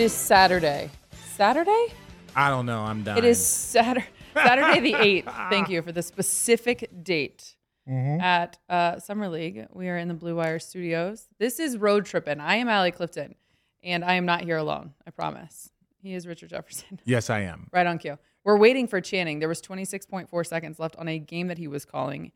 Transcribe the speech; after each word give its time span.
It 0.00 0.04
is 0.04 0.12
Saturday. 0.14 0.88
Saturday? 1.36 1.88
I 2.34 2.48
don't 2.48 2.64
know. 2.64 2.80
I'm 2.80 3.02
done. 3.02 3.18
It 3.18 3.24
is 3.26 3.44
Saturday, 3.44 4.06
Saturday 4.32 4.80
the 4.80 4.92
8th. 5.28 5.50
Thank 5.50 5.68
you 5.68 5.82
for 5.82 5.92
the 5.92 6.00
specific 6.00 6.88
date 7.02 7.54
at 7.86 8.56
uh, 8.70 8.98
Summer 8.98 9.28
League. 9.28 9.66
We 9.74 9.90
are 9.90 9.98
in 9.98 10.08
the 10.08 10.14
Blue 10.14 10.36
Wire 10.36 10.58
studios. 10.58 11.28
This 11.38 11.60
is 11.60 11.76
Road 11.76 12.06
Trippin'. 12.06 12.40
I 12.40 12.54
am 12.54 12.66
Allie 12.70 12.92
Clifton, 12.92 13.34
and 13.84 14.02
I 14.02 14.14
am 14.14 14.24
not 14.24 14.40
here 14.40 14.56
alone. 14.56 14.94
I 15.06 15.10
promise. 15.10 15.70
He 16.02 16.14
is 16.14 16.26
Richard 16.26 16.48
Jefferson. 16.48 16.98
Yes, 17.04 17.28
I 17.28 17.40
am. 17.40 17.68
right 17.70 17.86
on 17.86 17.98
cue. 17.98 18.16
We're 18.42 18.56
waiting 18.56 18.88
for 18.88 19.02
Channing. 19.02 19.38
There 19.38 19.50
was 19.50 19.60
26.4 19.60 20.46
seconds 20.46 20.78
left 20.78 20.96
on 20.96 21.08
a 21.08 21.18
game 21.18 21.48
that 21.48 21.58
he 21.58 21.68
was 21.68 21.84
calling 21.84 22.32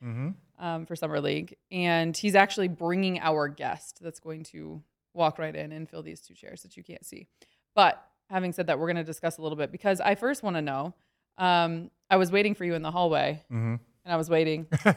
um, 0.59 0.85
for 0.85 0.95
Summer 0.97 1.19
League, 1.19 1.57
and 1.73 2.15
he's 2.15 2.35
actually 2.35 2.69
bringing 2.69 3.21
our 3.21 3.49
guest 3.49 4.01
that's 4.03 4.21
going 4.21 4.43
to 4.53 4.83
walk 5.15 5.39
right 5.39 5.55
in 5.55 5.73
and 5.73 5.89
fill 5.89 6.03
these 6.03 6.21
two 6.21 6.35
chairs 6.35 6.61
that 6.63 6.77
you 6.77 6.83
can't 6.83 7.07
see. 7.07 7.27
But 7.75 8.03
having 8.31 8.53
said 8.53 8.67
that, 8.69 8.79
we're 8.79 8.87
going 8.87 8.97
to 8.97 9.05
discuss 9.05 9.39
a 9.39 9.43
little 9.43 9.57
bit 9.57 9.73
because 9.73 10.01
I 10.01 10.15
first 10.15 10.43
want 10.43 10.57
to 10.57 10.63
know. 10.63 10.95
Um, 11.39 11.91
I 12.11 12.17
was 12.17 12.31
waiting 12.31 12.55
for 12.55 12.65
you 12.65 12.75
in 12.75 12.83
the 12.83 12.91
hallway, 12.91 13.43
and 13.51 13.81
I 14.07 14.17
was 14.17 14.31
waiting, 14.31 14.67
and 14.85 14.95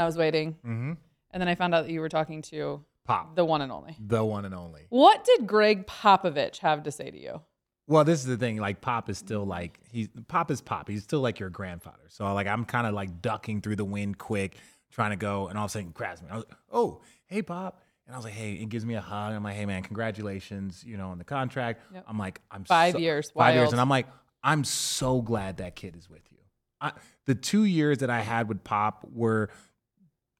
I 0.00 0.04
was 0.04 0.16
waiting, 0.16 0.56
and 0.64 1.40
then 1.40 1.48
I 1.48 1.54
found 1.54 1.74
out 1.74 1.86
that 1.86 1.92
you 1.92 2.00
were 2.00 2.08
talking 2.08 2.42
to 2.42 2.84
Pop, 3.04 3.36
the 3.36 3.44
one 3.44 3.60
and 3.62 3.70
only. 3.70 3.96
the 4.00 4.24
one 4.24 4.44
and 4.44 4.54
only. 4.54 4.86
What 4.88 5.24
did 5.24 5.46
Gregg 5.46 5.86
Popovich 5.86 6.58
have 6.58 6.82
to 6.82 6.90
say 6.90 7.10
to 7.10 7.18
you? 7.18 7.40
Well, 7.86 8.04
this 8.04 8.20
is 8.20 8.26
the 8.26 8.36
thing. 8.36 8.56
Like 8.58 8.80
Pop 8.80 9.08
is 9.08 9.16
still 9.18 9.44
like 9.46 9.78
he's 9.90 10.08
Pop 10.26 10.50
is 10.50 10.60
Pop. 10.60 10.88
He's 10.88 11.04
still 11.04 11.20
like 11.20 11.38
your 11.38 11.48
grandfather. 11.50 12.04
So 12.08 12.32
like 12.34 12.46
I'm 12.46 12.64
kind 12.64 12.86
of 12.86 12.92
like 12.94 13.22
ducking 13.22 13.60
through 13.62 13.76
the 13.76 13.84
wind 13.84 14.18
quick, 14.18 14.56
trying 14.90 15.10
to 15.10 15.16
go, 15.16 15.48
and 15.48 15.56
all 15.56 15.64
of 15.66 15.70
a 15.70 15.72
sudden 15.72 15.90
grabs 15.90 16.20
me. 16.22 16.28
I 16.30 16.36
was 16.36 16.44
like, 16.48 16.58
oh, 16.72 17.00
hey 17.26 17.40
Pop. 17.42 17.82
And 18.08 18.14
I 18.14 18.18
was 18.18 18.24
like, 18.24 18.32
hey, 18.34 18.54
it 18.54 18.70
gives 18.70 18.86
me 18.86 18.94
a 18.94 19.00
hug. 19.02 19.34
I'm 19.34 19.44
like, 19.44 19.54
hey 19.54 19.66
man, 19.66 19.82
congratulations, 19.82 20.82
you 20.84 20.96
know, 20.96 21.10
on 21.10 21.18
the 21.18 21.24
contract. 21.24 21.82
Yep. 21.92 22.04
I'm 22.08 22.18
like, 22.18 22.40
I'm 22.50 22.64
Five 22.64 22.92
so- 22.92 22.98
years, 22.98 23.30
five 23.30 23.54
years, 23.54 23.70
and 23.72 23.80
I'm 23.80 23.90
like, 23.90 24.06
I'm 24.42 24.64
so 24.64 25.20
glad 25.20 25.58
that 25.58 25.76
kid 25.76 25.94
is 25.94 26.08
with 26.08 26.22
you. 26.32 26.38
I, 26.80 26.92
the 27.26 27.34
two 27.34 27.64
years 27.64 27.98
that 27.98 28.08
I 28.08 28.20
had 28.20 28.48
with 28.48 28.64
Pop 28.64 29.06
were 29.12 29.50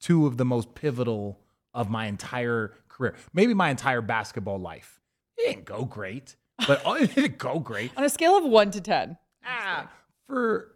two 0.01 0.27
of 0.27 0.39
the 0.39 0.45
most 0.47 0.75
pivotal 0.75 1.41
of 1.75 1.91
my 1.91 2.07
entire 2.07 2.73
career, 2.89 3.15
maybe 3.35 3.53
my 3.55 3.69
entire 3.71 4.01
basketball 4.01 4.59
life. 4.59 5.01
It 5.37 5.49
didn't 5.51 5.65
go 5.67 5.85
great, 5.85 6.37
but 6.67 6.81
it 6.87 7.15
didn't 7.15 7.37
go 7.39 7.59
great. 7.59 7.93
On 7.99 8.05
a 8.05 8.09
scale 8.09 8.37
of 8.39 8.45
one 8.45 8.71
to 8.71 8.81
10, 8.81 9.19
Ah, 9.45 9.91
for 10.27 10.73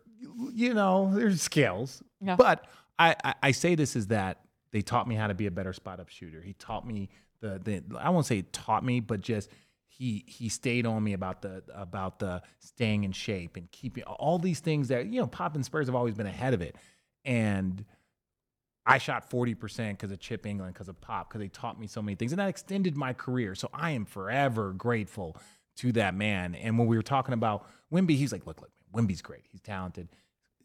you 0.52 0.74
know, 0.74 1.10
there's 1.14 1.40
scales. 1.40 2.02
Yeah. 2.20 2.36
But 2.36 2.66
I, 2.98 3.16
I 3.24 3.34
I 3.44 3.50
say 3.52 3.74
this 3.76 3.96
is 3.96 4.08
that 4.08 4.40
they 4.72 4.82
taught 4.82 5.06
me 5.06 5.14
how 5.14 5.26
to 5.26 5.34
be 5.34 5.46
a 5.46 5.50
better 5.50 5.72
spot 5.72 6.00
up 6.00 6.08
shooter. 6.08 6.40
He 6.40 6.54
taught 6.54 6.86
me 6.86 7.10
the 7.40 7.60
the 7.62 7.98
I 7.98 8.10
won't 8.10 8.26
say 8.26 8.42
taught 8.52 8.84
me, 8.84 9.00
but 9.00 9.20
just 9.20 9.50
he 9.86 10.24
he 10.26 10.48
stayed 10.48 10.86
on 10.86 11.04
me 11.04 11.12
about 11.12 11.42
the 11.42 11.62
about 11.74 12.18
the 12.18 12.42
staying 12.58 13.04
in 13.04 13.12
shape 13.12 13.56
and 13.56 13.70
keeping 13.70 14.04
all 14.04 14.38
these 14.38 14.60
things 14.60 14.88
that 14.88 15.06
you 15.06 15.20
know 15.20 15.26
Pop 15.26 15.54
and 15.54 15.64
Spurs 15.64 15.86
have 15.86 15.94
always 15.94 16.14
been 16.14 16.26
ahead 16.26 16.54
of 16.54 16.62
it. 16.62 16.76
And 17.24 17.84
I 18.84 18.98
shot 18.98 19.30
40% 19.30 19.90
because 19.90 20.10
of 20.10 20.18
Chip 20.18 20.42
Engelland, 20.42 20.72
because 20.72 20.88
of 20.88 21.00
Pop, 21.00 21.28
because 21.28 21.40
they 21.40 21.48
taught 21.48 21.78
me 21.78 21.86
so 21.86 22.02
many 22.02 22.16
things. 22.16 22.32
And 22.32 22.40
that 22.40 22.48
extended 22.48 22.96
my 22.96 23.12
career. 23.12 23.54
So 23.54 23.68
I 23.72 23.92
am 23.92 24.04
forever 24.04 24.72
grateful 24.72 25.36
to 25.76 25.92
that 25.92 26.14
man. 26.14 26.56
And 26.56 26.78
when 26.78 26.88
we 26.88 26.96
were 26.96 27.02
talking 27.02 27.32
about 27.32 27.68
Wemby, 27.92 28.16
he's 28.16 28.32
like, 28.32 28.44
look, 28.46 28.60
look, 28.60 28.70
man, 28.92 29.06
Wemby's 29.06 29.22
great. 29.22 29.44
He's 29.50 29.60
talented. 29.60 30.08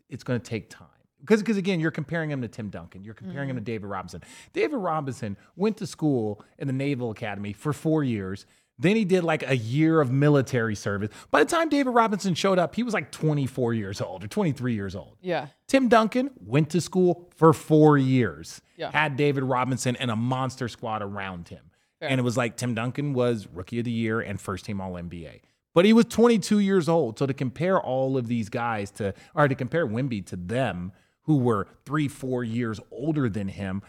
It's 0.10 0.24
going 0.24 0.40
to 0.40 0.50
take 0.50 0.70
time. 0.70 0.88
Because, 1.20 1.42
because 1.42 1.58
again, 1.58 1.80
you're 1.80 1.92
comparing 1.92 2.32
him 2.32 2.42
to 2.42 2.48
Tim 2.48 2.70
Duncan. 2.70 3.04
You're 3.04 3.14
comparing 3.14 3.50
him 3.50 3.56
to 3.56 3.62
mm-hmm. 3.62 3.66
David 3.66 3.88
Robinson. 3.88 4.22
David 4.54 4.78
Robinson 4.78 5.38
went 5.56 5.78
to 5.78 5.88
school 5.88 6.44
in 6.58 6.68
the 6.68 6.74
Naval 6.74 7.12
Academy 7.12 7.54
for 7.54 7.74
four 7.74 8.04
years. 8.04 8.46
Then 8.80 8.96
he 8.96 9.06
did 9.06 9.24
like 9.24 9.48
a 9.48 9.58
year 9.58 10.00
of 10.02 10.12
military 10.12 10.76
service. 10.76 11.10
By 11.32 11.44
the 11.44 11.50
time 11.50 11.70
David 11.70 11.92
Robinson 11.92 12.36
showed 12.36 12.60
up, 12.60 12.76
he 12.76 12.84
was 12.84 12.94
like 12.94 13.12
24 13.12 13.74
years 13.74 14.02
old 14.02 14.24
or 14.24 14.28
23 14.28 14.74
years 14.76 14.96
old. 14.96 15.18
yeah. 15.22 15.48
Tim 15.68 15.90
Duncan 15.90 16.30
went 16.46 16.70
to 16.70 16.80
school 16.80 17.30
for 17.36 17.52
four 17.54 17.98
years, 17.98 18.62
Yeah. 18.78 18.92
had 18.92 19.18
David 19.18 19.44
Robinson 19.44 19.96
and 19.96 20.12
a 20.12 20.16
monster 20.16 20.68
squad 20.68 21.02
around 21.02 21.50
him. 21.50 21.72
And 22.00 22.20
it 22.20 22.24
was 22.24 22.38
like 22.38 22.58
Tim 22.58 22.76
Duncan 22.76 23.14
was 23.14 23.48
rookie 23.52 23.80
of 23.80 23.86
the 23.86 23.92
year 23.92 24.22
and 24.22 24.40
first 24.40 24.66
team 24.66 24.80
All 24.80 24.94
NBA. 24.94 25.42
But 25.74 25.86
he 25.86 25.94
was 25.94 26.06
22 26.06 26.60
years 26.60 26.88
old. 26.88 27.18
So 27.18 27.26
to 27.26 27.34
compare 27.34 27.82
all 27.82 28.18
of 28.18 28.28
these 28.28 28.50
guys 28.50 28.92
to, 28.92 29.16
or 29.34 29.48
to 29.48 29.56
compare 29.56 29.88
Wemby 29.88 30.26
to 30.28 30.36
them 30.36 30.92
who 31.28 31.38
were 31.38 31.68
three, 31.86 32.08
four 32.08 32.44
years 32.44 32.80
older 32.90 33.30
than 33.30 33.48
him, 33.48 33.84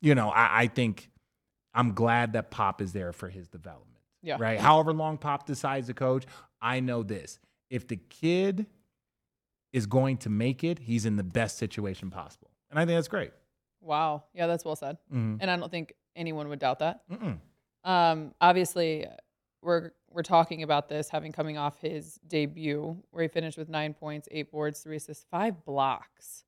you 0.00 0.14
know, 0.14 0.30
I, 0.30 0.62
I 0.62 0.66
think 0.68 1.10
I'm 1.74 1.92
glad 1.92 2.32
that 2.32 2.50
Pop 2.50 2.80
is 2.80 2.92
there 2.92 3.12
for 3.12 3.28
his 3.28 3.48
development. 3.48 3.90
Yeah. 4.22 4.36
Right. 4.38 4.58
However 4.58 4.92
long 4.94 5.18
Pop 5.18 5.44
decides 5.46 5.88
to 5.88 5.94
coach, 5.94 6.24
I 6.62 6.80
know 6.80 7.02
this. 7.02 7.38
If 7.68 7.86
the 7.88 7.96
kid 7.96 8.66
is 9.72 9.86
going 9.86 10.16
to 10.18 10.30
make 10.30 10.64
it, 10.64 10.78
he's 10.78 11.04
in 11.04 11.16
the 11.16 11.22
best 11.24 11.58
situation 11.58 12.10
possible. 12.10 12.50
And 12.70 12.78
I 12.78 12.86
think 12.86 12.96
that's 12.96 13.08
great. 13.08 13.32
Wow. 13.82 14.24
Yeah, 14.32 14.46
that's 14.46 14.64
well 14.64 14.76
said. 14.76 14.96
Mhm. 15.12 15.38
And 15.40 15.50
I 15.50 15.56
don't 15.56 15.70
think 15.70 15.92
anyone 16.16 16.48
would 16.48 16.58
doubt 16.60 16.78
that. 16.78 17.02
Um, 17.84 18.32
obviously, 18.40 19.06
we're 19.62 19.90
we're 20.10 20.22
talking 20.22 20.62
about 20.62 20.88
this 20.88 21.08
having 21.08 21.32
coming 21.32 21.58
off 21.58 21.78
his 21.80 22.18
debut, 22.26 22.96
where 23.10 23.22
he 23.22 23.28
finished 23.28 23.58
with 23.58 23.68
nine 23.68 23.92
points, 23.94 24.28
eight 24.30 24.50
boards, 24.52 24.80
three 24.80 24.96
assists, 24.96 25.26
five 25.30 25.64
blocks, 25.64 26.44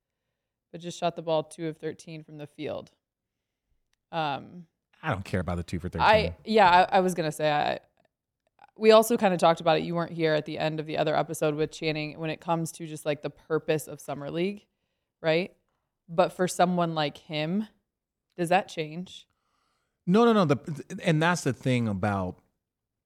but 0.76 0.82
just 0.82 0.98
shot 0.98 1.16
the 1.16 1.22
ball 1.22 1.42
two 1.42 1.69
of 1.69 1.78
thirteen 1.78 2.22
from 2.22 2.37
the 2.37 2.47
field. 2.47 2.91
Um, 4.12 4.66
I 5.03 5.10
don't 5.10 5.25
care 5.25 5.41
about 5.41 5.56
the 5.56 5.62
two 5.62 5.78
for 5.78 5.88
13. 5.88 6.03
I 6.03 6.37
yeah, 6.44 6.69
I, 6.69 6.98
I 6.98 7.00
was 7.00 7.14
gonna 7.14 7.32
say 7.32 7.50
I. 7.50 7.78
We 8.76 8.91
also 8.91 9.16
kind 9.16 9.32
of 9.32 9.41
talked 9.41 9.62
about 9.62 9.78
it. 9.78 9.84
You 9.84 9.94
weren't 9.94 10.12
here 10.12 10.34
at 10.34 10.44
the 10.44 10.59
end 10.59 10.81
of 10.81 10.84
the 10.84 10.98
other 10.98 11.16
episode 11.16 11.54
with 11.54 11.70
Channing 11.70 12.19
when 12.19 12.28
it 12.28 12.42
comes 12.42 12.72
to 12.72 12.86
just 12.86 13.06
like 13.06 13.22
the 13.22 13.31
purpose 13.31 13.86
of 13.86 14.03
summer 14.03 14.31
league, 14.31 14.66
right? 15.22 15.54
But 16.10 16.34
for 16.34 16.47
someone 16.47 16.94
like 16.94 17.16
him, 17.16 17.69
does 18.36 18.50
that 18.50 18.69
change? 18.69 19.26
No, 20.06 20.26
no, 20.26 20.34
no. 20.34 20.44
The 20.44 20.98
and 21.03 21.22
that's 21.22 21.41
the 21.41 21.54
thing 21.54 21.88
about 21.88 22.36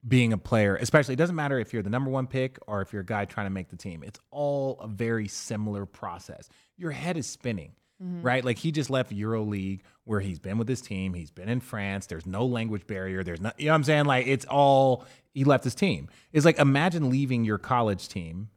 being 0.06 0.32
a 0.32 0.38
player, 0.38 0.76
especially 0.76 1.14
it 1.14 1.18
doesn't 1.18 1.36
matter 1.36 1.58
if 1.58 1.72
you're 1.72 1.82
the 1.82 1.90
number 1.90 2.10
one 2.10 2.26
pick 2.26 2.58
or 2.66 2.80
if 2.80 2.92
you're 2.92 3.02
a 3.02 3.06
guy 3.06 3.24
trying 3.24 3.46
to 3.46 3.50
make 3.50 3.68
the 3.68 3.76
team. 3.76 4.02
It's 4.02 4.18
all 4.30 4.78
a 4.80 4.88
very 4.88 5.28
similar 5.28 5.84
process. 5.86 6.48
Your 6.76 6.90
head 6.90 7.16
is 7.16 7.26
spinning, 7.26 7.72
mm-hmm. 8.02 8.22
right? 8.22 8.44
Like 8.44 8.58
he 8.58 8.72
just 8.72 8.88
left 8.88 9.12
EuroLeague 9.12 9.80
where 10.04 10.20
he's 10.20 10.38
been 10.38 10.56
with 10.56 10.68
his 10.68 10.80
team. 10.80 11.12
He's 11.12 11.30
been 11.30 11.48
in 11.48 11.60
France. 11.60 12.06
There's 12.06 12.26
no 12.26 12.46
language 12.46 12.86
barrier. 12.86 13.22
There's 13.22 13.40
not, 13.40 13.60
you 13.60 13.66
know 13.66 13.72
what 13.72 13.76
I'm 13.76 13.84
saying? 13.84 14.04
Like 14.06 14.26
it's 14.26 14.46
all 14.46 15.04
he 15.32 15.44
left 15.44 15.64
his 15.64 15.74
team. 15.74 16.08
It's 16.32 16.46
like 16.46 16.58
imagine 16.58 17.10
leaving 17.10 17.44
your 17.44 17.58
college 17.58 18.08
team 18.08 18.48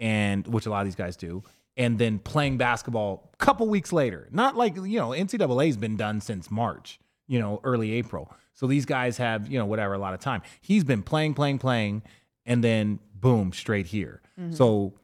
and 0.00 0.46
which 0.48 0.66
a 0.66 0.70
lot 0.70 0.80
of 0.80 0.86
these 0.86 0.96
guys 0.96 1.16
do, 1.16 1.44
and 1.76 1.98
then 1.98 2.18
playing 2.18 2.56
basketball 2.56 3.30
a 3.34 3.36
couple 3.36 3.68
weeks 3.68 3.92
later. 3.92 4.28
Not 4.32 4.56
like, 4.56 4.74
you 4.74 4.98
know, 4.98 5.10
NCAA's 5.10 5.76
been 5.76 5.96
done 5.96 6.20
since 6.20 6.50
March, 6.50 6.98
you 7.28 7.38
know, 7.38 7.60
early 7.62 7.92
April. 7.92 8.34
So 8.54 8.66
these 8.66 8.84
guys 8.86 9.16
have, 9.18 9.50
you 9.50 9.58
know, 9.58 9.66
whatever, 9.66 9.94
a 9.94 9.98
lot 9.98 10.14
of 10.14 10.20
time. 10.20 10.42
He's 10.60 10.84
been 10.84 11.02
playing, 11.02 11.34
playing, 11.34 11.58
playing, 11.58 12.02
and 12.44 12.62
then 12.62 12.98
boom, 13.14 13.52
straight 13.52 13.86
here. 13.86 14.20
Mm-hmm. 14.38 14.52
So 14.52 14.94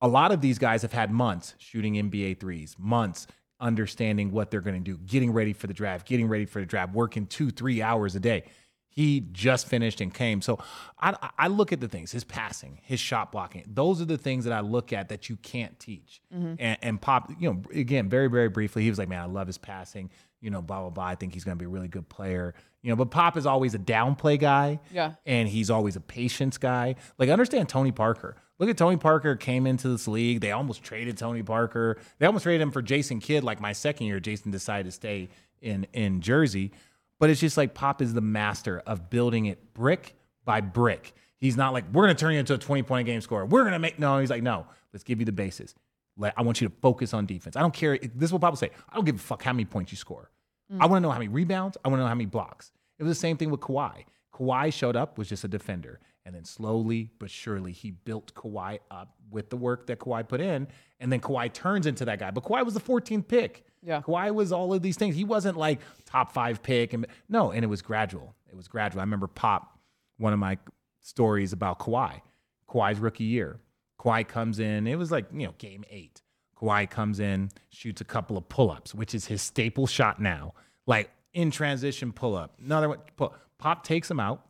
a 0.00 0.08
lot 0.08 0.32
of 0.32 0.40
these 0.40 0.58
guys 0.58 0.82
have 0.82 0.92
had 0.92 1.10
months 1.10 1.54
shooting 1.58 1.94
NBA 1.94 2.40
threes, 2.40 2.76
months 2.78 3.26
understanding 3.60 4.30
what 4.32 4.50
they're 4.50 4.60
going 4.60 4.82
to 4.82 4.92
do, 4.92 4.98
getting 5.06 5.32
ready 5.32 5.52
for 5.52 5.66
the 5.66 5.74
draft, 5.74 6.06
getting 6.06 6.28
ready 6.28 6.44
for 6.44 6.60
the 6.60 6.66
draft, 6.66 6.92
working 6.92 7.26
two, 7.26 7.50
three 7.50 7.80
hours 7.80 8.14
a 8.14 8.20
day. 8.20 8.44
He 8.88 9.20
just 9.32 9.66
finished 9.66 10.00
and 10.00 10.12
came. 10.12 10.40
So 10.40 10.58
I, 10.98 11.14
I 11.38 11.48
look 11.48 11.70
at 11.70 11.80
the 11.80 11.88
things, 11.88 12.12
his 12.12 12.24
passing, 12.24 12.80
his 12.82 12.98
shot 12.98 13.30
blocking. 13.30 13.62
Those 13.66 14.00
are 14.00 14.06
the 14.06 14.16
things 14.16 14.44
that 14.44 14.54
I 14.54 14.60
look 14.60 14.90
at 14.90 15.10
that 15.10 15.28
you 15.28 15.36
can't 15.36 15.78
teach. 15.78 16.22
Mm-hmm. 16.34 16.54
And, 16.58 16.78
and 16.80 17.00
Pop, 17.00 17.30
you 17.38 17.52
know, 17.52 17.62
again, 17.74 18.08
very, 18.08 18.28
very 18.28 18.48
briefly, 18.48 18.84
he 18.84 18.88
was 18.88 18.98
like, 18.98 19.08
man, 19.08 19.20
I 19.20 19.26
love 19.26 19.48
his 19.48 19.58
passing, 19.58 20.10
you 20.46 20.50
know, 20.52 20.62
blah, 20.62 20.80
blah, 20.80 20.90
blah. 20.90 21.04
I 21.04 21.16
think 21.16 21.34
he's 21.34 21.42
going 21.42 21.58
to 21.58 21.58
be 21.58 21.66
a 21.66 21.68
really 21.68 21.88
good 21.88 22.08
player. 22.08 22.54
You 22.82 22.90
know, 22.90 22.96
but 22.96 23.10
Pop 23.10 23.36
is 23.36 23.46
always 23.46 23.74
a 23.74 23.80
downplay 23.80 24.38
guy 24.38 24.78
Yeah. 24.92 25.14
and 25.26 25.48
he's 25.48 25.70
always 25.70 25.96
a 25.96 26.00
patience 26.00 26.56
guy. 26.56 26.94
Like 27.18 27.28
understand 27.30 27.68
Tony 27.68 27.90
Parker. 27.90 28.36
Look 28.60 28.70
at 28.70 28.76
Tony 28.76 28.96
Parker 28.96 29.34
came 29.34 29.66
into 29.66 29.88
this 29.88 30.06
league. 30.06 30.40
They 30.40 30.52
almost 30.52 30.84
traded 30.84 31.18
Tony 31.18 31.42
Parker. 31.42 31.98
They 32.20 32.26
almost 32.26 32.44
traded 32.44 32.62
him 32.62 32.70
for 32.70 32.80
Jason 32.82 33.18
Kidd. 33.18 33.42
Like 33.42 33.60
my 33.60 33.72
second 33.72 34.06
year, 34.06 34.20
Jason 34.20 34.52
decided 34.52 34.84
to 34.84 34.92
stay 34.92 35.30
in 35.60 35.86
in 35.92 36.20
Jersey. 36.20 36.70
But 37.18 37.28
it's 37.28 37.40
just 37.40 37.56
like 37.56 37.74
Pop 37.74 38.00
is 38.00 38.14
the 38.14 38.20
master 38.20 38.82
of 38.86 39.10
building 39.10 39.46
it 39.46 39.74
brick 39.74 40.14
by 40.44 40.60
brick. 40.60 41.12
He's 41.38 41.56
not 41.56 41.72
like 41.72 41.84
we're 41.92 42.04
gonna 42.04 42.14
turn 42.14 42.34
you 42.34 42.38
into 42.38 42.54
a 42.54 42.58
twenty 42.58 42.82
point 42.84 43.06
game 43.06 43.20
scorer. 43.20 43.44
We're 43.46 43.64
gonna 43.64 43.78
make 43.80 43.98
no. 43.98 44.20
He's 44.20 44.30
like 44.30 44.42
no. 44.44 44.66
Let's 44.92 45.02
give 45.02 45.18
you 45.18 45.26
the 45.26 45.32
bases. 45.32 45.74
Let, 46.16 46.32
I 46.38 46.42
want 46.42 46.60
you 46.62 46.68
to 46.68 46.74
focus 46.80 47.12
on 47.12 47.26
defense. 47.26 47.56
I 47.56 47.60
don't 47.60 47.74
care. 47.74 47.98
This 47.98 48.28
is 48.28 48.32
what 48.32 48.40
Pop 48.40 48.52
will 48.52 48.56
say. 48.56 48.70
I 48.88 48.94
don't 48.94 49.04
give 49.04 49.16
a 49.16 49.18
fuck 49.18 49.42
how 49.42 49.52
many 49.52 49.66
points 49.66 49.92
you 49.92 49.98
score. 49.98 50.30
I 50.70 50.74
mm. 50.74 50.90
want 50.90 50.92
to 50.94 51.00
know 51.00 51.10
how 51.10 51.18
many 51.18 51.28
rebounds. 51.28 51.76
I 51.84 51.88
want 51.88 51.98
to 51.98 52.02
know 52.02 52.08
how 52.08 52.14
many 52.14 52.26
blocks. 52.26 52.72
It 52.98 53.02
was 53.02 53.10
the 53.10 53.20
same 53.20 53.36
thing 53.36 53.50
with 53.50 53.60
Kawhi. 53.60 54.04
Kawhi 54.34 54.72
showed 54.72 54.96
up, 54.96 55.18
was 55.18 55.28
just 55.28 55.44
a 55.44 55.48
defender. 55.48 56.00
And 56.24 56.34
then 56.34 56.44
slowly 56.44 57.10
but 57.18 57.30
surely, 57.30 57.72
he 57.72 57.92
built 57.92 58.34
Kawhi 58.34 58.80
up 58.90 59.14
with 59.30 59.48
the 59.50 59.56
work 59.56 59.86
that 59.86 60.00
Kawhi 60.00 60.26
put 60.26 60.40
in. 60.40 60.66
And 60.98 61.12
then 61.12 61.20
Kawhi 61.20 61.52
turns 61.52 61.86
into 61.86 62.04
that 62.04 62.18
guy. 62.18 62.30
But 62.30 62.44
Kawhi 62.44 62.64
was 62.64 62.74
the 62.74 62.80
14th 62.80 63.28
pick. 63.28 63.64
Yeah. 63.82 64.00
Kawhi 64.00 64.34
was 64.34 64.50
all 64.50 64.74
of 64.74 64.82
these 64.82 64.96
things. 64.96 65.14
He 65.14 65.24
wasn't 65.24 65.56
like 65.56 65.80
top 66.04 66.32
five 66.32 66.62
pick. 66.62 66.92
And 66.92 67.06
no, 67.28 67.52
and 67.52 67.64
it 67.64 67.68
was 67.68 67.80
gradual. 67.80 68.34
It 68.50 68.56
was 68.56 68.66
gradual. 68.66 69.00
I 69.00 69.04
remember 69.04 69.28
Pop, 69.28 69.78
one 70.18 70.32
of 70.32 70.38
my 70.38 70.58
stories 71.02 71.52
about 71.52 71.78
Kawhi. 71.78 72.20
Kawhi's 72.68 72.98
rookie 72.98 73.24
year. 73.24 73.60
Kawhi 74.00 74.26
comes 74.26 74.58
in, 74.58 74.86
it 74.86 74.96
was 74.96 75.10
like, 75.10 75.26
you 75.32 75.46
know, 75.46 75.54
game 75.58 75.84
eight. 75.90 76.22
Kawhi 76.60 76.88
comes 76.88 77.20
in, 77.20 77.50
shoots 77.68 78.00
a 78.00 78.04
couple 78.04 78.36
of 78.36 78.48
pull 78.48 78.70
ups, 78.70 78.94
which 78.94 79.14
is 79.14 79.26
his 79.26 79.42
staple 79.42 79.86
shot 79.86 80.20
now. 80.20 80.54
Like 80.86 81.10
in 81.32 81.50
transition 81.50 82.12
pull 82.12 82.34
up. 82.34 82.54
Another 82.62 82.88
one, 82.88 82.98
pull. 83.16 83.34
Pop 83.58 83.84
takes 83.84 84.10
him 84.10 84.20
out 84.20 84.46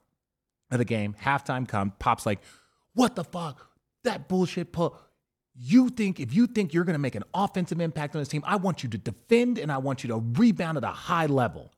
of 0.70 0.79
the 0.79 0.85
game. 0.85 1.14
Halftime 1.23 1.67
comes. 1.67 1.93
Pop's 1.99 2.26
like, 2.26 2.41
what 2.94 3.14
the 3.14 3.25
fuck? 3.25 3.70
That 4.05 4.29
bullshit 4.29 4.73
pull. 4.73 4.99
You 5.55 5.88
think 5.88 6.20
if 6.20 6.35
you 6.35 6.47
think 6.47 6.75
you're 6.75 6.85
going 6.85 6.94
to 6.94 6.99
make 6.99 7.14
an 7.14 7.25
offensive 7.32 7.81
impact 7.81 8.14
on 8.14 8.20
this 8.20 8.29
team, 8.29 8.43
I 8.47 8.56
want 8.56 8.82
you 8.82 8.91
to 8.91 8.99
defend 8.99 9.59
and 9.59 9.73
I 9.73 9.79
want 9.79 10.05
you 10.05 10.09
to 10.09 10.23
rebound 10.38 10.76
at 10.76 10.85
a 10.85 10.88
high 10.88 11.26
level, 11.26 11.73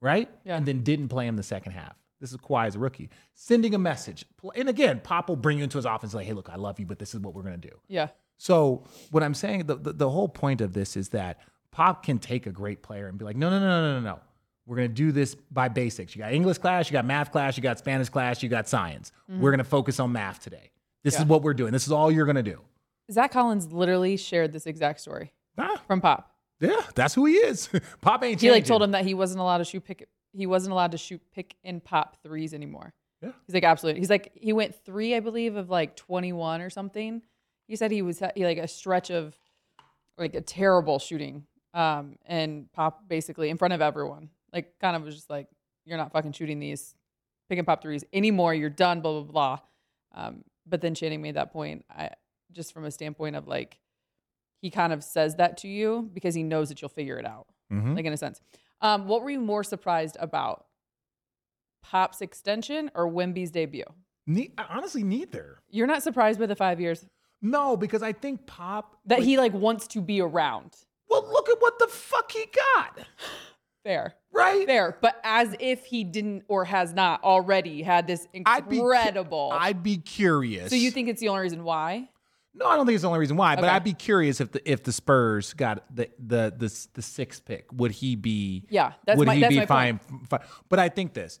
right? 0.00 0.28
Yeah. 0.44 0.56
And 0.56 0.66
then 0.66 0.82
didn't 0.82 1.08
play 1.08 1.26
him 1.26 1.36
the 1.36 1.42
second 1.42 1.72
half. 1.72 1.94
This 2.20 2.30
is 2.30 2.36
Kawhi 2.38 2.66
as 2.66 2.76
a 2.76 2.78
rookie, 2.78 3.10
sending 3.34 3.74
a 3.74 3.78
message. 3.78 4.24
And 4.54 4.68
again, 4.68 5.00
Pop 5.00 5.28
will 5.28 5.36
bring 5.36 5.58
you 5.58 5.64
into 5.64 5.78
his 5.78 5.84
offense 5.84 6.14
like, 6.14 6.26
hey, 6.26 6.32
look, 6.32 6.48
I 6.50 6.56
love 6.56 6.78
you, 6.80 6.86
but 6.86 6.98
this 6.98 7.14
is 7.14 7.20
what 7.20 7.34
we're 7.34 7.42
going 7.42 7.60
to 7.60 7.68
do. 7.68 7.76
Yeah. 7.88 8.08
So 8.42 8.82
what 9.12 9.22
I'm 9.22 9.34
saying, 9.34 9.66
the, 9.66 9.76
the, 9.76 9.92
the 9.92 10.10
whole 10.10 10.26
point 10.28 10.60
of 10.60 10.72
this 10.72 10.96
is 10.96 11.10
that 11.10 11.38
Pop 11.70 12.02
can 12.02 12.18
take 12.18 12.44
a 12.48 12.50
great 12.50 12.82
player 12.82 13.06
and 13.06 13.16
be 13.16 13.24
like, 13.24 13.36
no, 13.36 13.48
no, 13.48 13.60
no, 13.60 13.68
no, 13.82 14.00
no, 14.00 14.00
no. 14.00 14.18
We're 14.66 14.78
going 14.78 14.88
to 14.88 14.94
do 14.94 15.12
this 15.12 15.36
by 15.52 15.68
basics. 15.68 16.16
You 16.16 16.22
got 16.22 16.32
English 16.32 16.58
class, 16.58 16.90
you 16.90 16.92
got 16.92 17.04
math 17.04 17.30
class, 17.30 17.56
you 17.56 17.62
got 17.62 17.78
Spanish 17.78 18.08
class, 18.08 18.42
you 18.42 18.48
got 18.48 18.68
science. 18.68 19.12
We're 19.28 19.52
going 19.52 19.58
to 19.58 19.64
focus 19.64 20.00
on 20.00 20.10
math 20.10 20.42
today. 20.42 20.72
This 21.04 21.14
Yeah. 21.14 21.20
is 21.20 21.26
what 21.26 21.42
we're 21.42 21.54
doing. 21.54 21.72
This 21.72 21.86
is 21.86 21.92
all 21.92 22.10
you're 22.10 22.26
going 22.26 22.34
to 22.34 22.42
do. 22.42 22.58
Zach 23.12 23.30
Collins 23.30 23.72
literally 23.72 24.16
shared 24.16 24.52
this 24.52 24.66
exact 24.66 25.00
story 25.00 25.32
Ah, 25.56 25.80
from 25.86 26.00
Pop. 26.00 26.34
yeah, 26.58 26.80
that's 26.96 27.14
who 27.14 27.26
he 27.26 27.34
is. 27.34 27.68
Pop 28.00 28.24
ain't 28.24 28.40
He 28.40 28.50
like 28.50 28.64
told 28.64 28.82
him 28.82 28.90
that 28.90 29.04
he 29.04 29.14
wasn't 29.14 29.38
allowed 29.40 29.58
to 29.58 29.64
shoot 29.64 29.84
pick. 29.84 30.08
He 30.32 30.46
wasn't 30.46 30.72
allowed 30.72 30.92
to 30.92 30.98
shoot 30.98 31.20
pick 31.32 31.54
and 31.62 31.82
pop 31.82 32.16
threes 32.24 32.54
anymore. 32.54 32.92
Yeah. 33.22 33.30
He's 33.46 33.54
like 33.54 33.62
absolutely. 33.64 34.00
He's 34.00 34.10
like 34.10 34.32
he 34.34 34.52
went 34.52 34.74
three, 34.84 35.14
I 35.14 35.20
believe, 35.20 35.54
of 35.54 35.70
like 35.70 35.94
twenty 35.94 36.32
one 36.32 36.60
or 36.60 36.70
something. 36.70 37.22
He 37.66 37.76
said 37.76 37.90
he 37.90 38.02
was 38.02 38.20
like 38.20 38.58
a 38.58 38.68
stretch 38.68 39.10
of 39.10 39.36
like 40.18 40.34
a 40.34 40.40
terrible 40.40 40.98
shooting. 40.98 41.46
Um, 41.74 42.16
and 42.26 42.70
Pop 42.72 43.08
basically 43.08 43.48
in 43.48 43.56
front 43.56 43.72
of 43.74 43.80
everyone, 43.80 44.28
like 44.52 44.78
kind 44.78 44.94
of 44.96 45.02
was 45.04 45.14
just 45.14 45.30
like, 45.30 45.48
"You're 45.86 45.96
not 45.96 46.12
fucking 46.12 46.32
shooting 46.32 46.58
these 46.60 46.94
pick 47.48 47.58
and 47.58 47.66
pop 47.66 47.80
threes 47.82 48.04
anymore. 48.12 48.52
You're 48.54 48.68
done." 48.70 49.00
Blah 49.00 49.22
blah 49.22 49.32
blah. 49.32 49.58
Um, 50.14 50.44
but 50.66 50.80
then 50.82 50.94
Channing 50.94 51.22
made 51.22 51.36
that 51.36 51.50
point. 51.52 51.84
I 51.90 52.10
just 52.52 52.74
from 52.74 52.84
a 52.84 52.90
standpoint 52.90 53.36
of 53.36 53.48
like, 53.48 53.78
he 54.60 54.68
kind 54.68 54.92
of 54.92 55.02
says 55.02 55.36
that 55.36 55.56
to 55.58 55.68
you 55.68 56.10
because 56.12 56.34
he 56.34 56.42
knows 56.42 56.68
that 56.68 56.82
you'll 56.82 56.90
figure 56.90 57.16
it 57.18 57.24
out 57.24 57.46
Mhm. 57.72 57.96
like 57.96 58.04
in 58.04 58.12
a 58.12 58.16
sense. 58.18 58.40
Um, 58.82 59.06
what 59.08 59.22
were 59.22 59.30
you 59.30 59.40
more 59.40 59.64
surprised 59.64 60.18
about? 60.20 60.66
Pop's 61.82 62.20
extension 62.20 62.90
or 62.94 63.08
Wemby's 63.08 63.50
debut? 63.50 63.84
Ne- 64.26 64.52
honestly, 64.70 65.02
neither. 65.02 65.62
You're 65.70 65.86
not 65.86 66.02
surprised 66.02 66.38
by 66.38 66.46
the 66.46 66.54
five 66.54 66.80
years 66.80 67.04
No, 67.42 67.76
because 67.76 68.02
I 68.02 68.12
think 68.12 68.46
Pop 68.46 68.96
that 69.06 69.18
like- 69.18 69.26
he 69.26 69.36
like 69.36 69.52
wants 69.52 69.88
to 69.88 70.00
be 70.00 70.20
around. 70.20 70.72
Well, 71.08 71.28
look 71.30 71.48
at 71.50 71.60
what 71.60 71.78
the 71.78 71.88
fuck 71.88 72.32
he 72.32 72.46
got, 72.74 73.00
Fair, 73.84 74.14
right? 74.32 74.64
fair, 74.66 74.96
but 75.02 75.20
as 75.24 75.54
if 75.60 75.84
he 75.84 76.04
didn't 76.04 76.44
or 76.48 76.64
has 76.64 76.94
not 76.94 77.22
already 77.22 77.82
had 77.82 78.06
this 78.06 78.26
I'd 78.46 78.68
be 78.68 78.78
incredible. 78.78 79.50
I'd 79.52 79.82
be 79.82 79.98
curious. 79.98 80.70
so 80.70 80.76
you 80.76 80.90
think 80.90 81.08
it's 81.08 81.20
the 81.20 81.28
only 81.28 81.42
reason 81.42 81.64
why? 81.64 82.08
No, 82.54 82.66
I 82.66 82.76
don't 82.76 82.86
think 82.86 82.94
it's 82.94 83.02
the 83.02 83.08
only 83.08 83.18
reason 83.20 83.36
why. 83.36 83.56
But 83.56 83.64
I'd 83.64 83.82
be 83.84 83.92
curious 83.94 84.40
if 84.40 84.52
the 84.52 84.70
if 84.70 84.82
the 84.84 84.92
Spurs 84.92 85.52
got 85.54 85.84
the 85.94 86.08
the 86.18 86.54
the, 86.56 86.86
the 86.94 87.02
sixth 87.02 87.44
pick, 87.44 87.66
would 87.72 87.90
he 87.90 88.14
be? 88.14 88.64
Yeah, 88.70 88.92
that's 89.04 89.18
would 89.18 89.26
my- 89.26 89.34
he 89.34 89.40
that's 89.40 89.52
be 89.54 89.60
my 89.60 89.66
fine, 89.66 90.00
fine? 90.28 90.40
But 90.68 90.78
I 90.78 90.88
think 90.88 91.12
this. 91.12 91.40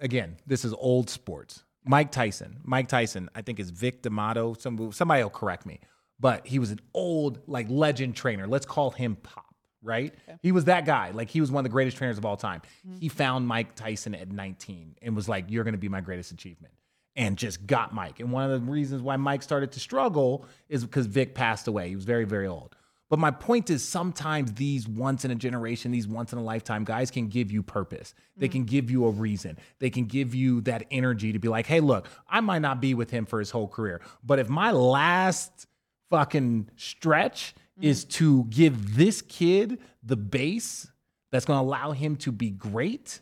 Again, 0.00 0.36
this 0.46 0.64
is 0.64 0.72
old 0.74 1.10
sports. 1.10 1.64
Mike 1.84 2.10
Tyson. 2.10 2.58
Mike 2.64 2.88
Tyson. 2.88 3.30
I 3.34 3.42
think 3.42 3.60
is 3.60 3.70
Vic 3.70 4.02
D'Amato. 4.02 4.54
Some 4.54 4.92
somebody 4.92 5.22
will 5.22 5.30
correct 5.30 5.66
me, 5.66 5.80
but 6.20 6.46
he 6.46 6.58
was 6.58 6.70
an 6.70 6.80
old 6.94 7.40
like 7.46 7.66
legend 7.68 8.16
trainer. 8.16 8.46
Let's 8.46 8.66
call 8.66 8.90
him 8.90 9.16
Pop. 9.16 9.44
Right? 9.80 10.12
He 10.42 10.50
was 10.50 10.64
that 10.64 10.86
guy. 10.86 11.12
Like 11.12 11.30
he 11.30 11.40
was 11.40 11.52
one 11.52 11.60
of 11.60 11.64
the 11.64 11.72
greatest 11.72 11.96
trainers 11.96 12.18
of 12.18 12.24
all 12.24 12.36
time. 12.36 12.62
Mm-hmm. 12.86 12.98
He 12.98 13.08
found 13.08 13.46
Mike 13.46 13.76
Tyson 13.76 14.14
at 14.14 14.30
19 14.30 14.96
and 15.02 15.14
was 15.14 15.28
like, 15.28 15.46
"You're 15.48 15.64
going 15.64 15.72
to 15.72 15.78
be 15.78 15.88
my 15.88 16.00
greatest 16.00 16.32
achievement." 16.32 16.74
and 17.18 17.36
just 17.36 17.66
got 17.66 17.92
Mike. 17.92 18.20
And 18.20 18.30
one 18.30 18.48
of 18.48 18.64
the 18.64 18.70
reasons 18.70 19.02
why 19.02 19.16
Mike 19.16 19.42
started 19.42 19.72
to 19.72 19.80
struggle 19.80 20.46
is 20.68 20.84
because 20.84 21.06
Vic 21.06 21.34
passed 21.34 21.66
away. 21.66 21.88
He 21.88 21.96
was 21.96 22.04
very, 22.04 22.24
very 22.24 22.46
old. 22.46 22.76
But 23.10 23.18
my 23.18 23.30
point 23.30 23.70
is 23.70 23.86
sometimes 23.86 24.52
these 24.52 24.86
once 24.86 25.24
in 25.24 25.30
a 25.30 25.34
generation, 25.34 25.90
these 25.90 26.06
once 26.06 26.32
in 26.32 26.38
a 26.38 26.42
lifetime 26.42 26.84
guys 26.84 27.10
can 27.10 27.28
give 27.28 27.50
you 27.50 27.62
purpose. 27.62 28.14
They 28.36 28.48
mm. 28.48 28.52
can 28.52 28.64
give 28.64 28.90
you 28.90 29.06
a 29.06 29.10
reason. 29.10 29.58
They 29.78 29.90
can 29.90 30.04
give 30.04 30.34
you 30.34 30.60
that 30.62 30.84
energy 30.90 31.32
to 31.32 31.38
be 31.38 31.48
like, 31.48 31.66
hey, 31.66 31.80
look, 31.80 32.08
I 32.28 32.40
might 32.40 32.60
not 32.60 32.80
be 32.80 32.94
with 32.94 33.10
him 33.10 33.24
for 33.24 33.38
his 33.38 33.50
whole 33.50 33.68
career, 33.68 34.00
but 34.22 34.38
if 34.38 34.48
my 34.48 34.72
last 34.72 35.66
fucking 36.10 36.70
stretch 36.76 37.54
mm. 37.80 37.84
is 37.84 38.04
to 38.04 38.44
give 38.44 38.96
this 38.96 39.22
kid 39.22 39.78
the 40.02 40.16
base 40.16 40.90
that's 41.30 41.44
going 41.44 41.58
to 41.58 41.62
allow 41.62 41.92
him 41.92 42.16
to 42.16 42.32
be 42.32 42.50
great, 42.50 43.20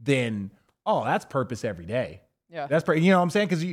then 0.00 0.50
oh, 0.86 1.04
that's 1.04 1.24
purpose 1.24 1.64
every 1.64 1.86
day. 1.86 2.20
Yeah. 2.50 2.66
That's 2.68 2.84
pretty, 2.84 3.02
you 3.02 3.10
know 3.10 3.18
what 3.18 3.24
I'm 3.24 3.30
saying? 3.30 3.48
Because 3.48 3.64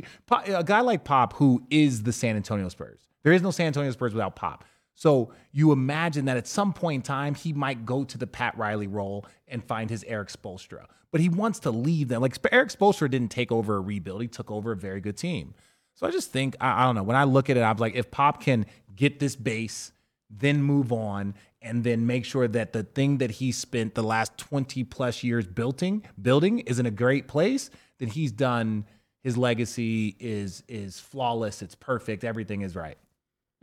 a 0.48 0.64
guy 0.64 0.80
like 0.80 1.04
Pop, 1.04 1.34
who 1.34 1.62
is 1.70 2.02
the 2.02 2.12
San 2.12 2.34
Antonio 2.34 2.68
Spurs, 2.68 2.98
there 3.22 3.32
is 3.32 3.42
no 3.42 3.52
San 3.52 3.66
Antonio 3.66 3.90
Spurs 3.92 4.12
without 4.12 4.34
Pop. 4.34 4.64
So 4.94 5.32
you 5.52 5.72
imagine 5.72 6.26
that 6.26 6.36
at 6.36 6.46
some 6.46 6.72
point 6.72 6.96
in 6.96 7.02
time, 7.02 7.34
he 7.34 7.52
might 7.52 7.84
go 7.86 8.04
to 8.04 8.18
the 8.18 8.26
Pat 8.26 8.56
Riley 8.56 8.86
role 8.86 9.26
and 9.48 9.64
find 9.64 9.90
his 9.90 10.04
Erik 10.04 10.28
Spoelstra. 10.28 10.86
But 11.10 11.20
he 11.20 11.28
wants 11.28 11.58
to 11.60 11.70
leave 11.70 12.08
them. 12.08 12.22
Like 12.22 12.36
Erik 12.50 12.70
Spoelstra 12.70 13.10
didn't 13.10 13.30
take 13.30 13.52
over 13.52 13.76
a 13.76 13.80
rebuild; 13.80 14.22
he 14.22 14.28
took 14.28 14.50
over 14.50 14.72
a 14.72 14.76
very 14.76 15.00
good 15.00 15.16
team. 15.16 15.54
So 15.94 16.06
I 16.06 16.10
just 16.10 16.30
think 16.32 16.56
I, 16.60 16.82
I 16.82 16.84
don't 16.86 16.94
know. 16.94 17.02
When 17.02 17.16
I 17.16 17.24
look 17.24 17.50
at 17.50 17.56
it, 17.56 17.62
I'm 17.62 17.76
like, 17.76 17.94
if 17.94 18.10
Pop 18.10 18.42
can 18.42 18.66
get 18.94 19.18
this 19.20 19.36
base, 19.36 19.92
then 20.30 20.62
move 20.62 20.92
on, 20.92 21.34
and 21.60 21.84
then 21.84 22.06
make 22.06 22.24
sure 22.24 22.48
that 22.48 22.72
the 22.72 22.82
thing 22.82 23.18
that 23.18 23.32
he 23.32 23.52
spent 23.52 23.94
the 23.94 24.02
last 24.02 24.36
20 24.38 24.84
plus 24.84 25.22
years 25.22 25.46
building 25.46 26.02
building 26.20 26.60
is 26.60 26.78
in 26.78 26.86
a 26.86 26.90
great 26.90 27.28
place, 27.28 27.70
then 27.98 28.08
he's 28.08 28.32
done. 28.32 28.86
His 29.22 29.36
legacy 29.36 30.16
is 30.18 30.62
is 30.66 30.98
flawless. 30.98 31.62
It's 31.62 31.74
perfect. 31.74 32.24
Everything 32.24 32.62
is 32.62 32.74
right. 32.74 32.98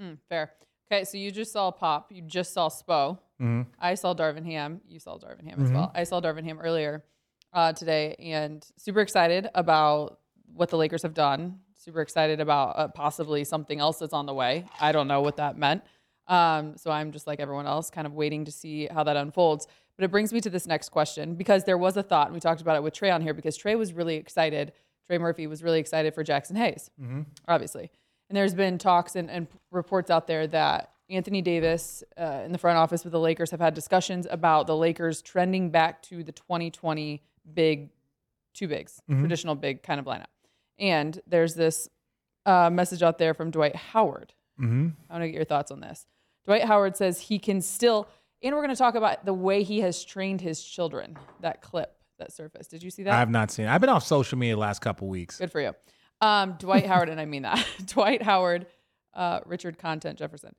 Mm, 0.02 0.18
fair. 0.30 0.54
Okay, 0.92 1.04
so 1.04 1.18
you 1.18 1.30
just 1.32 1.52
saw 1.52 1.70
Pop. 1.70 2.12
You 2.12 2.22
just 2.24 2.52
saw 2.54 2.68
Spo. 2.68 3.20
Mm-hmm. 3.40 3.62
I 3.80 3.94
saw 3.94 4.16
Darvin 4.16 4.46
Ham. 4.46 4.82
You 4.88 5.00
saw 5.00 5.18
Darvin 5.18 5.48
Ham 5.48 5.64
as 5.64 5.72
well. 5.72 5.92
I 5.94 6.04
saw 6.04 6.20
Darvin 6.20 6.46
Ham 6.46 6.60
earlier 6.60 7.04
uh, 7.54 7.74
today, 7.74 8.16
and 8.18 8.66
super 8.76 9.02
excited 9.02 9.48
about 9.54 10.20
what 10.54 10.70
the 10.70 10.78
Lakers 10.78 11.04
have 11.04 11.14
done. 11.14 11.60
Super 11.76 12.02
excited 12.02 12.40
about 12.42 12.78
uh, 12.78 12.88
possibly 12.88 13.44
something 13.44 13.80
else 13.80 14.00
that's 14.00 14.14
on 14.14 14.26
the 14.26 14.34
way. 14.34 14.66
I 14.82 14.92
don't 14.92 15.08
know 15.08 15.22
what 15.22 15.38
that 15.38 15.58
meant. 15.58 15.84
Um, 16.28 16.76
so 16.76 16.92
I'm 16.92 17.12
just 17.12 17.28
like 17.28 17.40
everyone 17.40 17.68
else, 17.68 17.90
kind 17.90 18.08
of 18.08 18.14
waiting 18.14 18.46
to 18.46 18.52
see 18.52 18.88
how 18.88 19.04
that 19.04 19.16
unfolds. 19.16 19.68
But 19.96 20.06
it 20.06 20.12
brings 20.12 20.34
me 20.34 20.42
to 20.42 20.50
this 20.50 20.66
next 20.66 20.90
question 20.90 21.36
because 21.36 21.66
there 21.66 21.78
was 21.78 21.98
a 21.98 22.04
thought, 22.04 22.28
and 22.28 22.34
we 22.34 22.40
talked 22.40 22.62
about 22.62 22.76
it 22.78 22.84
with 22.84 22.94
Trey 22.94 23.12
on 23.12 23.22
here 23.22 23.34
because 23.34 23.56
Trey 23.56 23.76
was 23.76 23.94
really 23.94 24.16
excited. 24.16 24.74
Trey 25.08 25.18
Murphy 25.18 25.46
was 25.48 25.62
really 25.64 25.80
excited 25.80 26.14
for 26.16 26.24
Jaxson 26.24 26.58
Hayes, 26.58 26.90
obviously. 27.48 27.92
And 28.30 28.38
there's 28.38 28.54
been 28.54 28.78
talks 28.78 29.16
and, 29.16 29.30
and 29.30 29.48
reports 29.72 30.12
out 30.12 30.28
there 30.28 30.48
that 30.48 30.92
Anthony 31.10 31.42
Davis 31.42 32.04
uh, 32.18 32.42
in 32.46 32.52
the 32.52 32.58
front 32.58 32.78
office 32.78 33.04
with 33.04 33.12
the 33.12 33.20
Lakers 33.20 33.52
have 33.52 33.60
had 33.60 33.74
discussions 33.74 34.28
about 34.30 34.68
the 34.68 34.76
Lakers 34.76 35.22
trending 35.22 35.72
back 35.72 36.02
to 36.04 36.24
the 36.24 36.32
2020 36.32 37.24
big, 37.54 37.90
two 38.54 38.68
bigs, 38.68 39.02
traditional 39.10 39.56
big 39.56 39.82
kind 39.82 40.00
of 40.00 40.06
lineup. 40.06 40.26
And 40.78 41.20
there's 41.26 41.56
this 41.56 41.90
uh, 42.46 42.70
message 42.70 43.02
out 43.02 43.18
there 43.18 43.34
from 43.34 43.50
Dwight 43.52 43.76
Howard. 43.76 44.34
Mm-hmm. 44.60 44.90
I 45.10 45.14
want 45.14 45.24
to 45.24 45.28
get 45.28 45.36
your 45.36 45.46
thoughts 45.46 45.72
on 45.72 45.80
this. 45.80 46.06
Dwight 46.46 46.64
Howard 46.64 46.96
says 46.96 47.20
he 47.20 47.40
can 47.40 47.62
still, 47.62 48.08
and 48.44 48.56
we're 48.56 48.62
going 48.62 48.76
to 48.76 48.80
talk 48.80 48.96
about 48.96 49.26
the 49.26 49.34
way 49.34 49.64
he 49.64 49.82
has 49.82 50.04
trained 50.04 50.42
his 50.42 50.64
children. 50.64 51.18
That 51.42 51.62
clip 51.62 51.96
that 52.20 52.32
surfaced. 52.32 52.70
Did 52.70 52.84
you 52.84 52.92
see 52.92 53.04
that? 53.04 53.14
I 53.14 53.20
have 53.20 53.30
not 53.30 53.52
seen. 53.52 53.66
It. 53.66 53.70
I've 53.70 53.82
been 53.82 53.90
off 53.90 54.06
social 54.06 54.38
media 54.38 54.56
the 54.56 54.60
last 54.60 54.80
couple 54.80 55.08
weeks. 55.08 55.38
Good 55.38 55.52
for 55.52 55.62
you. 55.62 55.74
Um, 56.22 56.54
Dwight 56.60 56.86
Howard, 56.86 57.10
and 57.10 57.20
I 57.20 57.26
mean 57.26 57.44
that. 57.44 57.66
Dwight 57.86 58.22
Howard, 58.22 58.68
uh, 59.14 59.40
Richard 59.46 59.78
Content 59.78 60.18
Jefferson, 60.20 60.54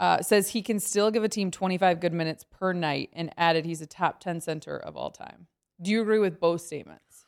uh, 0.00 0.22
says 0.22 0.50
he 0.50 0.62
can 0.62 0.80
still 0.80 1.10
give 1.10 1.24
a 1.24 1.28
team 1.28 1.50
25 1.50 2.00
good 2.00 2.12
minutes 2.12 2.44
per 2.50 2.72
night 2.72 3.10
and 3.12 3.30
added 3.36 3.64
he's 3.66 3.80
a 3.80 3.86
top 3.86 4.20
10 4.20 4.40
center 4.40 4.76
of 4.76 4.96
all 4.96 5.10
time. 5.10 5.46
Do 5.80 5.90
you 5.90 6.00
agree 6.02 6.18
with 6.18 6.40
both 6.40 6.60
statements? 6.62 7.24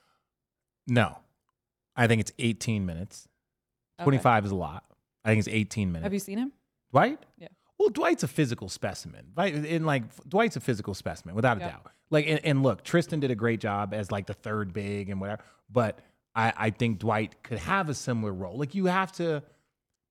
No, 0.87 1.19
I 1.97 2.07
think 2.07 2.21
it's 2.21 2.33
18 2.39 2.87
minutes. 2.87 3.29
Okay. 3.99 4.05
25 4.05 4.47
is 4.47 4.51
a 4.53 4.55
lot. 4.57 4.85
I 5.25 5.31
think 5.31 5.41
it's 5.41 5.49
18 5.49 5.91
minutes. 5.91 6.05
Have 6.05 6.13
you 6.13 6.19
seen 6.21 6.39
him? 6.39 6.53
Dwight? 6.93 7.19
Yeah. 7.39 7.49
Well, 7.79 7.89
Dwight's 7.91 8.23
a 8.23 8.29
physical 8.29 8.69
specimen. 8.69 9.27
Right? 9.37 9.53
And 9.55 9.85
like 9.85 10.05
Dwight's 10.29 10.57
a 10.57 10.61
physical 10.61 10.95
specimen, 10.95 11.35
without 11.35 11.57
a 11.59 11.61
Yeah. 11.61 11.69
doubt. 11.71 11.87
Like, 12.09 12.27
and, 12.29 12.41
and 12.45 12.63
look, 12.63 12.85
Tristan 12.85 13.19
did 13.21 13.31
a 13.33 13.35
great 13.35 13.61
job 13.61 13.93
as 13.93 14.13
like 14.13 14.27
the 14.27 14.35
third 14.35 14.73
big 14.73 15.11
and 15.11 15.21
whatever. 15.21 15.43
But 15.69 15.99
I, 16.37 16.53
I 16.57 16.71
think 16.71 16.99
Dwight 16.99 17.43
could 17.43 17.59
have 17.59 17.89
a 17.89 17.95
similar 17.95 18.33
role. 18.33 18.59
Like 18.59 18.75
you 18.75 18.87
have 18.87 19.11
to 19.13 19.43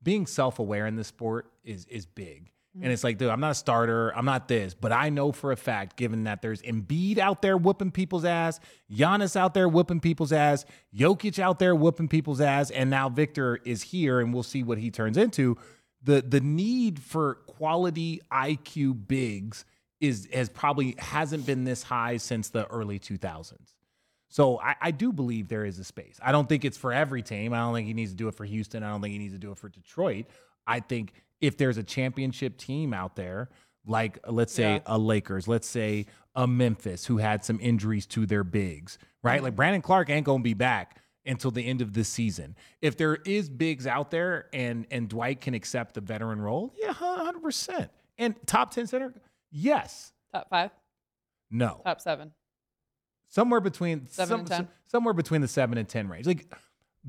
being 0.01 0.25
self-aware 0.25 0.87
in 0.87 0.95
this 0.95 1.07
sport 1.07 1.51
is 1.63 1.85
is 1.85 2.05
big. 2.05 2.51
And 2.81 2.91
it's 2.91 3.05
like, 3.05 3.17
dude, 3.17 3.29
I'm 3.29 3.39
not 3.39 3.51
a 3.51 3.55
starter. 3.55 4.09
I'm 4.17 4.25
not 4.25 4.49
this. 4.49 4.73
But 4.73 4.91
I 4.91 5.09
know 5.09 5.31
for 5.31 5.53
a 5.53 5.55
fact, 5.55 5.95
given 5.95 6.25
that 6.25 6.41
there's 6.41 6.61
Embiid 6.61 7.17
out 7.19 7.41
there 7.41 7.55
whooping 7.55 7.91
people's 7.91 8.25
ass, 8.25 8.59
Giannis 8.91 9.37
out 9.37 9.53
there 9.53 9.69
whooping 9.69 10.01
people's 10.01 10.33
ass, 10.33 10.65
Jokic 10.93 11.39
out 11.39 11.57
there 11.57 11.73
whooping 11.73 12.09
people's 12.09 12.41
ass, 12.41 12.71
and 12.71 12.89
now 12.89 13.07
Victor 13.07 13.61
is 13.63 13.81
here, 13.81 14.19
and 14.19 14.33
we'll 14.33 14.43
see 14.43 14.61
what 14.61 14.77
he 14.77 14.91
turns 14.91 15.15
into. 15.15 15.57
The 16.03 16.21
the 16.21 16.41
need 16.41 16.99
for 16.99 17.35
quality 17.47 18.19
IQ 18.29 19.07
bigs 19.07 19.63
is 20.01 20.27
has 20.33 20.49
probably 20.49 20.95
hasn't 20.99 21.45
been 21.45 21.63
this 21.63 21.83
high 21.83 22.17
since 22.17 22.49
the 22.49 22.67
early 22.67 22.99
2000s. 22.99 23.74
So 24.27 24.59
I, 24.59 24.75
I 24.81 24.91
do 24.91 25.13
believe 25.13 25.47
there 25.47 25.65
is 25.65 25.79
a 25.79 25.83
space. 25.83 26.19
I 26.21 26.31
don't 26.31 26.49
think 26.49 26.65
it's 26.65 26.77
for 26.77 26.91
every 26.91 27.21
team. 27.21 27.53
I 27.53 27.57
don't 27.57 27.73
think 27.73 27.87
he 27.87 27.93
needs 27.93 28.11
to 28.11 28.17
do 28.17 28.27
it 28.27 28.35
for 28.35 28.45
Houston. 28.45 28.83
I 28.83 28.89
don't 28.89 29.01
think 29.01 29.13
he 29.13 29.19
needs 29.19 29.33
to 29.33 29.39
do 29.39 29.51
it 29.51 29.57
for 29.57 29.69
Detroit. 29.69 30.25
I 30.67 30.79
think 30.79 31.13
if 31.41 31.57
there's 31.57 31.77
a 31.77 31.83
championship 31.83 32.57
team 32.57 32.93
out 32.93 33.15
there, 33.15 33.49
like 33.85 34.17
let's 34.27 34.53
say 34.53 34.75
Yeah. 34.75 34.79
a 34.87 34.97
Lakers, 34.97 35.47
let's 35.47 35.67
say 35.67 36.07
a 36.35 36.47
Memphis 36.47 37.05
who 37.05 37.17
had 37.17 37.45
some 37.45 37.59
injuries 37.61 38.05
to 38.07 38.25
their 38.25 38.43
bigs, 38.43 38.97
right? 39.23 39.41
Like 39.43 39.51
mm-hmm. 39.51 39.57
Brandon 39.57 39.81
Clarke 39.81 40.09
ain't 40.09 40.25
gonna 40.25 40.43
be 40.43 40.53
back 40.55 41.01
until 41.25 41.51
the 41.51 41.65
end 41.65 41.81
of 41.81 41.93
this 41.93 42.09
season. 42.09 42.55
If 42.81 42.97
there 42.97 43.15
is 43.25 43.47
bigs 43.49 43.85
out 43.87 44.11
there 44.11 44.47
and 44.53 44.85
and 44.91 45.07
Dwight 45.07 45.39
can 45.39 45.53
accept 45.53 45.93
the 45.93 46.01
veteran 46.01 46.41
role, 46.41 46.73
yeah, 46.77 46.93
hundred 46.93 47.41
percent. 47.41 47.91
And 48.17 48.35
top 48.47 48.71
ten 48.71 48.87
center, 48.87 49.13
yes, 49.51 50.13
Top 50.33 50.49
five, 50.49 50.71
no, 51.51 51.81
top 51.85 52.01
seven. 52.01 52.31
Somewhere 53.35 53.59
between 53.59 54.07
Seven 54.07 54.29
some- 54.29 54.39
and 54.39 54.47
10? 54.47 54.67
somewhere 54.87 55.13
between 55.13 55.41
the 55.41 55.47
seven 55.47 55.77
and 55.77 55.87
ten 55.87 56.07
range. 56.07 56.25
Like 56.25 56.47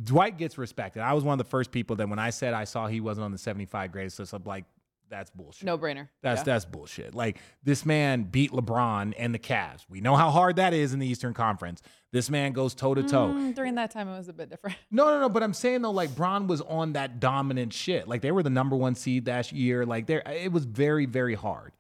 Dwight 0.03 0.37
gets 0.37 0.59
respected. 0.59 1.01
I 1.03 1.13
was 1.15 1.25
one 1.25 1.33
of 1.33 1.39
the 1.39 1.49
first 1.49 1.71
people 1.71 1.97
that 1.97 2.09
when 2.09 2.19
I 2.19 2.31
said 2.31 2.53
I 2.53 2.65
saw 2.65 2.87
he 2.87 3.01
wasn't 3.01 3.25
on 3.25 3.33
the 3.33 3.39
seventy-five 3.39 3.93
greatest 3.93 4.19
list, 4.19 4.33
I'm 4.35 4.43
like, 4.45 4.65
that's 5.09 5.31
bullshit. 5.31 5.65
No 5.65 5.79
brainer. 5.79 6.09
That's 6.21 6.41
Yeah. 6.41 6.45
that's 6.45 6.65
bullshit. 6.65 7.15
Like 7.15 7.39
this 7.63 7.87
man 7.87 8.25
beat 8.25 8.51
LeBron 8.51 9.15
and 9.17 9.33
the 9.33 9.39
Cavs. 9.39 9.87
We 9.89 10.01
know 10.01 10.17
how 10.17 10.31
hard 10.31 10.57
that 10.57 10.75
is 10.75 10.93
in 10.93 10.99
the 10.99 11.07
Eastern 11.07 11.33
Conference. 11.33 11.81
This 12.13 12.29
man 12.29 12.53
goes 12.53 12.75
toe 12.75 12.95
to 12.95 13.03
toe. 13.05 13.53
During 13.53 13.77
that 13.77 13.91
time, 13.93 14.09
it 14.09 14.17
was 14.19 14.29
a 14.29 14.33
bit 14.33 14.49
different. 14.51 14.77
No, 14.91 15.05
no, 15.05 15.21
no. 15.21 15.29
But 15.29 15.43
I'm 15.45 15.55
saying 15.55 15.83
though, 15.83 15.93
like 15.93 16.15
Bron 16.17 16.47
was 16.49 16.61
on 16.63 16.95
that 16.95 17.21
dominant 17.21 17.73
shit. 17.73 18.09
Like 18.09 18.21
they 18.21 18.33
were 18.33 18.43
the 18.43 18.51
number 18.51 18.75
one 18.75 18.95
seed 18.97 19.27
that 19.27 19.53
year. 19.53 19.87
Like 19.87 20.07
there, 20.07 20.23
it 20.27 20.51
was 20.51 20.65
very, 20.65 21.07
very 21.07 21.35
hard. 21.35 21.73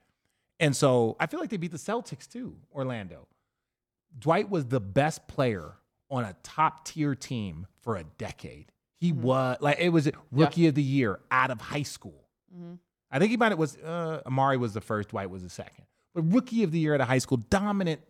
And 0.60 0.74
so 0.74 1.16
I 1.20 1.26
feel 1.26 1.40
like 1.40 1.50
they 1.50 1.56
beat 1.58 1.72
the 1.72 1.78
Celtics 1.78 2.26
too, 2.28 2.56
Orlando. 2.74 3.26
Dwight 4.18 4.50
was 4.50 4.66
the 4.66 4.80
best 4.80 5.28
player 5.28 5.74
on 6.10 6.24
a 6.24 6.34
top 6.42 6.84
tier 6.86 7.14
team 7.14 7.66
for 7.80 7.96
a 7.96 8.04
decade. 8.04 8.72
He 8.94 9.12
mm-hmm. 9.12 9.22
was 9.22 9.58
like 9.60 9.78
it 9.78 9.90
was 9.90 10.10
rookie 10.32 10.66
of 10.66 10.74
the 10.74 10.82
year 10.82 11.20
out 11.30 11.50
of 11.50 11.60
high 11.60 11.82
school. 11.82 12.28
Mm-hmm. 12.54 12.74
I 13.10 13.18
think 13.18 13.30
he 13.30 13.36
might 13.36 13.52
have 13.52 13.58
was 13.58 13.76
uh, 13.78 14.22
Amar'e 14.26 14.58
was 14.58 14.74
the 14.74 14.80
first, 14.80 15.10
Dwight 15.10 15.30
was 15.30 15.42
the 15.42 15.50
second. 15.50 15.84
But 16.14 16.32
rookie 16.32 16.62
of 16.62 16.72
the 16.72 16.78
year 16.78 16.94
at 16.94 17.00
a 17.00 17.04
high 17.04 17.18
school, 17.18 17.36
dominant, 17.50 18.00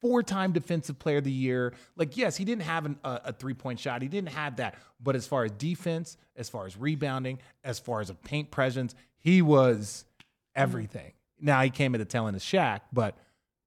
four-time 0.00 0.52
defensive 0.52 0.98
player 0.98 1.18
of 1.18 1.24
the 1.24 1.30
year. 1.30 1.72
Like 1.96 2.16
yes, 2.16 2.36
he 2.36 2.44
didn't 2.44 2.62
have 2.62 2.86
an, 2.86 2.98
a, 3.04 3.20
a 3.26 3.32
three-point 3.32 3.78
shot. 3.78 4.02
He 4.02 4.08
didn't 4.08 4.30
have 4.30 4.56
that. 4.56 4.76
But 5.00 5.16
as 5.16 5.26
far 5.26 5.44
as 5.44 5.52
defense, 5.52 6.16
as 6.36 6.48
far 6.48 6.66
as 6.66 6.76
rebounding, 6.76 7.38
as 7.62 7.78
far 7.78 8.00
as 8.00 8.10
a 8.10 8.14
paint 8.14 8.50
presence, 8.50 8.94
he 9.16 9.40
was 9.40 10.04
mm-hmm. 10.18 10.62
everything. 10.62 11.12
Now 11.40 11.62
he 11.62 11.70
came 11.70 11.94
at 11.94 11.98
the 11.98 12.04
tail 12.04 12.26
end 12.26 12.36
of 12.36 12.42
Shaq, 12.42 12.80
but 12.92 13.16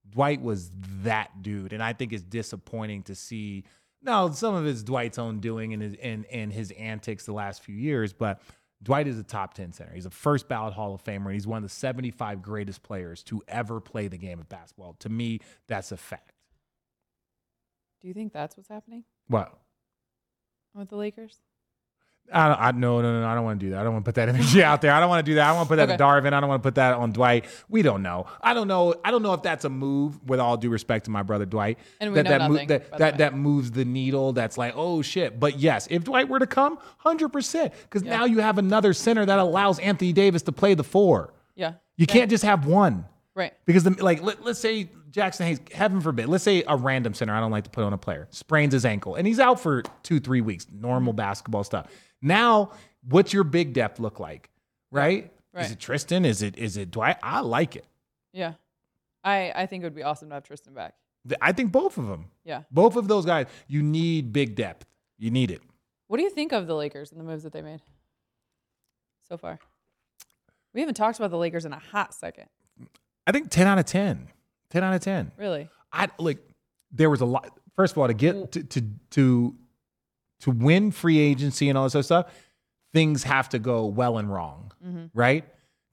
Dwight 0.10 0.42
was 0.42 0.72
that 1.04 1.42
dude, 1.42 1.74
and 1.74 1.84
I 1.84 1.94
think 1.94 2.14
it's 2.14 2.24
disappointing 2.24 3.04
to 3.04 3.16
see. 3.16 3.66
Now, 4.02 4.30
some 4.30 4.56
of 4.56 4.66
it's 4.66 4.84
Dwight's 4.84 5.18
own 5.18 5.40
doing 5.40 5.74
and 5.74 5.82
his 5.82 5.96
and, 6.02 6.26
and 6.28 6.54
his 6.54 6.72
antics 6.72 7.26
the 7.26 7.34
last 7.34 7.64
few 7.64 7.76
years, 7.76 8.14
but 8.14 8.42
Dwight 8.84 9.08
is 9.08 9.18
a 9.18 9.24
top 9.24 9.54
ten 9.54 9.74
center. 9.74 9.92
He's 9.94 10.06
a 10.06 10.12
first 10.12 10.48
ballot 10.48 10.74
Hall 10.74 10.94
of 10.94 11.04
Famer. 11.04 11.26
And 11.26 11.34
he's 11.34 11.48
one 11.48 11.58
of 11.58 11.64
the 11.64 11.76
seventy-five 11.76 12.42
greatest 12.42 12.84
players 12.84 13.24
to 13.24 13.42
ever 13.48 13.80
play 13.82 14.08
the 14.08 14.18
game 14.18 14.40
of 14.40 14.48
basketball. 14.48 14.96
To 15.00 15.10
me, 15.10 15.40
that's 15.68 15.92
a 15.92 15.98
fact. 15.98 16.34
Do 18.02 18.08
you 18.08 18.14
think 18.14 18.34
that's 18.34 18.56
what's 18.56 18.70
happening 18.70 19.04
Well, 19.28 19.58
with 20.76 20.90
the 20.90 20.96
Lakers? 20.96 21.40
I, 22.34 22.48
don't- 22.50 22.60
I 22.60 22.72
no 22.72 23.02
no 23.02 23.22
no 23.22 23.28
I 23.28 23.36
don't 23.36 23.46
want 23.46 23.60
to 23.60 23.66
do 23.66 23.70
that. 23.72 23.80
I 23.80 23.84
don't 23.84 23.94
want 23.94 24.04
to 24.06 24.10
put 24.10 24.16
that 24.16 24.28
energy 24.36 24.62
out 24.64 24.82
there. 24.82 24.92
I 24.92 25.00
don't 25.00 25.10
want 25.10 25.26
to 25.26 25.32
do 25.32 25.36
that. 25.36 25.48
I 25.50 25.54
want 25.54 25.66
to 25.66 25.70
put 25.70 25.76
that 25.78 25.90
Okay. 25.90 25.98
to 25.98 26.04
Darvin. 26.04 26.34
I 26.34 26.40
don't 26.42 26.50
want 26.50 26.62
to 26.62 26.68
put 26.68 26.76
that 26.76 26.94
on 26.96 27.12
Dwight. 27.14 27.46
We 27.70 27.82
don't 27.82 28.04
know. 28.04 28.26
I 28.42 28.54
don't 28.54 28.68
know. 28.68 28.96
I 29.06 29.12
don't 29.12 29.24
know 29.24 29.34
if 29.34 29.42
that's 29.44 29.64
a 29.66 29.70
move. 29.70 30.20
With 30.28 30.40
all 30.40 30.58
due 30.58 30.70
respect 30.70 31.06
to 31.06 31.12
my 31.12 31.24
brother 31.24 31.46
Dwight, 31.46 31.78
And 32.02 32.12
we 32.12 32.16
that 32.22 32.24
know 32.26 32.30
that, 32.38 32.50
mo- 32.52 32.66
that 32.68 32.98
that 32.98 33.18
that 33.20 33.34
moves 33.36 33.72
the 33.72 33.86
needle. 33.86 34.34
That's 34.34 34.58
like 34.58 34.74
oh 34.76 35.02
shit. 35.02 35.40
But 35.40 35.60
yes, 35.60 35.88
if 35.90 36.04
Dwight 36.04 36.28
were 36.28 36.40
to 36.40 36.48
come, 36.48 36.80
hundred 36.98 37.30
percent, 37.30 37.74
because 37.84 38.04
Yeah. 38.04 38.18
now 38.18 38.26
you 38.26 38.40
have 38.40 38.58
another 38.58 38.94
center 38.94 39.26
that 39.26 39.40
allows 39.40 39.80
Anthony 39.80 40.12
Davis 40.14 40.42
to 40.44 40.52
play 40.52 40.74
the 40.74 40.84
four. 40.84 41.34
Yeah. 41.56 41.74
You 41.96 42.06
Yeah. 42.10 42.14
can't 42.14 42.30
just 42.30 42.44
have 42.44 42.66
one. 42.66 43.06
Right. 43.36 43.54
Because 43.66 43.84
the, 43.84 43.92
like 44.04 44.22
let, 44.24 44.44
let's 44.44 44.60
say 44.60 44.90
Jaxson 45.12 45.46
Hayes, 45.46 45.60
heaven 45.74 46.02
forbid, 46.02 46.28
let's 46.28 46.44
say 46.44 46.64
a 46.68 46.76
random 46.76 47.14
center, 47.14 47.34
I 47.34 47.40
don't 47.40 47.52
like 47.52 47.64
to 47.64 47.70
put 47.70 47.84
on 47.84 47.94
a 47.94 47.98
player, 47.98 48.28
sprains 48.32 48.74
his 48.74 48.84
ankle 48.86 49.16
and 49.16 49.26
he's 49.26 49.40
out 49.40 49.60
for 49.60 49.84
two, 50.04 50.20
three 50.20 50.42
weeks, 50.42 50.68
normal 50.72 51.14
basketball 51.14 51.64
stuff. 51.64 51.88
Now, 52.28 52.72
what's 53.08 53.34
your 53.34 53.44
big 53.44 53.74
depth 53.74 54.00
look 54.00 54.20
like? 54.20 54.50
Right? 54.92 55.32
right? 55.54 55.66
Is 55.66 55.72
it 55.72 55.80
Tristan? 55.80 56.26
Is 56.26 56.42
it 56.42 56.58
is 56.58 56.78
it 56.78 56.92
Dwight? 56.92 57.18
I 57.24 57.42
like 57.42 57.76
it. 57.76 57.86
Yeah. 58.34 58.54
I 59.24 59.52
I 59.56 59.66
think 59.66 59.84
it 59.84 59.86
would 59.88 59.96
be 59.96 60.04
awesome 60.04 60.30
to 60.30 60.36
have 60.36 60.44
Tristan 60.44 60.74
back. 60.74 60.96
I 61.42 61.52
think 61.52 61.72
both 61.72 61.98
of 61.98 62.08
them. 62.08 62.26
Yeah. 62.46 62.64
Both 62.72 62.96
of 62.96 63.08
those 63.08 63.26
guys, 63.26 63.48
you 63.68 63.84
need 63.84 64.32
big 64.32 64.56
depth. 64.56 64.86
You 65.18 65.32
need 65.32 65.52
it. 65.52 65.62
What 66.08 66.18
do 66.18 66.24
you 66.24 66.30
think 66.30 66.54
of 66.54 66.68
the 66.68 66.76
Lakers 66.76 67.12
and 67.12 67.20
the 67.20 67.26
moves 67.26 67.44
that 67.44 67.52
they 67.52 67.62
made 67.62 67.82
so 69.28 69.38
far? 69.38 69.60
We 70.74 70.80
haven't 70.80 70.96
talked 70.96 71.18
about 71.18 71.32
the 71.32 71.38
Lakers 71.38 71.66
in 71.66 71.74
a 71.74 71.80
hot 71.80 72.14
second. 72.14 72.46
I 73.26 73.32
think 73.32 73.50
10 73.50 73.68
out 73.68 73.78
of 73.78 73.86
10. 73.86 74.30
10 74.70 74.84
out 74.84 74.94
of 74.94 75.02
10. 75.02 75.32
Really? 75.38 75.70
I 75.92 76.08
like 76.18 76.40
there 76.92 77.10
was 77.10 77.22
a 77.22 77.26
lot. 77.26 77.58
First 77.76 77.94
of 77.94 77.98
all, 77.98 78.08
to 78.08 78.14
get 78.14 78.52
to 78.54 78.64
to 78.64 78.82
to 79.12 79.56
to 80.42 80.52
win 80.52 80.92
free 80.92 81.18
agency 81.20 81.70
and 81.70 81.78
all 81.78 81.84
this 81.86 81.96
other 81.96 82.04
stuff, 82.04 82.34
things 82.94 83.24
have 83.24 83.50
to 83.50 83.60
go 83.60 83.86
well 83.86 84.18
and 84.18 84.32
wrong, 84.32 84.72
right? 85.14 85.44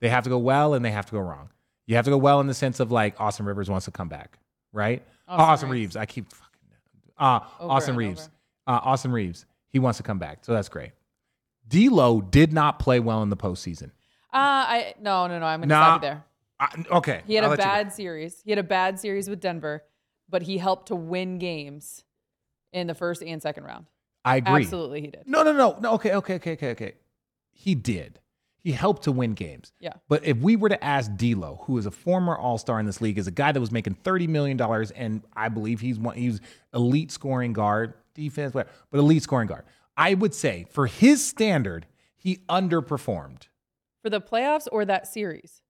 They 0.01 0.09
have 0.09 0.23
to 0.25 0.29
go 0.29 0.37
well 0.37 0.73
and 0.73 0.83
they 0.85 0.91
have 0.91 1.05
to 1.07 1.11
go 1.13 1.19
wrong. 1.19 1.49
You 1.87 1.95
have 1.95 2.05
to 2.05 2.11
go 2.11 2.17
well 2.17 2.39
in 2.41 2.47
the 2.47 2.53
sense 2.53 2.79
of 2.79 2.91
like 2.91 3.19
Austin 3.19 3.45
Rivers 3.45 3.69
wants 3.69 3.85
to 3.85 3.91
come 3.91 4.07
back, 4.09 4.39
right? 4.73 5.03
Austin 5.27 5.49
Austin, 5.49 5.69
Reaves. 5.69 5.81
Reaves. 5.81 5.95
I 5.97 6.05
keep 6.05 6.31
fucking 6.31 6.49
uh, 7.17 7.39
Austin 7.59 7.95
Reaves. 7.95 8.29
Uh, 8.67 8.79
Austin 8.83 9.11
Reaves. 9.11 9.45
He 9.69 9.79
wants 9.79 9.97
to 9.97 10.03
come 10.03 10.17
back, 10.19 10.39
so 10.45 10.53
that's 10.53 10.69
great. 10.69 10.91
D'Lo 11.67 12.21
did 12.21 12.53
not 12.53 12.79
play 12.79 12.99
well 12.99 13.21
in 13.23 13.29
the 13.29 13.37
postseason. 13.37 13.91
Uh 14.33 14.37
I 14.67 14.93
no 15.01 15.27
no 15.27 15.39
no. 15.39 15.45
I'm 15.45 15.61
gonna 15.61 15.73
Nah. 15.73 15.83
stop 15.97 16.03
you 16.03 16.09
there. 16.09 16.23
I, 16.59 16.97
okay, 16.97 17.21
He 17.27 17.35
had 17.35 17.43
I'll 17.43 17.49
a 17.49 17.51
let 17.51 17.59
you 17.59 17.65
go. 17.65 17.69
bad 17.69 17.93
series. 17.93 18.41
He 18.43 18.51
had 18.51 18.59
a 18.59 18.63
bad 18.63 18.99
series 18.99 19.29
with 19.29 19.39
Denver, 19.41 19.83
but 20.29 20.41
he 20.43 20.57
helped 20.57 20.87
to 20.89 20.95
win 20.95 21.37
games 21.39 22.03
in 22.71 22.87
the 22.87 22.93
first 22.95 23.21
and 23.23 23.41
second 23.41 23.63
round. 23.63 23.85
I 24.25 24.37
agree. 24.37 24.63
Absolutely, 24.63 25.01
he 25.01 25.07
did. 25.07 25.23
No, 25.27 25.43
no, 25.43 25.53
no, 25.53 25.77
no. 25.79 25.93
Okay, 25.93 26.13
okay, 26.15 26.35
okay, 26.35 26.51
okay, 26.53 26.71
okay. 26.71 26.93
He 27.51 27.75
did. 27.75 28.19
He 28.57 28.71
helped 28.71 29.03
to 29.03 29.11
win 29.11 29.33
games. 29.35 29.71
Yeah. 29.79 29.93
But 30.09 30.25
if 30.25 30.37
we 30.37 30.55
were 30.55 30.69
to 30.69 30.83
ask 30.83 31.15
D'Lo, 31.15 31.61
who 31.65 31.77
is 31.77 31.85
a 31.85 31.91
former 31.91 32.35
All 32.35 32.57
Star 32.57 32.79
in 32.79 32.87
this 32.87 32.99
league, 32.99 33.19
is 33.19 33.27
a 33.27 33.31
guy 33.31 33.51
that 33.51 33.59
was 33.59 33.71
making 33.71 33.93
thirty 34.03 34.25
million 34.25 34.57
dollars, 34.57 34.89
and 34.91 35.21
I 35.35 35.49
believe 35.49 35.79
he's 35.79 35.99
one. 35.99 36.17
He's 36.17 36.41
elite 36.73 37.11
scoring 37.11 37.53
guard, 37.53 37.93
defense, 38.15 38.55
whatever, 38.55 38.71
but 38.89 38.97
elite 38.97 39.21
scoring 39.21 39.47
guard. 39.47 39.65
I 39.95 40.15
would 40.15 40.33
say 40.33 40.65
for 40.71 40.87
his 40.87 41.23
standard, 41.23 41.85
he 42.15 42.39
underperformed. 42.49 43.43
For 44.01 44.09
the 44.09 44.19
playoffs 44.19 44.67
or 44.71 44.83
that 44.85 45.05
series? 45.07 45.61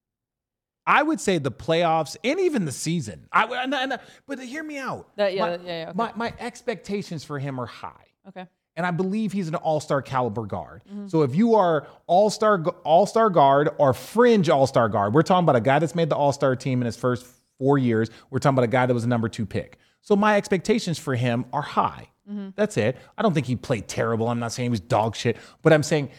I 0.86 1.02
would 1.02 1.20
say 1.20 1.36
the 1.38 1.50
playoffs 1.52 2.16
and 2.24 2.38
even 2.40 2.64
the 2.64 2.72
season. 2.72 3.26
I, 3.32 3.44
and- 3.44 3.74
and- 3.74 3.98
but 4.26 4.38
hear 4.38 4.62
me 4.62 4.78
out. 4.78 5.14
That- 5.16 5.34
yeah, 5.34 5.40
my, 5.42 5.50
yeah, 5.56 5.58
yeah, 5.66 5.82
okay. 5.90 5.92
my 5.96 6.12
my 6.16 6.34
expectations 6.38 7.24
for 7.24 7.38
him 7.38 7.60
are 7.60 7.66
high. 7.66 8.05
Okay. 8.28 8.46
and 8.76 8.84
I 8.84 8.90
believe 8.90 9.32
he's 9.32 9.48
an 9.48 9.54
all-star 9.54 10.02
caliber 10.02 10.44
guard. 10.44 10.82
Mm-hmm. 10.88 11.08
So 11.08 11.22
if 11.22 11.34
you 11.34 11.54
are 11.54 11.88
all-star 12.06 12.62
all-star 12.84 13.30
guard 13.30 13.70
or 13.78 13.94
fringe 13.94 14.50
all-star 14.50 14.88
guard, 14.88 15.14
we're 15.14 15.22
talking 15.22 15.44
about 15.44 15.56
a 15.56 15.60
guy 15.60 15.78
that's 15.78 15.94
made 15.94 16.10
the 16.10 16.16
all-star 16.16 16.54
team 16.56 16.82
in 16.82 16.86
his 16.86 16.96
first 16.96 17.26
4 17.58 17.78
years. 17.78 18.10
We're 18.30 18.38
talking 18.38 18.54
about 18.54 18.64
a 18.64 18.68
guy 18.68 18.86
that 18.86 18.94
was 18.94 19.04
a 19.04 19.08
number 19.08 19.28
2 19.28 19.46
pick. 19.46 19.78
So 20.02 20.14
my 20.14 20.36
expectations 20.36 20.98
for 20.98 21.14
him 21.14 21.46
are 21.52 21.62
high. 21.62 22.10
Mm-hmm. 22.30 22.50
That's 22.54 22.76
it. 22.76 22.96
I 23.16 23.22
don't 23.22 23.32
think 23.32 23.46
he 23.46 23.56
played 23.56 23.88
terrible. 23.88 24.28
I'm 24.28 24.38
not 24.38 24.52
saying 24.52 24.66
he 24.66 24.70
was 24.70 24.80
dog 24.80 25.16
shit, 25.16 25.38
but 25.62 25.72
I'm 25.72 25.82
saying 25.82 26.10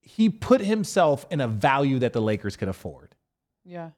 he 0.00 0.30
put 0.30 0.60
himself 0.60 1.26
in 1.30 1.40
a 1.40 1.48
value 1.48 1.98
that 1.98 2.12
the 2.12 2.22
Lakers 2.22 2.56
could 2.56 2.68
afford. 2.68 3.14
Yeah. 3.64 3.90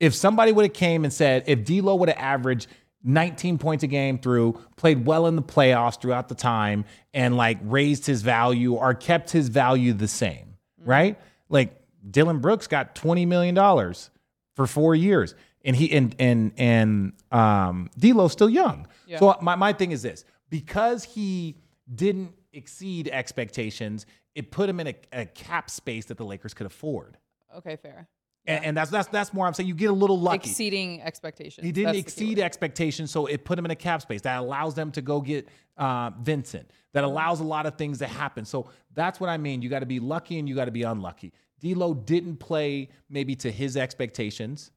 If 0.00 0.14
somebody 0.14 0.52
would 0.52 0.64
have 0.64 0.72
came 0.72 1.04
and 1.04 1.12
said, 1.12 1.44
if 1.46 1.64
D'Lo 1.64 1.94
would 1.96 2.08
have 2.08 2.18
averaged 2.18 2.68
19 3.06 3.58
points 3.58 3.84
a 3.84 3.86
game 3.86 4.18
through, 4.18 4.60
played 4.76 5.06
well 5.06 5.26
in 5.26 5.36
the 5.36 5.42
playoffs 5.42 6.00
throughout 6.00 6.28
the 6.28 6.34
time, 6.34 6.84
and 7.14 7.36
like 7.36 7.58
raised 7.62 8.04
his 8.06 8.22
value 8.22 8.74
or 8.74 8.94
kept 8.94 9.30
his 9.30 9.48
value 9.48 9.92
the 9.92 10.08
same, 10.08 10.56
right? 10.78 11.18
Like 11.48 11.80
Dillon 12.10 12.40
Brooks 12.40 12.66
got 12.66 12.94
20 12.94 13.24
million 13.26 13.54
dollars 13.54 14.10
for 14.54 14.66
four 14.66 14.94
years, 14.94 15.34
and 15.64 15.76
he 15.76 15.92
and 15.92 16.14
and 16.18 16.52
and 16.56 17.12
um, 17.30 17.90
D'Lo's 17.98 18.32
still 18.32 18.50
young. 18.50 18.86
Yeah. 19.06 19.18
So 19.18 19.36
my 19.40 19.54
my 19.54 19.72
thing 19.72 19.92
is 19.92 20.02
this: 20.02 20.24
because 20.50 21.04
he 21.04 21.56
didn't 21.94 22.32
exceed 22.52 23.08
expectations, 23.08 24.06
it 24.34 24.50
put 24.50 24.68
him 24.68 24.80
in 24.80 24.88
a, 24.88 24.94
a 25.12 25.26
cap 25.26 25.70
space 25.70 26.06
that 26.06 26.16
the 26.16 26.24
Lakers 26.24 26.54
could 26.54 26.66
afford. 26.66 27.18
Okay, 27.56 27.76
fair. 27.76 28.08
And, 28.46 28.64
and 28.64 28.76
that's 28.76 28.90
that's 28.90 29.08
that's 29.08 29.32
more 29.32 29.46
I'm 29.46 29.54
saying 29.54 29.68
you 29.68 29.74
get 29.74 29.90
a 29.90 29.94
little 29.94 30.18
lucky. 30.18 30.50
Exceeding 30.50 31.02
expectations. 31.02 31.64
He 31.64 31.72
didn't 31.72 31.94
That's 31.94 31.98
exceed 31.98 32.38
expectations, 32.38 33.10
so 33.10 33.26
it 33.26 33.44
put 33.44 33.58
him 33.58 33.64
in 33.64 33.70
a 33.70 33.76
cap 33.76 34.02
space 34.02 34.22
that 34.22 34.38
allows 34.38 34.74
them 34.74 34.92
to 34.92 35.02
go 35.02 35.20
get 35.20 35.48
uh, 35.76 36.10
Vincent. 36.20 36.70
That 36.92 37.04
allows 37.04 37.40
a 37.40 37.44
lot 37.44 37.66
of 37.66 37.76
things 37.76 37.98
to 37.98 38.06
happen. 38.06 38.44
So 38.44 38.70
that's 38.94 39.20
what 39.20 39.28
I 39.28 39.36
mean. 39.36 39.62
You 39.62 39.68
got 39.68 39.80
to 39.80 39.86
be 39.86 40.00
lucky 40.00 40.38
and 40.38 40.48
you 40.48 40.54
got 40.54 40.64
to 40.66 40.70
be 40.70 40.82
unlucky. 40.82 41.32
D'Lo 41.60 41.94
didn't 41.94 42.36
play 42.36 42.88
maybe 43.08 43.34
to 43.36 43.50
his 43.50 43.76
expectations, 43.76 44.70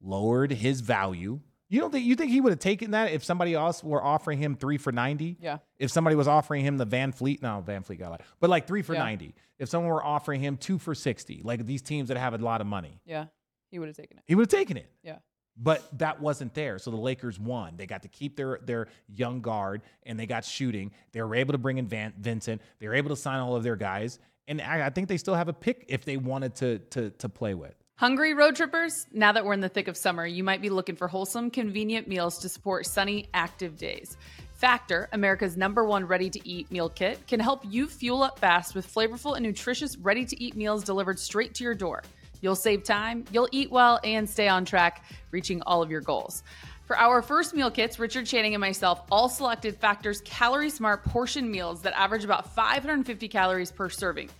lowered 0.00 0.52
his 0.52 0.80
value. 0.80 1.40
You 1.70 1.80
don't 1.80 1.90
think 1.92 2.04
you 2.04 2.16
think 2.16 2.30
he 2.32 2.40
would 2.40 2.50
have 2.50 2.58
taken 2.58 2.90
that 2.90 3.12
if 3.12 3.24
somebody 3.24 3.54
else 3.54 3.82
were 3.82 4.02
offering 4.04 4.38
him 4.38 4.56
three 4.56 4.76
for 4.76 4.90
ninety? 4.92 5.36
Yeah. 5.40 5.58
If 5.78 5.90
somebody 5.90 6.16
was 6.16 6.28
offering 6.28 6.64
him 6.64 6.76
the 6.76 6.86
VanVleet, 6.86 7.40
no, 7.42 7.64
VanVleet 7.66 7.98
got 7.98 8.10
like, 8.10 8.22
but 8.40 8.50
like 8.50 8.66
three 8.66 8.82
for 8.82 8.92
Yeah. 8.94 9.04
ninety. 9.04 9.34
If 9.58 9.68
someone 9.68 9.90
were 9.90 10.04
offering 10.04 10.40
him 10.42 10.56
two 10.56 10.78
for 10.78 10.94
sixty, 10.94 11.40
like 11.44 11.64
these 11.64 11.80
teams 11.80 12.08
that 12.08 12.16
have 12.18 12.34
a 12.34 12.38
lot 12.38 12.60
of 12.60 12.66
money, 12.66 13.00
Yeah. 13.06 13.26
He 13.70 13.78
would 13.78 13.88
have 13.88 13.96
taken 13.96 14.18
it. 14.18 14.24
he 14.26 14.34
would 14.34 14.50
have 14.52 14.58
taken 14.60 14.76
it 14.76 14.90
Yeah. 15.04 15.18
but 15.56 15.86
that 15.98 16.20
wasn't 16.20 16.54
there. 16.54 16.80
So 16.80 16.90
the 16.90 16.96
Lakers 16.96 17.38
won. 17.38 17.76
They 17.76 17.86
got 17.86 18.02
to 18.02 18.08
keep 18.08 18.34
their 18.36 18.58
their 18.64 18.88
young 19.06 19.40
guard, 19.40 19.82
and 20.02 20.18
they 20.18 20.26
got 20.26 20.44
shooting. 20.44 20.90
They 21.12 21.22
were 21.22 21.36
able 21.36 21.52
to 21.52 21.58
bring 21.58 21.78
in 21.78 21.86
Van, 21.86 22.12
Vincent. 22.18 22.62
They 22.80 22.88
were 22.88 22.94
able 22.94 23.10
to 23.10 23.16
sign 23.16 23.38
all 23.38 23.54
of 23.54 23.62
their 23.62 23.76
guys, 23.76 24.18
and 24.48 24.60
I, 24.60 24.86
I 24.86 24.90
think 24.90 25.06
they 25.06 25.18
still 25.18 25.36
have 25.36 25.46
a 25.46 25.52
pick 25.52 25.84
if 25.88 26.04
they 26.04 26.16
wanted 26.16 26.56
to 26.56 26.78
to 26.80 27.10
to 27.10 27.28
play 27.28 27.54
with. 27.54 27.76
Hungry 28.00 28.32
road 28.32 28.56
trippers? 28.56 29.06
Now 29.12 29.32
that 29.32 29.44
we're 29.44 29.52
in 29.52 29.60
the 29.60 29.68
thick 29.68 29.86
of 29.86 29.94
summer, 29.94 30.24
you 30.24 30.42
might 30.42 30.62
be 30.62 30.70
looking 30.70 30.96
for 30.96 31.06
wholesome, 31.06 31.50
convenient 31.50 32.08
meals 32.08 32.38
to 32.38 32.48
support 32.48 32.86
sunny, 32.86 33.28
active 33.34 33.76
days. 33.76 34.16
Factor, 34.54 35.10
America's 35.12 35.54
number 35.58 35.84
one 35.84 36.06
ready 36.06 36.30
to 36.30 36.48
eat 36.48 36.70
meal 36.70 36.88
kit, 36.88 37.18
can 37.26 37.38
help 37.38 37.62
you 37.68 37.86
fuel 37.86 38.22
up 38.22 38.38
fast 38.38 38.74
with 38.74 38.90
flavorful 38.90 39.36
and 39.36 39.44
nutritious 39.44 39.98
ready 39.98 40.24
to 40.24 40.42
eat 40.42 40.56
meals 40.56 40.82
delivered 40.82 41.18
straight 41.18 41.52
to 41.56 41.62
your 41.62 41.74
door. 41.74 42.02
You'll 42.40 42.56
save 42.56 42.84
time, 42.84 43.26
you'll 43.32 43.50
eat 43.52 43.70
well, 43.70 44.00
and 44.02 44.26
stay 44.26 44.48
on 44.48 44.64
track, 44.64 45.04
reaching 45.30 45.60
all 45.66 45.82
of 45.82 45.90
your 45.90 46.00
goals. 46.00 46.42
For 46.86 46.96
our 46.96 47.20
first 47.20 47.54
meal 47.54 47.70
kits, 47.70 47.98
Richard 47.98 48.24
Channing 48.24 48.54
and 48.54 48.62
myself 48.62 49.02
all 49.12 49.28
selected 49.28 49.76
Factor's 49.76 50.22
Calorie 50.22 50.70
Smart 50.70 51.04
portion 51.04 51.50
meals 51.50 51.82
that 51.82 51.92
average 51.92 52.24
about 52.24 52.54
550 52.54 53.28
calories 53.28 53.70
per 53.70 53.90
serving. 53.90 54.30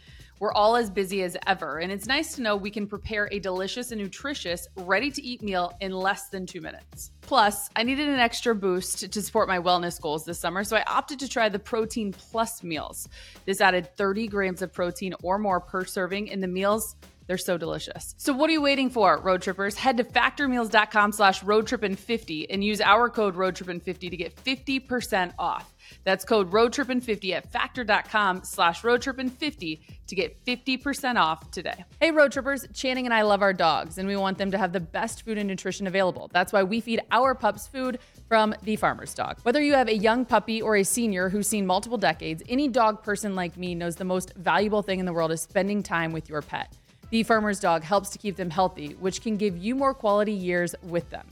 We're 0.40 0.54
all 0.54 0.75
as 0.75 0.88
busy 0.88 1.23
as 1.23 1.37
ever, 1.47 1.80
and 1.80 1.92
it's 1.92 2.06
nice 2.06 2.35
to 2.37 2.40
know 2.40 2.56
we 2.56 2.70
can 2.70 2.87
prepare 2.87 3.28
a 3.30 3.38
delicious 3.38 3.92
and 3.92 4.00
nutritious, 4.00 4.66
ready 4.75 5.11
to 5.11 5.23
eat 5.23 5.42
meal 5.42 5.70
in 5.82 5.92
less 5.92 6.30
than 6.30 6.47
two 6.47 6.62
minutes. 6.62 7.11
Plus, 7.20 7.68
I 7.76 7.82
needed 7.82 8.09
an 8.09 8.18
extra 8.18 8.54
boost 8.54 9.12
to 9.12 9.20
support 9.20 9.49
my 9.49 9.59
wellness 9.59 10.00
goals 10.00 10.25
this 10.25 10.40
summer, 10.40 10.64
so 10.64 10.78
I 10.78 10.85
opted 10.87 11.18
to 11.18 11.28
try 11.28 11.50
the 11.50 11.59
Protein 11.59 12.14
Plus 12.14 12.62
meals. 12.62 13.06
This 13.44 13.61
added 13.61 13.94
30 13.99 14.28
grams 14.28 14.62
of 14.62 14.73
protein 14.73 15.12
or 15.23 15.38
more 15.38 15.61
per 15.61 15.85
serving, 15.85 16.30
and 16.30 16.42
the 16.42 16.49
meals 16.49 16.97
they're 17.31 17.39
so 17.39 17.57
delicious. 17.57 18.17
So 18.19 18.33
what 18.33 18.51
are 18.51 18.53
you 18.53 18.61
waiting 18.61 18.91
for, 18.91 19.17
road 19.21 19.41
trippers? 19.41 19.77
Head 19.77 19.99
to 19.99 20.03
factormeals.com 20.03 21.13
slash 21.13 21.43
roadtrippin50 21.43 22.47
and 22.51 22.65
use 22.65 22.81
our 22.81 23.09
code 23.09 23.37
roadtrippin50 23.37 24.11
to 24.11 24.17
get 24.17 24.35
50% 24.35 25.35
off. 25.39 25.73
That's 26.03 26.25
code 26.25 26.51
roadtrippin50 26.51 27.33
at 27.33 27.53
factor.com 27.53 28.43
slash 28.43 28.83
roadtrippin50 28.83 29.81
to 30.09 30.15
get 30.17 30.45
50% 30.45 31.17
off 31.17 31.49
today. 31.53 31.85
Hey, 32.01 32.11
road 32.11 32.33
trippers, 32.33 32.67
Channing 32.75 33.07
and 33.07 33.15
I 33.15 33.23
love 33.23 33.43
our 33.43 33.53
dogs, 33.53 33.99
and 33.99 34.09
we 34.09 34.17
want 34.17 34.37
them 34.37 34.51
to 34.51 34.59
have 34.59 34.73
the 34.73 34.81
best 34.81 35.25
food 35.25 35.39
and 35.39 35.47
nutrition 35.47 35.87
available. 35.87 36.29
That's 36.33 36.53
why 36.53 36.65
we 36.65 36.81
feed 36.81 37.01
our 37.13 37.37
pups 37.37 37.69
food 37.69 38.01
from 38.29 38.57
the 38.65 38.75
farmer's 38.75 39.15
dog. 39.15 39.39
Whether 39.45 39.63
you 39.63 39.75
have 39.75 39.89
a 39.89 39.97
young 39.97 40.25
puppy 40.25 40.61
or 40.61 40.77
a 40.77 40.85
senior 40.85 41.29
who's 41.29 41.47
seen 41.47 41.65
multiple 41.65 41.99
decades, 41.99 42.43
any 42.49 42.67
dog 42.67 43.05
person 43.05 43.37
like 43.37 43.57
me 43.57 43.77
knows 43.77 43.95
the 43.97 44.05
most 44.05 44.35
valuable 44.35 44.83
thing 44.83 44.99
in 44.99 45.07
the 45.07 45.13
world 45.13 45.31
is 45.31 45.41
spending 45.41 45.83
time 45.85 46.13
with 46.13 46.29
your 46.29 46.43
pet. 46.43 46.77
The 47.11 47.25
farmer's 47.25 47.59
dog 47.59 47.83
helps 47.83 48.11
to 48.11 48.19
keep 48.19 48.37
them 48.37 48.50
healthy, 48.50 48.95
which 49.00 49.21
can 49.21 49.37
give 49.37 49.59
you 49.59 49.75
more 49.75 49.95
quality 49.95 50.33
years 50.33 50.76
with 50.83 51.11
them. 51.11 51.26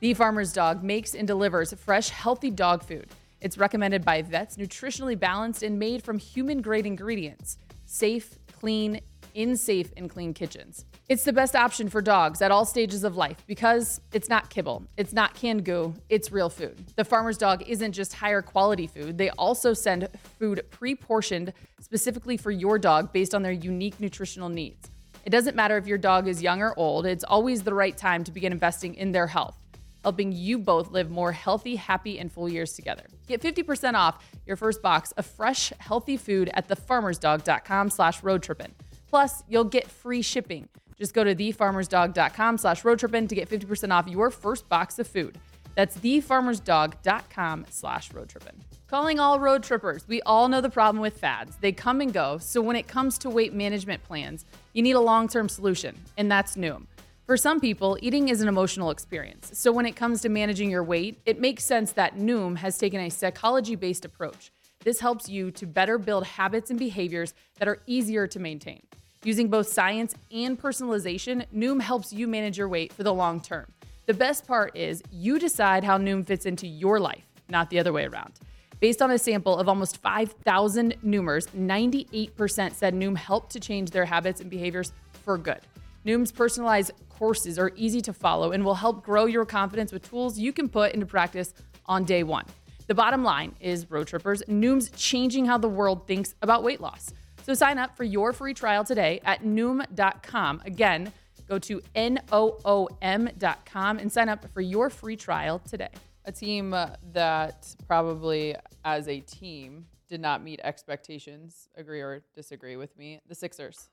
The 0.00 0.14
Farmer's 0.14 0.52
Dog 0.52 0.82
makes 0.82 1.14
and 1.14 1.28
delivers 1.28 1.72
fresh, 1.74 2.08
healthy 2.08 2.50
dog 2.50 2.82
food. 2.82 3.06
It's 3.40 3.56
recommended 3.56 4.04
by 4.04 4.22
vets, 4.22 4.56
nutritionally 4.56 5.16
balanced, 5.16 5.62
and 5.62 5.78
made 5.78 6.02
from 6.02 6.18
human 6.18 6.60
grade 6.60 6.86
ingredients. 6.86 7.58
Safe, 7.86 8.36
clean, 8.58 9.00
in 9.34 9.56
safe 9.56 9.92
and 9.96 10.10
clean 10.10 10.34
kitchens. 10.34 10.86
It's 11.08 11.22
the 11.22 11.32
best 11.32 11.54
option 11.54 11.88
for 11.88 12.02
dogs 12.02 12.42
at 12.42 12.50
all 12.50 12.64
stages 12.64 13.04
of 13.04 13.16
life 13.16 13.44
because 13.46 14.00
it's 14.12 14.28
not 14.28 14.50
kibble, 14.50 14.82
it's 14.96 15.12
not 15.12 15.34
canned 15.34 15.64
goo, 15.64 15.94
it's 16.08 16.32
real 16.32 16.48
food. 16.48 16.84
The 16.96 17.04
Farmer's 17.04 17.38
Dog 17.38 17.62
isn't 17.68 17.92
just 17.92 18.12
higher 18.14 18.42
quality 18.42 18.88
food, 18.88 19.18
they 19.18 19.30
also 19.30 19.72
send 19.72 20.08
food 20.40 20.64
pre 20.70 20.96
portioned 20.96 21.52
specifically 21.80 22.36
for 22.36 22.50
your 22.50 22.76
dog 22.76 23.12
based 23.12 23.36
on 23.36 23.42
their 23.42 23.52
unique 23.52 24.00
nutritional 24.00 24.48
needs. 24.48 24.90
It 25.24 25.30
doesn't 25.30 25.54
matter 25.54 25.76
if 25.76 25.86
your 25.86 25.98
dog 25.98 26.26
is 26.26 26.42
young 26.42 26.60
or 26.62 26.76
old, 26.76 27.06
it's 27.06 27.24
always 27.24 27.62
the 27.62 27.74
right 27.74 27.96
time 27.96 28.24
to 28.24 28.32
begin 28.32 28.52
investing 28.52 28.94
in 28.94 29.12
their 29.12 29.28
health, 29.28 29.56
helping 30.02 30.32
you 30.32 30.58
both 30.58 30.90
live 30.90 31.10
more 31.10 31.32
healthy, 31.32 31.76
happy, 31.76 32.18
and 32.18 32.30
full 32.30 32.48
years 32.48 32.72
together. 32.72 33.04
Get 33.28 33.40
50% 33.40 33.94
off 33.94 34.24
your 34.46 34.56
first 34.56 34.82
box 34.82 35.12
of 35.12 35.24
fresh, 35.24 35.72
healthy 35.78 36.16
food 36.16 36.50
at 36.54 36.68
thefarmersdog.com 36.68 37.90
slash 37.90 38.20
roadtrippin. 38.20 38.70
Plus, 39.08 39.44
you'll 39.48 39.64
get 39.64 39.88
free 39.88 40.22
shipping. 40.22 40.68
Just 40.98 41.14
go 41.14 41.22
to 41.22 41.34
thefarmersdog.com 41.34 42.58
slash 42.58 42.82
roadtrippin 42.82 43.28
to 43.28 43.34
get 43.34 43.48
50% 43.48 43.92
off 43.92 44.08
your 44.08 44.30
first 44.30 44.68
box 44.68 44.98
of 44.98 45.06
food. 45.06 45.38
That's 45.74 45.96
thefarmersdog.com 45.96 47.66
slash 47.70 48.10
roadtrippin. 48.10 48.54
Calling 48.88 49.18
all 49.18 49.40
road 49.40 49.62
trippers. 49.62 50.06
We 50.06 50.20
all 50.22 50.48
know 50.48 50.60
the 50.60 50.68
problem 50.68 51.00
with 51.00 51.18
fads. 51.18 51.56
They 51.56 51.72
come 51.72 52.00
and 52.00 52.12
go. 52.12 52.38
So 52.38 52.60
when 52.60 52.76
it 52.76 52.86
comes 52.86 53.16
to 53.18 53.30
weight 53.30 53.54
management 53.54 54.02
plans, 54.02 54.44
you 54.74 54.82
need 54.82 54.96
a 54.96 55.00
long-term 55.00 55.48
solution, 55.48 55.96
and 56.18 56.30
that's 56.30 56.56
Noom. 56.56 56.86
For 57.26 57.36
some 57.36 57.60
people, 57.60 57.96
eating 58.02 58.28
is 58.28 58.42
an 58.42 58.48
emotional 58.48 58.90
experience. 58.90 59.52
So 59.54 59.72
when 59.72 59.86
it 59.86 59.96
comes 59.96 60.20
to 60.22 60.28
managing 60.28 60.68
your 60.68 60.84
weight, 60.84 61.20
it 61.24 61.40
makes 61.40 61.64
sense 61.64 61.92
that 61.92 62.16
Noom 62.16 62.56
has 62.58 62.76
taken 62.76 63.00
a 63.00 63.08
psychology-based 63.08 64.04
approach. 64.04 64.50
This 64.84 65.00
helps 65.00 65.28
you 65.28 65.50
to 65.52 65.66
better 65.66 65.96
build 65.96 66.26
habits 66.26 66.68
and 66.68 66.78
behaviors 66.78 67.32
that 67.58 67.68
are 67.68 67.78
easier 67.86 68.26
to 68.26 68.40
maintain. 68.40 68.82
Using 69.24 69.48
both 69.48 69.68
science 69.68 70.16
and 70.32 70.60
personalization, 70.60 71.46
Noom 71.54 71.80
helps 71.80 72.12
you 72.12 72.26
manage 72.26 72.58
your 72.58 72.68
weight 72.68 72.92
for 72.92 73.04
the 73.04 73.14
long 73.14 73.40
term. 73.40 73.72
The 74.06 74.14
best 74.14 74.48
part 74.48 74.76
is 74.76 75.00
you 75.12 75.38
decide 75.38 75.84
how 75.84 75.96
Noom 75.96 76.26
fits 76.26 76.44
into 76.44 76.66
your 76.66 76.98
life, 76.98 77.24
not 77.48 77.70
the 77.70 77.78
other 77.78 77.92
way 77.92 78.04
around. 78.04 78.32
Based 78.80 79.00
on 79.00 79.12
a 79.12 79.18
sample 79.18 79.56
of 79.56 79.68
almost 79.68 79.98
5,000 79.98 80.96
Noomers, 81.04 81.46
98% 81.50 82.72
said 82.72 82.94
Noom 82.94 83.16
helped 83.16 83.52
to 83.52 83.60
change 83.60 83.90
their 83.90 84.04
habits 84.04 84.40
and 84.40 84.50
behaviors 84.50 84.92
for 85.24 85.38
good. 85.38 85.60
Noom's 86.04 86.32
personalized 86.32 86.90
courses 87.08 87.60
are 87.60 87.70
easy 87.76 88.00
to 88.00 88.12
follow 88.12 88.50
and 88.50 88.64
will 88.64 88.74
help 88.74 89.04
grow 89.04 89.26
your 89.26 89.44
confidence 89.44 89.92
with 89.92 90.08
tools 90.10 90.36
you 90.36 90.52
can 90.52 90.68
put 90.68 90.94
into 90.94 91.06
practice 91.06 91.54
on 91.86 92.02
day 92.04 92.24
one. 92.24 92.44
The 92.88 92.94
bottom 92.94 93.22
line 93.22 93.54
is, 93.60 93.88
road 93.88 94.08
trippers, 94.08 94.42
Noom's 94.48 94.90
changing 94.90 95.46
how 95.46 95.58
the 95.58 95.68
world 95.68 96.08
thinks 96.08 96.34
about 96.42 96.64
weight 96.64 96.80
loss. 96.80 97.12
So 97.44 97.54
sign 97.54 97.78
up 97.78 97.96
for 97.96 98.02
your 98.02 98.32
free 98.32 98.52
trial 98.52 98.82
today 98.82 99.20
at 99.24 99.44
Noom.com. 99.44 100.62
Again, 100.64 101.12
go 101.48 101.58
to 101.58 101.82
N-O-O-M.com 101.94 103.98
and 103.98 104.12
sign 104.12 104.28
up 104.28 104.46
for 104.52 104.60
your 104.60 104.90
free 104.90 105.16
trial 105.16 105.58
today. 105.58 105.88
A 106.24 106.32
team 106.32 106.72
uh, 106.72 106.90
that 107.12 107.74
probably, 107.86 108.54
as 108.84 109.08
a 109.08 109.20
team, 109.20 109.86
did 110.08 110.20
not 110.20 110.42
meet 110.42 110.60
expectations. 110.62 111.68
Agree 111.76 112.00
or 112.00 112.22
disagree 112.34 112.76
with 112.76 112.96
me? 112.96 113.20
The 113.28 113.34
Sixers. 113.34 113.88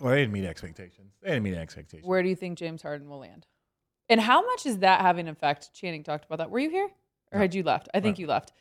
Well, 0.00 0.12
they 0.12 0.20
didn't 0.20 0.32
meet 0.32 0.44
expectations. 0.44 1.12
They 1.22 1.30
didn't 1.30 1.44
meet 1.44 1.54
expectations. 1.54 2.06
Where 2.06 2.22
do 2.22 2.28
you 2.28 2.36
think 2.36 2.58
James 2.58 2.82
Harden 2.82 3.08
will 3.08 3.20
land? 3.20 3.46
And 4.08 4.20
how 4.20 4.44
much 4.44 4.66
is 4.66 4.78
that 4.78 5.00
having 5.00 5.26
an 5.26 5.32
effect? 5.32 5.72
Channing 5.72 6.04
talked 6.04 6.24
about 6.24 6.38
that. 6.38 6.50
Were 6.50 6.58
you 6.58 6.70
here 6.70 6.88
or 7.32 7.40
had 7.40 7.54
you 7.54 7.62
left? 7.62 7.88
I 7.94 8.00
think 8.00 8.18
you 8.18 8.26
left. 8.26 8.52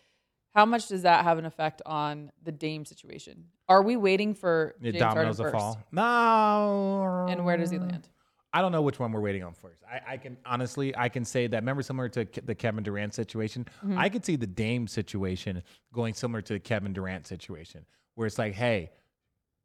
How 0.55 0.65
much 0.65 0.87
does 0.87 1.01
that 1.01 1.23
have 1.25 1.37
an 1.37 1.45
effect 1.45 1.81
on 1.85 2.31
the 2.43 2.51
Dame 2.51 2.85
situation? 2.85 3.45
Are 3.67 3.81
we 3.83 3.97
waiting 3.97 4.33
for 4.33 4.75
James 4.81 4.97
dominoes 4.99 5.37
Harden 5.37 5.51
first? 5.59 5.63
fall. 5.63 5.79
No. 5.91 7.27
And 7.29 7.43
where 7.45 7.57
does 7.57 7.71
he 7.71 7.77
land? 7.77 8.07
I 8.53 8.61
don't 8.61 8.71
know 8.71 8.81
which 8.81 8.97
one 8.97 9.11
we're 9.11 9.19
waiting 9.19 9.43
on 9.43 9.53
first. 9.53 9.83
I, 9.83 10.13
I 10.13 10.17
can 10.17 10.37
honestly, 10.45 10.95
I 10.95 11.09
can 11.09 11.25
say 11.25 11.47
that. 11.47 11.57
Remember, 11.57 11.81
similar 11.81 12.07
to 12.09 12.23
Ke- 12.25 12.45
the 12.45 12.55
Kevin 12.55 12.83
Durant 12.85 13.13
situation, 13.13 13.65
Mm-hmm. 13.85 13.97
I 13.99 14.07
could 14.07 14.23
see 14.25 14.37
the 14.37 14.47
Dame 14.47 14.87
situation 14.87 15.61
going 15.91 16.13
similar 16.13 16.41
to 16.43 16.53
the 16.53 16.59
Kevin 16.61 16.93
Durant 16.93 17.27
situation, 17.27 17.85
where 18.13 18.25
it's 18.25 18.39
like, 18.39 18.53
hey, 18.53 18.91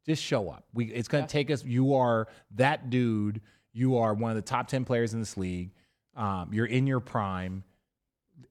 just 0.05 0.21
show 0.21 0.49
up. 0.49 0.65
We, 0.73 0.87
it's 0.87 1.07
going 1.07 1.23
to 1.23 1.29
take 1.29 1.49
us. 1.51 1.63
You 1.63 1.93
are 1.95 2.27
that 2.55 2.89
dude. 2.89 3.39
You 3.71 3.95
are 3.97 4.13
one 4.13 4.31
of 4.31 4.35
the 4.35 4.41
top 4.41 4.67
ten 4.67 4.83
players 4.83 5.13
in 5.13 5.21
this 5.21 5.37
league. 5.37 5.71
Um, 6.17 6.49
you're 6.51 6.65
in 6.65 6.85
your 6.85 6.99
prime. 6.99 7.63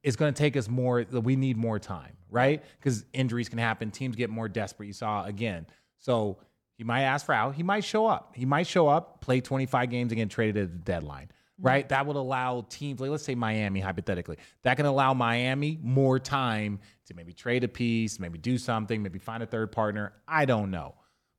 It's 0.02 0.16
going 0.16 0.32
to 0.32 0.38
take 0.38 0.56
us 0.56 0.68
more. 0.68 1.04
We 1.10 1.36
need 1.36 1.56
more 1.56 1.78
time, 1.78 2.16
right? 2.30 2.62
Because 2.78 3.04
injuries 3.12 3.48
can 3.48 3.58
happen. 3.58 3.90
Teams 3.90 4.16
get 4.16 4.30
more 4.30 4.48
desperate. 4.48 4.86
You 4.86 4.92
saw 4.92 5.24
again. 5.24 5.66
So 5.98 6.38
he 6.76 6.84
might 6.84 7.02
ask 7.02 7.26
for 7.26 7.34
out. 7.34 7.54
He 7.54 7.62
might 7.62 7.84
show 7.84 8.06
up. 8.06 8.32
He 8.34 8.46
might 8.46 8.66
show 8.66 8.88
up, 8.88 9.20
play 9.20 9.40
25 9.40 9.90
games, 9.90 10.12
and 10.12 10.16
get 10.16 10.30
traded 10.30 10.64
at 10.64 10.72
the 10.72 10.78
deadline, 10.78 11.30
right? 11.58 11.86
That 11.90 12.06
would 12.06 12.16
allow 12.16 12.64
teams, 12.70 13.00
like 13.00 13.10
let's 13.10 13.22
say 13.24 13.34
Miami, 13.34 13.80
hypothetically, 13.80 14.38
that 14.62 14.76
can 14.76 14.86
allow 14.86 15.12
Miami 15.12 15.78
more 15.82 16.18
time 16.18 16.80
to 17.06 17.14
maybe 17.14 17.32
trade 17.32 17.64
a 17.64 17.68
piece, 17.68 18.18
maybe 18.18 18.38
do 18.38 18.56
something, 18.56 19.02
maybe 19.02 19.18
find 19.18 19.42
a 19.42 19.46
third 19.46 19.72
partner. 19.72 20.14
I 20.26 20.46
don't 20.46 20.70
know. 20.70 20.94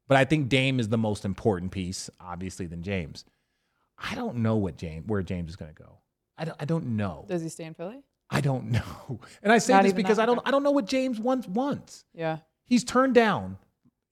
But 0.07 0.17
I 0.17 0.25
think 0.25 0.49
Dame 0.49 0.79
is 0.79 0.89
the 0.89 0.97
most 0.97 1.25
important 1.25 1.71
piece, 1.71 2.09
obviously, 2.19 2.67
than 2.67 2.83
James. 2.83 3.25
I 3.97 4.13
don't 4.13 4.37
know 4.37 4.57
what 4.57 4.77
James 4.77 5.07
where 5.07 5.23
James 5.23 5.51
is 5.51 5.55
going 5.55 5.73
to 5.73 5.83
go. 5.83 5.99
I 6.37 6.45
don't, 6.45 6.57
I 6.59 6.65
don't 6.65 6.97
know. 6.97 7.25
Does 7.27 7.41
he 7.41 7.49
stay 7.49 7.65
in 7.65 7.73
Philly? 7.73 8.03
I 8.31 8.41
don't 8.41 8.71
know. 8.71 9.19
And 9.43 9.51
I 9.51 9.57
say 9.57 9.73
Not 9.73 9.83
this 9.83 9.93
because? 9.93 10.17
I 10.19 10.25
don't 10.25 10.39
I 10.45 10.51
don't 10.51 10.63
know 10.63 10.71
what 10.71 10.85
James 10.85 11.19
wants 11.19 11.47
wants. 11.47 12.05
Yeah. 12.13 12.37
He's 12.65 12.83
turned 12.83 13.13
down. 13.13 13.57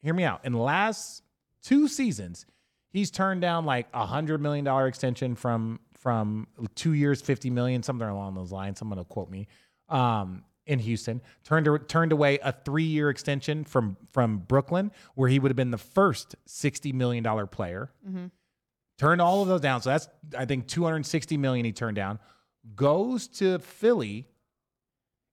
Hear 0.01 0.13
me 0.13 0.23
out. 0.23 0.41
In 0.43 0.51
the 0.51 0.59
last 0.59 1.23
two 1.63 1.87
seasons, 1.87 2.45
he's 2.91 3.09
turned 3.11 3.41
down 3.41 3.65
like 3.65 3.87
a 3.93 4.05
hundred 4.05 4.41
million 4.41 4.65
dollar 4.65 4.87
extension 4.87 5.35
from 5.35 5.79
from 5.97 6.47
two 6.75 6.93
years, 6.93 7.21
fifty 7.21 7.49
million, 7.49 7.81
something 7.83 8.07
along 8.07 8.35
those 8.35 8.51
lines. 8.51 8.79
Someone 8.79 8.97
will 8.97 9.05
quote 9.05 9.29
me. 9.29 9.47
Um, 9.87 10.43
in 10.65 10.77
Houston, 10.79 11.21
turned 11.43 11.67
turned 11.87 12.11
away 12.11 12.37
a 12.43 12.51
three 12.51 12.83
year 12.83 13.09
extension 13.09 13.63
from 13.63 13.97
from 14.11 14.39
Brooklyn, 14.39 14.91
where 15.15 15.27
he 15.27 15.39
would 15.39 15.49
have 15.49 15.55
been 15.57 15.71
the 15.71 15.77
first 15.77 16.35
sixty 16.45 16.91
million 16.93 17.23
dollar 17.23 17.45
player. 17.47 17.91
Turned 18.99 19.21
all 19.21 19.41
of 19.41 19.47
those 19.47 19.61
down. 19.61 19.81
So 19.81 19.89
that's 19.91 20.07
I 20.37 20.45
think 20.45 20.67
two 20.67 20.83
hundred 20.83 21.05
sixty 21.05 21.37
million 21.37 21.65
he 21.65 21.71
turned 21.71 21.95
down. 21.95 22.19
Goes 22.75 23.27
to 23.39 23.59
Philly, 23.59 24.27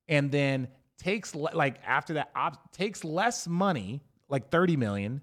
and 0.09 0.31
then 0.31 0.69
takes 0.99 1.35
le- 1.35 1.51
like 1.55 1.77
after 1.87 2.15
that 2.15 2.31
op- 2.35 2.73
takes 2.73 3.05
less 3.05 3.47
money, 3.47 4.01
like 4.29 4.51
30 4.51 4.77
million, 4.77 5.21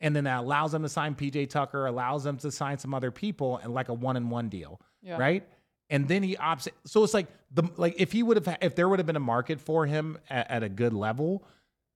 and 0.00 0.14
then 0.14 0.24
that 0.24 0.40
allows 0.40 0.72
them 0.72 0.82
to 0.82 0.88
sign 0.88 1.14
PJ 1.14 1.48
Tucker, 1.50 1.86
allows 1.86 2.24
them 2.24 2.36
to 2.38 2.50
sign 2.50 2.78
some 2.78 2.94
other 2.94 3.10
people 3.10 3.58
and 3.58 3.72
like 3.74 3.88
a 3.88 3.94
one 3.94 4.16
and 4.16 4.30
one 4.30 4.48
deal, 4.48 4.80
Yeah. 5.02 5.16
right? 5.18 5.46
And 5.88 6.06
then 6.06 6.22
he 6.22 6.36
opts. 6.36 6.68
So 6.84 7.02
it's 7.02 7.14
like 7.14 7.26
the 7.50 7.64
like 7.76 7.94
if 7.98 8.12
he 8.12 8.22
would 8.22 8.36
have 8.46 8.58
if 8.62 8.76
there 8.76 8.88
would 8.88 8.98
have 9.00 9.06
been 9.06 9.16
a 9.16 9.20
market 9.20 9.60
for 9.60 9.86
him 9.86 10.18
at, 10.28 10.50
at 10.50 10.62
a 10.62 10.68
good 10.68 10.92
level, 10.92 11.44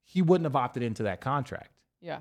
he 0.03 0.21
wouldn't 0.23 0.47
have 0.47 0.57
opted 0.57 0.83
into 0.83 1.05
that 1.05 1.21
contract. 1.21 1.71
Yeah. 2.01 2.21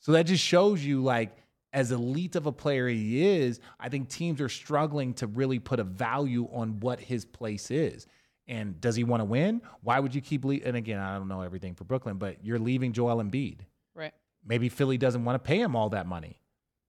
So 0.00 0.12
that 0.12 0.24
just 0.24 0.42
shows 0.42 0.84
you 0.84 1.02
like 1.02 1.36
as 1.74 1.90
elite 1.90 2.36
of 2.36 2.46
a 2.46 2.52
player 2.52 2.88
he 2.88 3.26
is, 3.26 3.60
I 3.80 3.88
think 3.88 4.08
teams 4.08 4.40
are 4.40 4.48
struggling 4.48 5.12
to 5.14 5.26
really 5.26 5.58
put 5.58 5.80
a 5.80 5.84
value 5.84 6.48
on 6.52 6.78
what 6.80 7.00
his 7.00 7.24
place 7.24 7.70
is. 7.70 8.06
And 8.46 8.80
does 8.80 8.94
he 8.94 9.02
want 9.04 9.20
to 9.20 9.24
win? 9.24 9.60
Why 9.82 9.98
would 9.98 10.14
you 10.14 10.20
keep 10.20 10.44
leaving? 10.44 10.66
and 10.68 10.76
again, 10.76 11.00
I 11.00 11.18
don't 11.18 11.28
know 11.28 11.42
everything 11.42 11.74
for 11.74 11.84
Brooklyn, 11.84 12.16
but 12.16 12.44
you're 12.44 12.60
leaving 12.60 12.92
Joel 12.92 13.22
Embiid. 13.22 13.60
Right. 13.94 14.12
Maybe 14.46 14.68
Philly 14.68 14.98
doesn't 14.98 15.24
want 15.24 15.42
to 15.42 15.46
pay 15.46 15.60
him 15.60 15.74
all 15.74 15.90
that 15.90 16.06
money. 16.06 16.38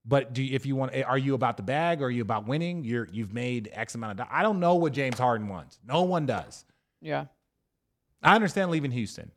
But 0.08 0.34
do 0.34 0.44
you, 0.44 0.54
if 0.54 0.68
you 0.68 0.76
want 0.76 0.94
are 1.04 1.18
you 1.18 1.34
about 1.34 1.58
the 1.58 1.64
bag 1.64 2.02
or 2.02 2.06
are 2.06 2.12
you 2.12 2.22
about 2.22 2.48
winning? 2.48 2.84
You're 2.84 3.08
you've 3.12 3.34
made 3.34 3.72
X 3.74 3.96
amount 3.96 4.12
of 4.12 4.18
dollars. 4.18 4.32
I 4.32 4.44
don't 4.44 4.60
know 4.60 4.76
what 4.76 4.94
James 4.94 5.18
Harden 5.18 5.48
wants. 5.48 5.80
No 5.84 6.04
one 6.04 6.28
does. 6.28 6.64
Yeah. 7.02 7.26
I 8.22 8.36
understand 8.36 8.70
leaving 8.70 8.92
Houston. 8.92 9.32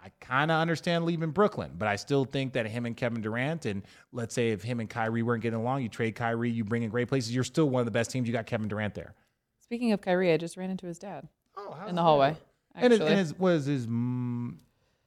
I 0.00 0.10
kind 0.20 0.50
of 0.50 0.60
understand 0.60 1.04
leaving 1.04 1.30
Brooklyn, 1.30 1.72
but 1.76 1.88
I 1.88 1.96
still 1.96 2.24
think 2.24 2.52
that 2.52 2.66
him 2.66 2.86
and 2.86 2.96
Kevin 2.96 3.20
Durant, 3.20 3.66
and 3.66 3.82
let's 4.12 4.34
say 4.34 4.50
if 4.50 4.62
him 4.62 4.78
and 4.78 4.88
Kyrie 4.88 5.22
weren't 5.22 5.42
getting 5.42 5.58
along, 5.58 5.82
you 5.82 5.88
trade 5.88 6.14
Kyrie, 6.14 6.50
you 6.50 6.64
bring 6.64 6.84
in 6.84 6.90
great 6.90 7.08
places, 7.08 7.34
you're 7.34 7.44
still 7.44 7.68
one 7.68 7.80
of 7.80 7.84
the 7.84 7.90
best 7.90 8.10
teams. 8.10 8.28
You 8.28 8.32
got 8.32 8.46
Kevin 8.46 8.68
Durant 8.68 8.94
there. 8.94 9.14
Speaking 9.60 9.92
of 9.92 10.00
Kyrie, 10.00 10.32
I 10.32 10.36
just 10.36 10.56
ran 10.56 10.70
into 10.70 10.86
his 10.86 10.98
dad 10.98 11.28
Oh, 11.56 11.76
in 11.88 11.96
the 11.96 12.02
hallway. 12.02 12.36
And 12.74 12.92
his, 12.92 13.00
and 13.00 13.18
his 13.18 13.38
was 13.38 13.66
his 13.66 13.86
mm, 13.88 14.54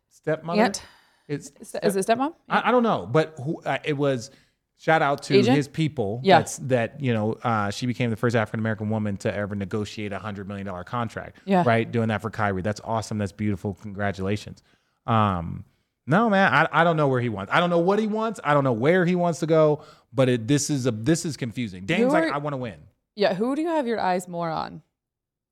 stepmother. 0.10 0.62
Aunt? 0.62 0.84
It's 1.27 1.51
Is 1.62 1.75
is 1.82 1.95
it 1.95 2.06
stepmom? 2.06 2.34
I, 2.49 2.67
I 2.67 2.71
don't 2.71 2.84
know, 2.84 3.08
but 3.10 3.36
who, 3.41 3.62
uh, 3.62 3.77
it 3.86 3.93
was. 3.97 4.32
Shout 4.77 5.04
out 5.04 5.21
to 5.23 5.38
Agent? 5.38 5.56
his 5.56 5.67
people. 5.67 6.21
Yeah. 6.23 6.39
That's, 6.39 6.58
that 6.58 6.99
you 6.99 7.13
know, 7.13 7.34
uh, 7.43 7.69
she 7.69 7.86
became 7.86 8.10
the 8.10 8.15
first 8.15 8.36
African 8.36 8.60
American 8.60 8.89
woman 8.89 9.15
to 9.17 9.32
ever 9.32 9.54
negotiate 9.54 10.12
a 10.12 10.17
hundred 10.17 10.47
million 10.47 10.65
dollar 10.65 10.84
contract. 10.84 11.38
Yeah. 11.45 11.63
Right, 11.65 11.89
doing 11.89 12.08
that 12.08 12.21
for 12.23 12.32
Kyrie. 12.32 12.63
That's 12.63 12.82
awesome. 12.84 13.19
That's 13.19 13.32
beautiful. 13.32 13.75
Congratulations. 13.75 14.63
Um, 15.12 15.65
no, 16.08 16.30
man, 16.30 16.52
I, 16.54 16.67
I 16.71 16.84
don't 16.84 16.97
know 16.97 17.08
where 17.08 17.21
he 17.21 17.30
wants. 17.30 17.52
I 17.54 17.60
don't 17.60 17.69
know 17.69 17.80
what 17.80 18.00
he 18.00 18.08
wants. 18.08 18.39
I 18.43 18.54
don't 18.54 18.63
know 18.63 18.74
where 18.74 19.06
he 19.06 19.15
wants 19.15 19.39
to 19.39 19.45
go. 19.45 19.84
But 20.13 20.28
it, 20.30 20.47
this 20.47 20.69
is 20.69 20.86
a 20.88 20.91
this 20.91 21.26
is 21.26 21.38
confusing. 21.38 21.86
Dame's 21.86 22.12
like, 22.12 22.24
You're- 22.24 22.34
I 22.34 22.38
want 22.39 22.54
to 22.54 22.58
win. 22.58 22.80
Yeah. 23.15 23.34
Who 23.34 23.56
do 23.56 23.62
you 23.62 23.69
have 23.69 23.88
your 23.88 24.00
eyes 24.00 24.28
more 24.28 24.50
on, 24.50 24.82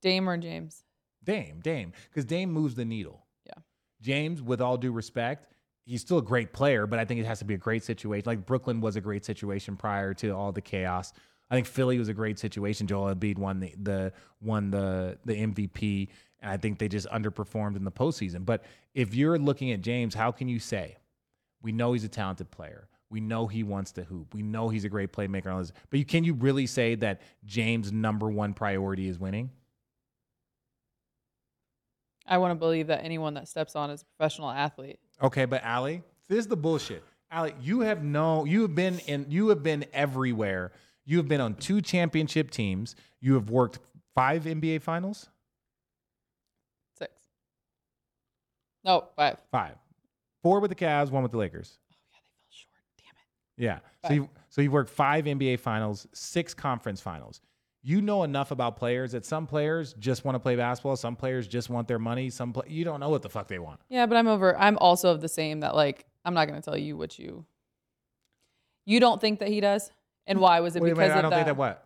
Dame 0.02 0.30
or 0.30 0.38
James? 0.38 0.84
Dame, 1.24 1.60
Dame, 1.62 1.93
because 2.10 2.26
Dame 2.26 2.52
moves 2.52 2.76
the 2.76 2.86
needle. 2.86 3.26
Yeah. 3.45 3.62
James, 4.02 4.41
with 4.41 4.62
all 4.62 4.78
due 4.78 4.91
respect, 4.91 5.48
he's 5.86 6.02
still 6.02 6.17
a 6.17 6.22
great 6.24 6.54
player, 6.54 6.88
but 6.88 6.98
I 7.00 7.06
think 7.06 7.19
it 7.19 7.26
has 7.26 7.39
to 7.39 7.45
be 7.45 7.54
a 7.54 7.58
great 7.58 7.84
situation. 7.84 8.24
Like 8.26 8.45
Brooklyn 8.45 8.82
was 8.82 8.95
a 8.95 9.02
great 9.02 9.26
situation 9.26 9.76
prior 9.76 10.13
to 10.15 10.30
all 10.32 10.52
the 10.52 10.62
chaos. 10.62 11.13
I 11.52 11.56
think 11.56 11.67
Philly 11.67 11.98
was 12.00 12.08
a 12.10 12.13
great 12.13 12.39
situation. 12.39 12.88
Joel 12.88 13.13
Embiid 13.13 13.38
won 13.38 13.60
the, 13.60 13.74
the 13.82 14.13
won 14.41 14.72
the 14.72 15.17
the 15.26 15.34
MVP, 15.36 16.08
and 16.41 16.52
I 16.52 16.58
think 16.58 16.80
they 16.80 16.88
just 16.88 17.08
underperformed 17.10 17.75
in 17.75 17.84
the 17.84 17.91
postseason. 17.91 18.45
But 18.45 18.63
if 18.93 19.13
you're 19.13 19.38
looking 19.38 19.71
at 19.71 19.82
James, 19.82 20.13
how 20.13 20.32
can 20.32 20.47
you 20.47 20.60
say 20.60 20.97
we 21.62 21.71
know 21.71 21.93
he's 21.93 22.04
a 22.04 22.10
talented 22.10 22.49
player? 22.52 22.88
We 23.10 23.19
know 23.19 23.47
he 23.47 23.63
wants 23.63 23.91
to 23.93 24.04
hoop. 24.04 24.34
We 24.34 24.43
know 24.43 24.69
he's 24.69 24.86
a 24.86 24.89
great 24.89 25.12
playmaker. 25.12 25.45
and 25.45 25.54
all 25.54 25.60
this, 25.60 25.73
But 25.89 25.99
you, 25.99 26.06
can 26.06 26.23
you 26.23 26.34
really 26.36 26.67
say 26.67 26.95
that 26.95 27.21
James' 27.43 27.91
number 27.91 28.30
one 28.30 28.54
priority 28.54 29.08
is 29.08 29.19
winning? 29.19 29.49
I 32.28 32.38
want 32.38 32.52
to 32.52 32.56
believe 32.56 32.88
that 32.88 33.04
anyone 33.04 33.34
that 33.34 33.47
steps 33.47 33.75
on 33.75 33.89
is 33.89 34.04
a 34.04 34.06
professional 34.06 34.52
athlete. 34.52 34.99
Okay, 35.21 35.45
but 35.45 35.63
Allie, 35.63 36.04
this 36.28 36.38
is 36.38 36.47
the 36.47 36.56
bullshit. 36.56 37.04
Allie, 37.32 37.56
you 37.60 37.82
have 37.82 38.04
no, 38.04 38.45
you 38.45 38.62
have 38.62 38.75
been 38.75 38.99
in, 39.08 39.25
you 39.30 39.49
have 39.49 39.63
been 39.63 39.86
everywhere. 39.91 40.71
You 41.06 41.17
have 41.17 41.28
been 41.28 41.41
on 41.41 41.56
two 41.56 41.82
championship 41.82 42.52
teams. 42.52 42.95
You 43.19 43.34
have 43.34 43.49
worked 43.49 43.80
five 44.13 44.43
NBA 44.43 44.84
finals, 44.84 45.30
Six. 46.95 47.12
No, 48.84 49.06
five. 49.15 49.38
five, 49.52 49.76
four 50.42 50.60
with 50.60 50.70
the 50.70 50.76
Cavs, 50.76 51.12
one 51.12 51.24
with 51.24 51.32
the 51.32 51.38
Lakers. 51.38 51.78
Oh 51.84 51.96
yeah, 52.12 52.20
they 52.20 52.20
fell 52.22 52.50
short. 52.50 52.84
Damn 52.98 53.15
it. 53.18 53.63
Yeah. 54.04 54.08
So 54.08 54.13
you 54.13 54.30
so 54.50 54.62
you've 54.62 54.74
worked 54.74 54.89
five 54.89 55.26
NBA 55.26 55.60
finals, 55.60 56.08
six 56.13 56.54
conference 56.54 57.02
finals. 57.02 57.42
You 57.82 58.02
know 58.02 58.24
enough 58.24 58.52
about 58.52 58.76
players 58.76 59.13
that 59.13 59.26
some 59.26 59.48
players 59.48 59.94
just 60.00 60.26
want 60.26 60.36
to 60.36 60.39
play 60.39 60.56
basketball. 60.58 60.98
Some 60.98 61.15
players 61.15 61.48
just 61.48 61.70
want 61.70 61.88
their 61.88 62.00
money. 62.00 62.30
Some 62.30 62.52
play, 62.52 62.65
you 62.68 62.84
don't 62.84 63.00
know 63.00 63.10
what 63.10 63.22
the 63.22 63.30
fuck 63.30 63.48
they 63.48 63.60
want. 63.60 63.80
Yeah, 63.89 64.06
but 64.06 64.18
I'm 64.18 64.28
over. 64.28 64.58
I'm 64.58 64.78
also 64.80 65.12
of 65.12 65.22
the 65.22 65.30
same 65.30 65.62
that 65.62 65.76
like 65.76 66.06
I'm 66.26 66.34
not 66.34 66.48
going 66.48 66.62
to 66.62 66.65
tell 66.65 66.78
you 66.78 66.98
what 66.98 67.18
you. 67.18 67.46
You 68.86 69.00
don't 69.00 69.22
think 69.22 69.39
that 69.39 69.50
he 69.50 69.62
does, 69.62 69.92
and 70.26 70.39
why 70.39 70.60
was 70.62 70.76
it 70.76 70.82
Wait, 70.82 70.89
because 70.89 71.10
wait, 71.10 71.12
I 71.12 71.15
of 71.18 71.22
don't 71.22 71.30
that? 71.32 71.36
think 71.38 71.46
that 71.48 71.58
what. 71.58 71.86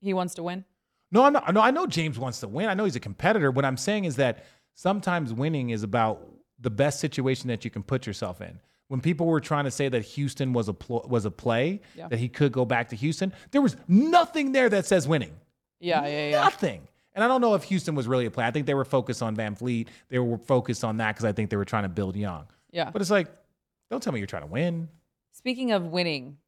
He 0.00 0.12
wants 0.12 0.34
to 0.34 0.42
win. 0.42 0.64
No, 1.10 1.22
I'm 1.24 1.32
not, 1.32 1.54
no, 1.54 1.60
I 1.60 1.70
know 1.70 1.86
James 1.86 2.18
wants 2.18 2.40
to 2.40 2.48
win. 2.48 2.68
I 2.68 2.74
know 2.74 2.84
he's 2.84 2.96
a 2.96 3.00
competitor. 3.00 3.50
What 3.50 3.64
I'm 3.64 3.76
saying 3.76 4.04
is 4.04 4.16
that 4.16 4.44
sometimes 4.74 5.32
winning 5.32 5.70
is 5.70 5.82
about 5.82 6.26
the 6.58 6.70
best 6.70 7.00
situation 7.00 7.48
that 7.48 7.64
you 7.64 7.70
can 7.70 7.82
put 7.82 8.06
yourself 8.06 8.40
in. 8.40 8.60
When 8.88 9.00
people 9.00 9.26
were 9.26 9.40
trying 9.40 9.64
to 9.64 9.70
say 9.70 9.88
that 9.88 10.02
Houston 10.02 10.52
was 10.52 10.68
a 10.68 10.74
pl- 10.74 11.06
was 11.08 11.24
a 11.24 11.30
play, 11.30 11.80
Yeah. 11.96 12.08
that 12.08 12.18
he 12.18 12.28
could 12.28 12.52
go 12.52 12.64
back 12.64 12.90
to 12.90 12.96
Houston, 12.96 13.32
there 13.50 13.62
was 13.62 13.76
nothing 13.88 14.52
there 14.52 14.68
that 14.68 14.86
says 14.86 15.08
winning. 15.08 15.34
Yeah, 15.80 16.06
yeah, 16.06 16.30
yeah. 16.30 16.42
Nothing. 16.42 16.86
And 17.14 17.22
I 17.24 17.28
don't 17.28 17.40
know 17.40 17.54
if 17.54 17.64
Houston 17.64 17.94
was 17.94 18.06
really 18.08 18.26
a 18.26 18.30
play. 18.30 18.44
I 18.44 18.50
think 18.50 18.66
they 18.66 18.74
were 18.74 18.84
focused 18.84 19.22
on 19.22 19.36
VanVleet. 19.36 19.88
They 20.08 20.18
were 20.18 20.38
focused 20.38 20.84
on 20.84 20.96
that 20.98 21.14
because 21.14 21.24
I 21.24 21.32
think 21.32 21.50
they 21.50 21.56
were 21.56 21.64
trying 21.64 21.84
to 21.84 21.88
build 21.88 22.16
young. 22.16 22.46
Yeah. 22.72 22.90
But 22.90 23.02
it's 23.02 23.10
like, 23.10 23.28
don't 23.90 24.02
tell 24.02 24.12
me 24.12 24.18
you're 24.20 24.26
trying 24.26 24.42
to 24.42 24.48
win. 24.48 24.88
Speaking 25.32 25.70
of 25.72 25.86
winning, 25.86 26.38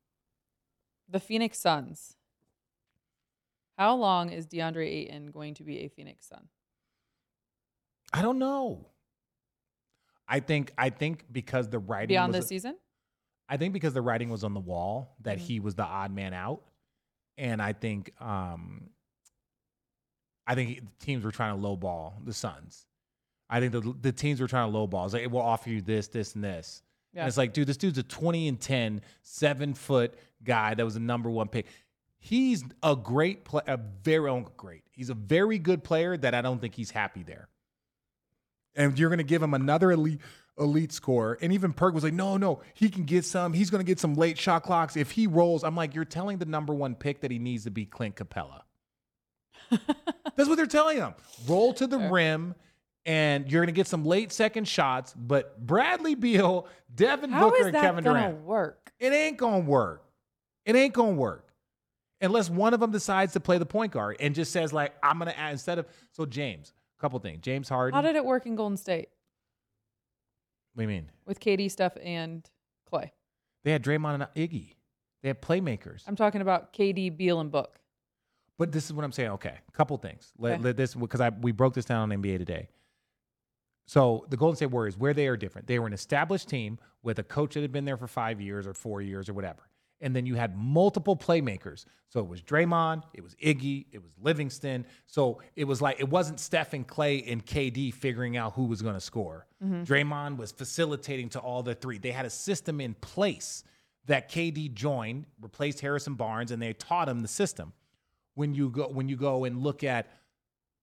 the 1.09 1.21
Phoenix 1.21 1.59
Suns. 1.59 2.17
How 3.79 3.95
long 3.95 4.31
is 4.31 4.47
DeAndre 4.47 4.87
Ayton 4.89 5.31
going 5.31 5.55
to 5.55 5.62
be 5.62 5.81
a 5.85 5.89
Phoenix 5.89 6.27
Sun? 6.27 6.49
I 8.12 8.23
don't 8.23 8.38
know. 8.38 8.87
I 10.29 10.40
think 10.40 10.73
I 10.77 10.90
think 10.90 11.25
because 11.31 11.69
the 11.69 11.79
writing 11.79 12.09
Beyond 12.09 12.33
was, 12.33 12.45
this 12.45 12.49
season? 12.49 12.77
I 13.49 13.57
think 13.57 13.73
because 13.73 13.95
the 13.95 14.03
writing 14.03 14.29
was 14.29 14.42
on 14.45 14.55
the 14.55 14.61
wall 14.61 15.16
that 15.23 15.38
Mhm. 15.38 15.42
he 15.42 15.61
was 15.61 15.75
the 15.75 15.85
odd 15.85 16.11
man 16.12 16.35
out, 16.35 16.62
and 17.38 17.62
I 17.62 17.73
think 17.73 18.12
um, 18.21 18.90
I 20.47 20.55
think 20.55 20.83
teams 20.99 21.25
were 21.25 21.31
trying 21.31 21.61
to 21.61 21.66
lowball 21.66 22.25
the 22.25 22.33
Suns. 22.33 22.87
I 23.49 23.61
think 23.61 23.73
the 23.73 23.95
the 24.01 24.12
teams 24.12 24.40
were 24.40 24.49
trying 24.49 24.73
to 24.73 24.77
lowball. 24.77 25.05
It's 25.05 25.14
like 25.14 25.23
it 25.23 25.31
will 25.31 25.40
offer 25.40 25.71
you 25.71 25.81
this, 25.81 26.09
this, 26.09 26.35
and 26.35 26.42
this. 26.42 26.83
And 27.14 27.29
it's 27.29 27.38
like, 27.38 27.55
dude, 27.55 27.66
this 27.66 27.79
dude's 27.79 27.97
a 27.97 28.03
20 28.03 28.47
and 28.49 28.61
10, 28.61 29.01
seven 29.23 29.73
foot 29.73 30.14
guy 30.45 30.75
that 30.75 30.85
was 30.85 30.97
a 30.97 31.01
number 31.01 31.31
one 31.31 31.49
pick. 31.49 31.66
He's 32.19 32.62
a 32.83 32.95
great 32.95 33.45
player, 33.45 33.64
a 33.66 33.79
very 33.79 34.29
oh, 34.29 34.47
great. 34.57 34.83
He's 34.92 35.09
a 35.09 35.14
very 35.14 35.59
good 35.59 35.83
player 35.83 36.16
that 36.19 36.35
I 36.35 36.42
don't 36.42 36.61
think 36.61 36.75
he's 36.75 36.90
happy 36.90 37.23
there. 37.23 37.49
And 38.77 38.99
you're 38.99 39.09
going 39.09 39.19
to 39.19 39.25
give 39.25 39.43
him 39.43 39.55
another 39.55 39.91
elite 39.91 40.21
elite 40.59 40.93
score. 40.93 41.39
And 41.41 41.53
even 41.53 41.73
Perk 41.73 41.95
was 41.95 42.05
like, 42.05 42.15
no, 42.15 42.37
no, 42.37 42.61
he 42.75 42.89
can 42.89 43.05
get 43.05 43.25
some. 43.25 43.53
He's 43.53 43.71
going 43.71 43.85
to 43.85 43.87
get 43.87 43.99
some 44.01 44.15
late 44.15 44.39
shot 44.39 44.62
clocks. 44.62 44.97
If 44.97 45.11
he 45.11 45.27
rolls, 45.27 45.65
I'm 45.65 45.77
like, 45.77 45.95
you're 45.95 46.05
telling 46.05 46.39
the 46.39 46.47
number 46.47 46.75
one 46.75 46.95
pick 46.95 47.21
that 47.21 47.31
he 47.31 47.39
needs 47.39 47.65
to 47.65 47.71
be 47.71 47.85
Clint 47.85 48.17
Capela. 48.17 48.62
That's 49.71 50.49
what 50.49 50.57
they're 50.57 50.67
telling 50.67 50.99
him. 50.99 51.15
Roll 51.49 51.75
to 51.75 51.87
the 51.87 51.99
rim, 51.99 52.55
and 53.05 53.51
you're 53.51 53.61
going 53.61 53.75
to 53.75 53.79
get 53.79 53.87
some 53.87 54.05
late 54.05 54.33
second 54.33 54.67
shots. 54.67 55.15
But 55.15 55.65
Bradley 55.65 56.15
Beal, 56.15 56.67
Devin 56.95 57.31
How 57.31 57.51
Booker, 57.51 57.61
is 57.61 57.67
and 57.67 57.75
that 57.75 57.83
Kevin 57.83 58.05
gonna 58.05 58.21
Durant, 58.21 58.45
work? 58.45 58.93
it 58.99 59.12
ain't 59.12 59.37
going 59.37 59.65
to 59.65 59.71
work. 59.71 60.05
It 60.65 60.75
ain't 60.75 60.95
going 60.95 61.15
to 61.15 61.21
work 61.21 61.47
unless 62.21 62.49
one 62.51 62.75
of 62.75 62.81
them 62.81 62.91
decides 62.91 63.35
to 63.35 63.41
play 63.41 63.59
the 63.59 63.67
point 63.67 63.93
guard 63.93 64.17
and 64.21 64.35
just 64.35 64.53
says 64.53 64.73
like, 64.73 64.95
I'm 65.03 65.19
going 65.19 65.31
to 65.31 65.39
add 65.39 65.53
instead 65.53 65.79
of 65.79 65.87
so 66.12 66.27
James. 66.27 66.73
Couple 66.98 67.18
things. 67.18 67.40
James 67.42 67.68
Harden. 67.68 67.94
How 67.94 68.02
did 68.02 68.16
it 68.16 68.24
work 68.24 68.46
in 68.46 68.56
Golden 68.56 68.76
State 68.76 69.09
what 70.76 70.82
do 70.82 70.90
you 70.90 70.94
mean? 70.94 71.11
with 71.24 71.40
KD, 71.40 71.70
stuff 71.70 71.96
and 72.02 72.48
Clay? 72.88 73.12
They 73.64 73.72
had 73.72 73.82
Draymond 73.82 74.14
and 74.14 74.22
Iggy. 74.37 74.74
They 75.22 75.28
had 75.28 75.40
playmakers. 75.40 76.02
I'm 76.06 76.16
talking 76.16 76.42
about 76.42 76.72
KD, 76.74 77.16
Beal, 77.16 77.40
and 77.40 77.50
Book. 77.50 77.80
But 78.59 78.72
this 78.72 78.85
is 78.85 78.92
what 78.92 79.04
I'm 79.04 79.12
saying. 79.12 79.30
Okay, 79.30 79.54
couple 79.72 79.96
things. 79.96 80.32
Let, 80.38 80.54
Okay. 80.54 80.62
let 80.62 80.76
this 80.76 80.94
because 80.94 81.20
I 81.20 81.30
we 81.30 81.52
broke 81.52 81.74
this 81.74 81.85
down 81.87 82.12
on 82.12 82.22
NBA 82.22 82.38
today. 82.38 82.68
So 83.87 84.26
the 84.28 84.37
Golden 84.37 84.56
State 84.56 84.66
Warriors, 84.66 84.96
where 84.98 85.14
they 85.14 85.26
are 85.28 85.37
different, 85.37 85.66
they 85.66 85.78
were 85.78 85.87
an 85.87 85.92
established 85.92 86.48
team 86.48 86.78
with 87.02 87.18
a 87.18 87.22
coach 87.22 87.54
that 87.54 87.61
had 87.62 87.72
been 87.72 87.85
there 87.85 87.96
for 87.96 88.06
five 88.06 88.40
years 88.40 88.66
or 88.66 88.74
four 88.74 89.00
years 89.00 89.28
or 89.28 89.35
whatever. 89.35 89.68
And 90.00 90.14
then 90.14 90.26
you 90.26 90.35
had 90.35 90.56
multiple 90.56 91.16
playmakers. 91.16 91.85
So 92.09 92.20
it 92.20 92.28
was 92.28 92.42
Draymond, 92.42 93.02
it 93.14 93.22
was 93.22 93.35
Iggy, 93.37 93.87
it 93.92 94.02
was 94.02 94.12
Livingston. 94.20 94.87
So 95.06 95.40
it 95.56 95.64
was 95.64 95.82
like 95.82 96.00
it 96.00 96.09
wasn't 96.09 96.38
Steph 96.38 96.72
and 96.74 96.87
Clay 96.87 97.22
and 97.22 97.44
KD 97.44 97.92
figuring 97.94 98.37
out 98.37 98.52
who 98.54 98.64
was 98.64 98.82
going 98.82 98.94
to 98.94 99.00
score. 99.00 99.46
Mm-hmm. 99.64 99.82
Draymond 99.82 100.37
was 100.37 100.52
facilitating 100.52 101.30
to 101.30 101.40
all 101.40 101.62
the 101.62 101.74
three. 101.74 101.98
They 101.98 102.12
had 102.12 102.26
a 102.26 102.30
system 102.30 102.80
in 102.80 102.94
place 102.94 103.64
that 104.04 104.30
KD 104.30 104.72
joined, 104.72 105.26
replaced 105.40 105.80
Harrison 105.80 106.14
Barnes, 106.14 106.52
and 106.52 106.62
they 106.62 106.72
taught 106.74 107.09
him 107.09 107.20
the 107.20 107.28
system 107.28 107.72
when 108.37 108.54
you 108.54 108.70
go 108.70 108.87
when 108.88 109.09
you 109.09 109.16
go 109.16 109.44
and 109.44 109.61
look 109.61 109.82
at 109.82 110.06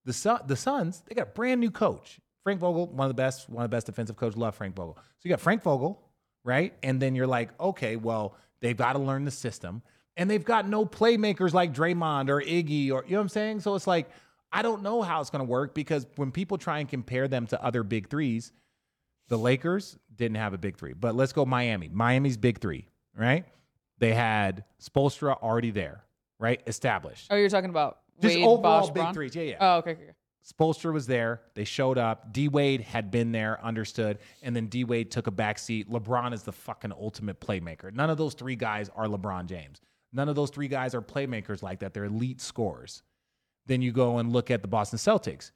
the 0.04 0.12
Sun, 0.12 0.42
the 0.46 0.56
Suns, 0.56 1.02
they 1.06 1.14
got 1.14 1.28
a 1.28 1.30
brand 1.30 1.60
new 1.60 1.70
coach. 1.70 2.20
Frank 2.42 2.60
Vogel, 2.60 2.88
one 2.88 3.06
of 3.06 3.08
the 3.08 3.14
best, 3.20 3.48
one 3.48 3.64
of 3.64 3.70
the 3.70 3.74
best 3.74 3.86
defensive 3.86 4.16
coaches. 4.16 4.36
Love 4.36 4.54
Frank 4.54 4.76
Vogel. 4.76 4.96
So 4.96 5.20
you 5.22 5.30
got 5.30 5.40
Frank 5.40 5.62
Vogel, 5.62 6.02
right? 6.44 6.74
And 6.82 7.00
then 7.00 7.14
you're 7.14 7.26
like, 7.26 7.58
okay, 7.58 7.96
well, 7.96 8.36
they've 8.60 8.76
got 8.76 8.94
to 8.94 8.98
learn 8.98 9.24
the 9.24 9.30
system, 9.30 9.82
and 10.16 10.30
they've 10.30 10.44
got 10.44 10.68
no 10.68 10.84
playmakers 10.86 11.52
like 11.52 11.72
Draymond 11.74 12.28
or 12.28 12.40
Iggy 12.40 12.90
or 12.90 13.04
you 13.04 13.12
know 13.12 13.18
what 13.18 13.22
I'm 13.22 13.28
saying. 13.28 13.60
So 13.60 13.74
it's 13.74 13.86
like 13.86 14.08
I 14.52 14.62
don't 14.62 14.82
know 14.82 15.02
how 15.02 15.20
it's 15.20 15.30
going 15.30 15.44
to 15.44 15.50
work 15.50 15.74
because 15.74 16.06
when 16.16 16.30
people 16.30 16.58
try 16.58 16.78
and 16.78 16.88
compare 16.88 17.26
them 17.26 17.46
to 17.48 17.62
other 17.62 17.82
big 17.82 18.08
threes, 18.08 18.52
the 19.28 19.36
Lakers 19.36 19.98
didn't 20.14 20.36
have 20.36 20.54
a 20.54 20.58
big 20.58 20.76
three. 20.76 20.92
But 20.92 21.16
let's 21.16 21.32
go 21.32 21.44
Miami. 21.44 21.90
Miami's 21.92 22.36
big 22.36 22.60
three, 22.60 22.86
right? 23.16 23.44
They 23.98 24.12
had 24.14 24.64
Spoelstra 24.80 25.42
already 25.42 25.70
there, 25.72 26.04
right? 26.38 26.62
Established. 26.66 27.28
Oh, 27.30 27.36
you're 27.36 27.48
talking 27.48 27.70
about 27.70 27.98
Just 28.20 28.36
overall 28.36 28.58
Bosh, 28.58 28.86
big 28.86 28.94
Bron? 28.94 29.14
threes. 29.14 29.34
Yeah, 29.34 29.42
yeah. 29.42 29.56
Oh, 29.60 29.76
okay, 29.78 29.92
okay. 29.92 30.10
Okay. 30.44 30.54
Spoelstra 30.54 30.92
was 30.92 31.06
there. 31.06 31.40
They 31.54 31.64
showed 31.64 31.98
up. 31.98 32.32
D 32.32 32.48
Wade 32.48 32.80
had 32.82 33.10
been 33.10 33.32
there, 33.32 33.58
understood, 33.64 34.18
and 34.42 34.54
then 34.54 34.66
D 34.66 34.84
Wade 34.84 35.10
took 35.10 35.26
a 35.26 35.30
back 35.30 35.58
seat. 35.58 35.90
LeBron 35.90 36.32
is 36.32 36.42
the 36.42 36.52
fucking 36.52 36.92
ultimate 36.92 37.40
playmaker. 37.40 37.92
None 37.92 38.10
of 38.10 38.18
those 38.18 38.34
three 38.34 38.56
guys 38.56 38.90
are 38.94 39.06
LeBron 39.06 39.46
James. 39.46 39.80
None 40.12 40.28
of 40.28 40.36
those 40.36 40.50
three 40.50 40.68
guys 40.68 40.94
are 40.94 41.02
playmakers 41.02 41.62
like 41.62 41.80
that. 41.80 41.94
They're 41.94 42.04
elite 42.04 42.40
scorers. 42.40 43.02
Then 43.66 43.82
you 43.82 43.92
go 43.92 44.18
and 44.18 44.32
look 44.32 44.50
at 44.50 44.62
the 44.62 44.68
Boston 44.68 44.98
Celtics. 44.98 45.50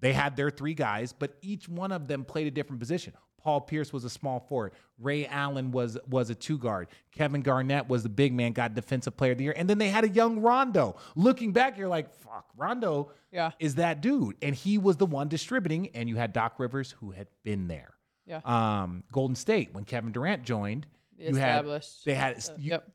They 0.00 0.12
had 0.12 0.36
their 0.36 0.50
three 0.50 0.74
guys, 0.74 1.12
but 1.12 1.36
each 1.40 1.68
one 1.68 1.90
of 1.90 2.06
them 2.06 2.24
played 2.24 2.46
a 2.46 2.50
different 2.50 2.80
position. 2.80 3.14
Paul 3.44 3.60
Pierce 3.60 3.92
was 3.92 4.04
a 4.04 4.10
small 4.10 4.40
forward. 4.40 4.72
Ray 4.98 5.26
Allen 5.26 5.70
was 5.70 5.98
was 6.08 6.30
a 6.30 6.34
two 6.34 6.56
guard. 6.58 6.88
Kevin 7.12 7.42
Garnett 7.42 7.88
was 7.88 8.02
the 8.02 8.08
big 8.08 8.32
man, 8.32 8.52
got 8.52 8.74
defensive 8.74 9.16
player 9.16 9.32
of 9.32 9.38
the 9.38 9.44
year. 9.44 9.54
And 9.56 9.68
then 9.68 9.76
they 9.78 9.90
had 9.90 10.02
a 10.04 10.08
young 10.08 10.40
Rondo. 10.40 10.96
Looking 11.14 11.52
back, 11.52 11.76
you're 11.76 11.88
like, 11.88 12.10
fuck, 12.10 12.46
Rondo 12.56 13.10
Yeah. 13.30 13.50
is 13.60 13.74
that 13.76 14.00
dude. 14.00 14.36
And 14.40 14.54
he 14.54 14.78
was 14.78 14.96
the 14.96 15.06
one 15.06 15.28
distributing. 15.28 15.88
And 15.94 16.08
you 16.08 16.16
had 16.16 16.32
Doc 16.32 16.54
Rivers 16.58 16.92
who 17.00 17.10
had 17.10 17.26
been 17.42 17.68
there. 17.68 17.94
Yeah. 18.26 18.40
Um, 18.46 19.04
Golden 19.12 19.36
State, 19.36 19.74
when 19.74 19.84
Kevin 19.84 20.10
Durant 20.10 20.42
joined, 20.44 20.86
The 21.18 21.24
you 21.24 21.34
had 21.34 21.50
established. 21.66 22.04
they 22.06 22.14
had 22.14 22.36
uh, 22.36 22.40
you, 22.56 22.70
yep. 22.70 22.90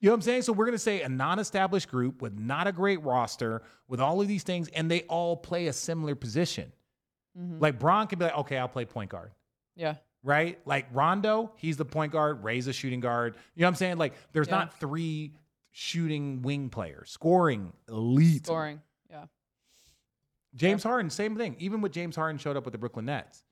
you 0.00 0.06
know 0.08 0.12
what 0.12 0.16
I'm 0.16 0.22
saying? 0.22 0.42
So 0.42 0.54
we're 0.54 0.64
gonna 0.64 0.78
say 0.78 1.02
a 1.02 1.08
non-established 1.10 1.88
group 1.90 2.22
with 2.22 2.38
not 2.38 2.66
a 2.66 2.72
great 2.72 3.02
roster, 3.02 3.62
with 3.88 4.00
all 4.00 4.22
of 4.22 4.28
these 4.28 4.42
things, 4.44 4.68
and 4.68 4.90
they 4.90 5.02
all 5.02 5.36
play 5.36 5.66
a 5.66 5.72
similar 5.74 6.14
position. 6.14 6.72
Mhm. 7.38 7.60
Like 7.60 7.78
Bron 7.78 8.06
can 8.06 8.18
be 8.18 8.24
like, 8.24 8.38
okay, 8.38 8.56
I'll 8.56 8.66
play 8.68 8.86
point 8.86 9.10
guard, 9.10 9.32
Yeah. 9.76 9.96
right? 10.22 10.58
Like 10.66 10.86
Rondo, 10.92 11.52
he's 11.56 11.76
the 11.76 11.84
point 11.84 12.10
guard, 12.12 12.42
Ray's 12.42 12.66
a 12.66 12.72
shooting 12.72 13.00
guard. 13.00 13.36
You 13.54 13.60
know 13.60 13.66
what 13.66 13.70
I'm 13.70 13.74
saying? 13.76 13.98
Like 13.98 14.14
there's 14.32 14.48
Yeah. 14.48 14.56
not 14.56 14.80
three 14.80 15.32
shooting 15.70 16.42
wing 16.42 16.68
players, 16.70 17.10
scoring 17.10 17.72
elite. 17.88 18.46
Scoring. 18.46 18.80
Yeah. 19.10 19.26
James 20.54 20.82
Harden, 20.82 21.10
same 21.10 21.36
thing. 21.36 21.54
Even 21.58 21.80
with 21.80 21.92
James 21.92 22.16
Harden 22.16 22.38
showed 22.38 22.56
up 22.56 22.64
with 22.64 22.72
the 22.72 22.78
Brooklyn 22.78 23.04
Nets. 23.04 23.44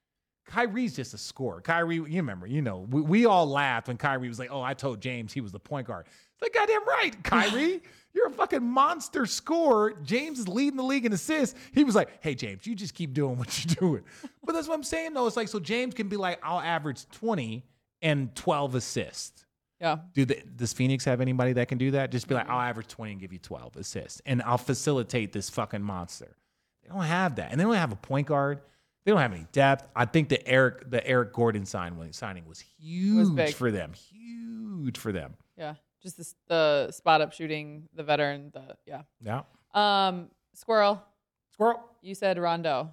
Kyrie's 0.47 0.95
just 0.95 1.15
a 1.15 1.19
scorer. 1.19 1.61
Kyrie, 1.61 1.97
you 1.97 2.17
remember, 2.17 2.47
you 2.47 2.63
know, 2.63 2.87
we, 2.91 3.01
we 3.01 3.27
all 3.27 3.47
laughed 3.47 3.89
when 3.89 3.97
Kyrie 3.97 4.29
was 4.29 4.39
like, 4.39 4.51
oh, 4.51 4.61
I 4.63 4.75
told 4.75 5.01
James 5.01 5.33
he 5.33 5.41
was 5.41 5.53
the 5.53 5.59
point 5.59 5.87
guard. 5.87 6.07
It's 6.07 6.43
like, 6.43 6.53
goddamn 6.53 6.87
right, 6.87 7.23
Kyrie. 7.23 7.83
You're 8.15 8.29
a 8.29 8.33
fucking 8.33 8.63
monster 8.63 9.27
scorer. 9.27 9.95
James 10.05 10.39
is 10.39 10.47
leading 10.47 10.77
the 10.77 10.85
league 10.85 11.05
in 11.05 11.13
assists. 11.13 11.59
He 11.73 11.83
was 11.83 11.97
like, 11.97 12.11
hey, 12.21 12.35
James, 12.37 12.65
you 12.67 12.77
just 12.77 12.95
keep 12.95 13.13
doing 13.13 13.37
what 13.37 13.65
you're 13.65 13.75
doing. 13.75 14.05
But 14.45 14.53
that's 14.53 14.69
what 14.69 14.75
I'm 14.75 14.85
saying, 14.85 15.15
though. 15.15 15.27
It's 15.27 15.37
like, 15.37 15.49
so 15.49 15.59
James 15.59 15.95
can 15.95 16.09
be 16.09 16.17
like, 16.17 16.39
I'll 16.43 16.61
average 16.61 17.09
20 17.09 17.65
and 18.03 18.33
12 18.37 18.77
assists. 18.77 19.45
Yeah. 19.81 19.99
Do 20.15 20.25
th- 20.25 20.45
does 20.55 20.73
Phoenix 20.73 21.05
have 21.05 21.21
anybody 21.21 21.55
that 21.55 21.67
can 21.67 21.79
do 21.79 21.91
that? 21.93 22.13
Just 22.13 22.29
be 22.29 22.35
like, 22.35 22.49
I'll 22.49 22.61
average 22.61 22.87
20 22.89 23.13
and 23.13 23.21
give 23.21 23.33
you 23.33 23.39
12 23.41 23.77
assists, 23.77 24.23
and 24.25 24.41
I'll 24.43 24.59
facilitate 24.59 25.33
this 25.33 25.51
fucking 25.51 25.83
monster. 25.83 26.37
They 26.83 26.91
don't 26.91 27.03
have 27.03 27.37
that, 27.37 27.51
and 27.51 27.61
they 27.61 27.65
don't 27.65 27.75
have 27.75 27.93
a 27.93 27.97
point 27.97 28.29
guard. 28.29 28.61
They 29.05 29.13
don't 29.13 29.21
have 29.21 29.33
any 29.33 29.47
depth. 29.53 29.87
I 29.95 30.07
think 30.07 30.29
the 30.29 30.47
Eric 30.47 30.91
the 30.91 31.07
Eric 31.07 31.33
Gordon 31.33 31.67
sign 31.67 32.13
signing 32.13 32.47
was 32.47 32.61
huge 32.61 33.35
big. 33.35 33.55
for 33.55 33.71
them. 33.71 33.93
Huge 33.93 34.99
for 34.99 35.13
them. 35.13 35.35
Yeah. 35.57 35.75
Just 36.03 36.17
this, 36.19 36.35
the 36.49 36.91
spot 36.91 37.21
up 37.21 37.33
shooting, 37.33 37.89
the 37.95 38.03
veteran, 38.03 38.51
the 38.53 38.77
yeah. 38.87 39.03
Yeah. 39.23 39.43
Um, 39.75 40.31
Squirrel, 40.55 41.03
Squirrel. 41.51 41.81
you 42.03 42.15
said 42.15 42.39
Rondo. 42.39 42.93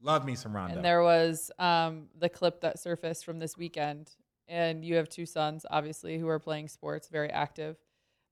Love 0.00 0.26
me 0.26 0.34
some 0.34 0.54
Rondo. 0.54 0.76
And 0.76 0.84
there 0.84 1.02
was 1.02 1.50
um, 1.58 2.08
the 2.18 2.28
clip 2.28 2.60
that 2.60 2.78
surfaced 2.78 3.24
from 3.24 3.38
this 3.38 3.56
weekend. 3.56 4.10
And 4.46 4.84
you 4.84 4.96
have 4.96 5.08
two 5.08 5.24
sons, 5.24 5.64
obviously, 5.70 6.18
who 6.18 6.28
are 6.28 6.38
playing 6.38 6.68
sports, 6.68 7.08
very 7.08 7.30
active. 7.30 7.76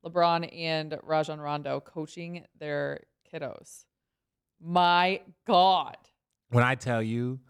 LeBron 0.04 0.54
and 0.54 0.98
Rajon 1.02 1.40
Rondo 1.40 1.80
coaching 1.80 2.44
their 2.58 3.00
kiddos. 3.32 3.84
My 4.60 5.22
God. 5.46 5.96
When 6.52 6.64
I 6.64 6.74
tell 6.74 7.02
you, 7.02 7.40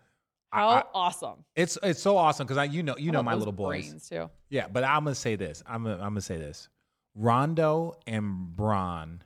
How 0.51 0.69
I- 0.69 0.85
awesome. 0.95 1.45
it's 1.57 1.77
it's 1.83 2.01
so 2.01 2.17
awesome 2.17 2.47
because 2.47 2.59
I 2.59 2.65
you 2.65 2.83
know 2.83 2.97
you 2.97 3.07
How 3.07 3.13
know 3.13 3.19
about 3.21 3.25
my 3.25 3.33
those 3.33 3.39
little 3.41 3.53
boys. 3.53 3.89
brains, 3.89 4.09
too. 4.09 4.31
Yeah, 4.49 4.69
but 4.69 4.85
I'm 4.85 5.05
gonna 5.05 5.15
say 5.15 5.37
this. 5.37 5.63
I'm 5.67 5.83
gonna, 5.85 5.97
I'm 5.97 6.11
gonna 6.11 6.21
say 6.21 6.37
this. 6.39 6.69
Rondo 7.15 7.95
and 8.07 8.55
Bron 8.57 9.23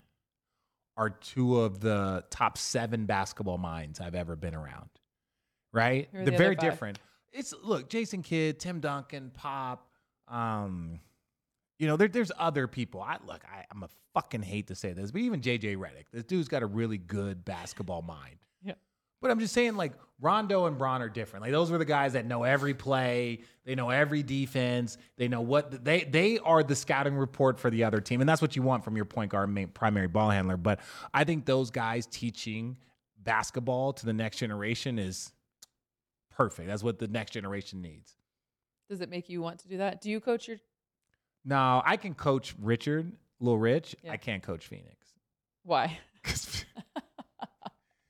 are 0.96 1.10
two 1.10 1.60
of 1.60 1.80
the 1.80 2.24
top 2.30 2.58
seven 2.58 3.06
basketball 3.06 3.58
minds 3.58 4.00
I've 4.00 4.14
ever 4.14 4.34
been 4.34 4.54
around. 4.54 4.88
Right? 5.72 6.08
Who 6.10 6.18
are 6.18 6.24
They're 6.24 6.32
the 6.32 6.38
very 6.38 6.54
five? 6.56 6.64
different. 6.70 6.98
It's 7.32 7.52
look, 7.62 7.90
Jason 7.90 8.22
Kidd, 8.22 8.58
Tim 8.58 8.80
Duncan, 8.80 9.30
Pop. 9.34 9.86
Um, 10.28 11.00
you 11.78 11.86
know, 11.86 11.96
there, 11.98 12.08
there's 12.08 12.32
other 12.38 12.66
people. 12.66 13.02
I 13.02 13.18
look, 13.26 13.42
I, 13.44 13.64
I'm 13.70 13.82
a 13.82 13.88
fucking 14.14 14.42
hate 14.42 14.68
to 14.68 14.74
say 14.74 14.92
this, 14.94 15.10
but 15.10 15.20
even 15.20 15.40
JJ 15.42 15.76
Redick, 15.76 16.06
this 16.12 16.24
dude's 16.24 16.48
got 16.48 16.62
a 16.62 16.66
really 16.66 16.96
good 16.98 17.44
basketball 17.44 18.00
mind. 18.00 18.36
But 19.20 19.30
I'm 19.30 19.40
just 19.40 19.54
saying, 19.54 19.76
like 19.76 19.92
Rondo 20.20 20.66
and 20.66 20.78
Bron 20.78 21.02
are 21.02 21.08
different. 21.08 21.42
Like 21.42 21.52
those 21.52 21.70
were 21.70 21.78
the 21.78 21.84
guys 21.84 22.14
that 22.14 22.26
know 22.26 22.42
every 22.44 22.74
play, 22.74 23.40
they 23.64 23.74
know 23.74 23.90
every 23.90 24.22
defense, 24.22 24.98
they 25.16 25.28
know 25.28 25.40
what 25.40 25.84
they 25.84 26.04
they 26.04 26.38
are 26.38 26.62
the 26.62 26.76
scouting 26.76 27.16
report 27.16 27.58
for 27.58 27.70
the 27.70 27.84
other 27.84 28.00
team, 28.00 28.20
and 28.20 28.28
that's 28.28 28.42
what 28.42 28.56
you 28.56 28.62
want 28.62 28.84
from 28.84 28.96
your 28.96 29.04
point 29.04 29.30
guard, 29.30 29.50
main, 29.50 29.68
primary 29.68 30.06
ball 30.08 30.30
handler. 30.30 30.56
But 30.56 30.80
I 31.12 31.24
think 31.24 31.44
those 31.44 31.70
guys 31.70 32.06
teaching 32.06 32.76
basketball 33.18 33.92
to 33.94 34.06
the 34.06 34.12
next 34.12 34.38
generation 34.38 34.98
is 34.98 35.32
perfect. 36.30 36.68
That's 36.68 36.82
what 36.82 36.98
the 36.98 37.08
next 37.08 37.32
generation 37.32 37.82
needs. 37.82 38.14
Does 38.88 39.00
it 39.00 39.10
make 39.10 39.28
you 39.28 39.42
want 39.42 39.58
to 39.60 39.68
do 39.68 39.78
that? 39.78 40.00
Do 40.00 40.10
you 40.10 40.20
coach 40.20 40.46
your 40.46 40.58
No, 41.44 41.82
I 41.84 41.96
can 41.96 42.14
coach 42.14 42.54
Richard, 42.60 43.12
Lil 43.40 43.58
Rich. 43.58 43.96
Yeah. 44.02 44.12
I 44.12 44.16
can't 44.16 44.42
coach 44.42 44.66
Phoenix. 44.66 44.94
why? 45.62 45.98
Because 46.22 46.55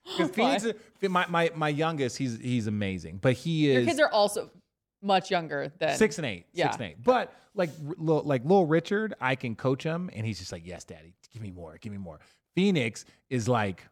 Why? 0.19 0.27
Phoenix, 0.29 0.67
my, 1.03 1.27
my 1.29 1.51
my 1.55 1.69
youngest, 1.69 2.17
he's 2.17 2.39
he's 2.41 2.67
amazing, 2.67 3.19
but 3.21 3.35
he 3.35 3.71
is 3.71 3.77
Your 3.79 3.85
kids 3.87 4.01
are 4.01 4.11
also 4.11 4.51
much 5.03 5.31
younger 5.31 5.73
than 5.79 5.97
six 5.97 6.19
and 6.19 6.27
eight, 6.27 6.47
Yeah. 6.53 6.67
six 6.67 6.77
and 6.77 6.85
eight. 6.87 7.03
But 7.03 7.33
like 7.55 7.71
Lil, 7.99 8.23
like 8.25 8.45
Lil 8.45 8.65
Richard, 8.67 9.15
I 9.21 9.35
can 9.35 9.57
coach 9.57 9.83
him, 9.83 10.11
and 10.15 10.25
he's 10.27 10.39
just 10.39 10.53
like, 10.53 10.67
"Yes, 10.67 10.85
Daddy, 10.85 11.15
give 11.33 11.43
me 11.43 11.51
more, 11.51 11.77
give 11.81 11.93
me 11.93 11.99
more." 11.99 12.21
Phoenix 12.55 13.05
is 13.31 13.49
like, 13.49 13.83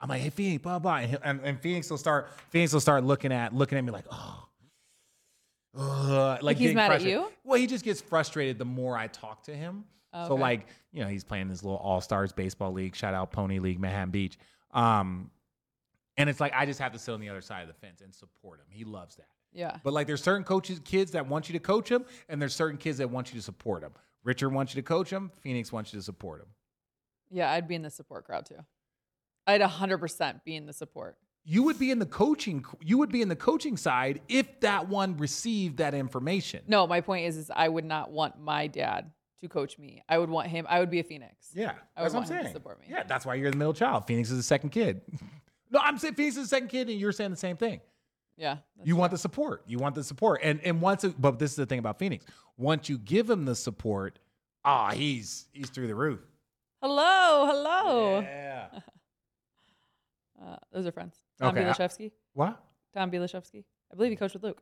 I'm 0.00 0.08
like, 0.08 0.20
"Hey, 0.20 0.30
Phoenix, 0.30 0.62
blah 0.62 0.78
blah," 0.78 0.96
and, 0.96 1.18
and, 1.22 1.40
and 1.42 1.60
Phoenix 1.60 1.88
will 1.90 1.98
start, 1.98 2.28
Phoenix 2.50 2.72
will 2.72 2.80
start 2.80 3.04
looking 3.04 3.32
at 3.32 3.54
looking 3.54 3.78
at 3.78 3.84
me 3.84 3.90
like, 3.92 4.06
"Oh." 4.10 4.48
Ugh," 5.78 6.42
like 6.42 6.56
he's 6.58 6.74
mad 6.74 6.84
at 6.84 6.88
frustrated. 7.00 7.20
you? 7.20 7.32
Well, 7.44 7.58
he 7.58 7.66
just 7.66 7.84
gets 7.84 8.00
frustrated 8.00 8.58
the 8.58 8.64
more 8.64 8.96
I 8.96 9.06
talk 9.06 9.44
to 9.44 9.54
him. 9.54 9.84
Oh, 10.12 10.28
So 10.28 10.34
like, 10.34 10.66
you 10.92 11.02
know, 11.02 11.08
he's 11.08 11.24
playing 11.24 11.48
this 11.48 11.62
little 11.62 11.78
All 11.78 12.00
Stars 12.02 12.32
baseball 12.32 12.72
league. 12.72 12.94
Shout 12.94 13.14
out 13.14 13.32
Pony 13.32 13.58
League, 13.58 13.80
Manhattan 13.80 14.10
Beach. 14.10 14.36
Um, 14.72 15.30
and 16.22 16.30
it's 16.30 16.38
like 16.40 16.52
I 16.54 16.64
just 16.66 16.78
have 16.78 16.92
to 16.92 16.98
sit 17.00 17.12
on 17.12 17.20
the 17.20 17.28
other 17.28 17.40
side 17.40 17.62
of 17.62 17.68
the 17.68 17.74
fence 17.74 18.00
and 18.00 18.14
support 18.14 18.60
him. 18.60 18.66
He 18.70 18.84
loves 18.84 19.16
that. 19.16 19.26
Yeah. 19.52 19.76
But 19.82 19.92
like, 19.92 20.06
there's 20.06 20.22
certain 20.22 20.44
coaches, 20.44 20.80
kids 20.84 21.10
that 21.10 21.26
want 21.26 21.48
you 21.48 21.52
to 21.54 21.58
coach 21.58 21.88
them, 21.88 22.04
and 22.28 22.40
there's 22.40 22.54
certain 22.54 22.78
kids 22.78 22.98
that 22.98 23.10
want 23.10 23.32
you 23.32 23.38
to 23.40 23.42
support 23.44 23.82
them. 23.82 23.92
Richard 24.22 24.50
wants 24.50 24.74
you 24.74 24.80
to 24.80 24.86
coach 24.86 25.10
him. 25.10 25.32
Phoenix 25.40 25.72
wants 25.72 25.92
you 25.92 25.98
to 25.98 26.02
support 26.04 26.40
him. 26.40 26.46
Yeah, 27.30 27.50
I'd 27.50 27.66
be 27.66 27.74
in 27.74 27.82
the 27.82 27.90
support 27.90 28.24
crowd 28.24 28.46
too. 28.46 28.64
I'd 29.46 29.60
100% 29.60 30.44
be 30.44 30.54
in 30.54 30.66
the 30.66 30.72
support. 30.72 31.16
you 31.44 31.64
would 31.64 31.76
be 31.78 31.90
in 31.90 31.98
the 31.98 32.06
coaching 32.06 32.64
you 32.80 32.98
would 32.98 33.10
be 33.10 33.20
in 33.20 33.28
the 33.28 33.34
coaching 33.34 33.76
side 33.76 34.20
if 34.28 34.60
that 34.60 34.88
one 34.88 35.16
received 35.16 35.78
that 35.78 35.92
information. 35.92 36.62
No, 36.68 36.86
my 36.86 37.00
point 37.00 37.26
is, 37.26 37.36
is 37.36 37.50
I 37.54 37.68
would 37.68 37.84
not 37.84 38.12
want 38.12 38.40
my 38.40 38.68
dad 38.68 39.10
to 39.40 39.48
coach 39.48 39.76
me. 39.76 40.02
I 40.08 40.18
would 40.18 40.30
want 40.30 40.46
him. 40.46 40.66
I 40.68 40.78
would 40.78 40.90
be 40.90 41.00
a 41.00 41.04
Phoenix. 41.04 41.50
Yeah, 41.52 41.72
I 41.96 42.02
that's 42.04 42.14
would 42.14 42.20
what 42.20 42.30
I'm 42.30 42.30
want 42.30 42.30
him 42.30 42.46
to 42.46 42.52
support 42.52 42.80
me. 42.80 42.86
Yeah, 42.88 43.02
that's 43.02 43.26
why 43.26 43.34
you're 43.34 43.50
the 43.50 43.56
middle 43.56 43.74
child. 43.74 44.06
Phoenix 44.06 44.30
is 44.30 44.36
the 44.36 44.42
second 44.44 44.70
kid. 44.70 45.00
no, 45.72 45.80
I'm 45.82 45.98
saying 45.98 46.14
Phoenix 46.14 46.36
is 46.36 46.44
the 46.44 46.48
second 46.48 46.68
kid, 46.68 46.88
and 46.90 46.98
you're 47.00 47.12
saying 47.12 47.30
the 47.30 47.36
same 47.36 47.56
thing. 47.56 47.80
Yeah. 48.36 48.58
You 48.84 48.96
want 48.96 49.10
the 49.12 49.18
support. 49.18 49.62
You 49.66 49.78
want 49.78 49.94
the 49.94 50.04
support. 50.04 50.40
And 50.42 50.60
and 50.62 50.80
once 50.80 51.02
it, 51.04 51.20
but 51.20 51.38
this 51.38 51.50
is 51.50 51.56
the 51.56 51.66
thing 51.66 51.78
about 51.80 51.98
Phoenix. 51.98 52.24
Once 52.56 52.88
you 52.88 52.98
give 52.98 53.28
him 53.28 53.44
the 53.44 53.54
support, 53.54 54.18
ah, 54.64 54.90
he's 54.92 55.46
he's 55.52 55.68
through 55.70 55.86
the 55.88 55.94
roof. 55.94 56.20
Hello, 56.80 57.46
hello. 57.46 58.20
Yeah. 58.20 58.66
Uh, 60.44 60.56
those 60.72 60.86
are 60.86 60.90
friends. 60.92 61.16
Tom 61.38 61.56
Okay, 61.56 61.64
I- 61.68 61.72
Bialaszewski. 61.72 62.10
what? 62.34 62.60
Tom 62.94 63.10
Bialaszewski. 63.12 63.64
I 63.92 63.94
believe 63.96 64.10
he 64.10 64.16
coached 64.16 64.34
with 64.34 64.42
Luke, 64.42 64.60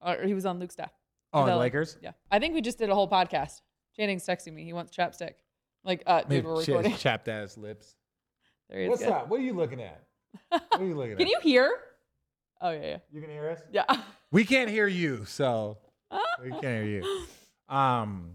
or 0.00 0.22
he 0.24 0.32
was 0.34 0.46
on 0.46 0.58
Luke's 0.58 0.72
staff. 0.74 0.92
Oh, 1.34 1.44
the 1.44 1.56
Lakers. 1.56 1.98
Yeah, 2.02 2.12
I 2.30 2.38
think 2.38 2.54
we 2.54 2.60
just 2.62 2.78
did 2.78 2.88
a 2.88 2.94
whole 2.94 3.08
podcast. 3.08 3.60
Channing's 3.94 4.24
texting 4.24 4.54
me. 4.54 4.64
He 4.64 4.72
wants 4.72 4.96
chapstick. 4.96 5.34
Like, 5.84 6.02
uh, 6.06 6.22
dude, 6.22 6.44
we're 6.46 6.60
shit, 6.64 6.68
recording. 6.68 6.96
chapped 6.96 7.28
ass 7.28 7.56
lips. 7.58 7.96
There 8.68 8.78
he 8.78 8.84
is. 8.86 8.88
What's 8.90 9.02
good. 9.02 9.12
up? 9.12 9.28
What 9.28 9.40
are 9.40 9.42
you 9.42 9.52
looking 9.52 9.80
at? 9.82 10.02
What 10.50 10.62
are 10.80 10.84
you 10.84 10.94
looking 10.96 11.16
Can 11.16 11.26
at? 11.26 11.30
you 11.30 11.40
hear? 11.42 11.72
Oh 12.60 12.70
yeah, 12.70 12.80
yeah, 12.86 12.96
You 13.12 13.20
can 13.20 13.30
hear 13.30 13.48
us? 13.50 13.60
yeah. 13.72 13.84
We 14.32 14.44
can't 14.44 14.70
hear 14.70 14.86
you, 14.86 15.24
so 15.24 15.78
we 16.42 16.50
can't 16.50 16.62
hear 16.62 16.84
you. 16.84 17.26
Um, 17.74 18.34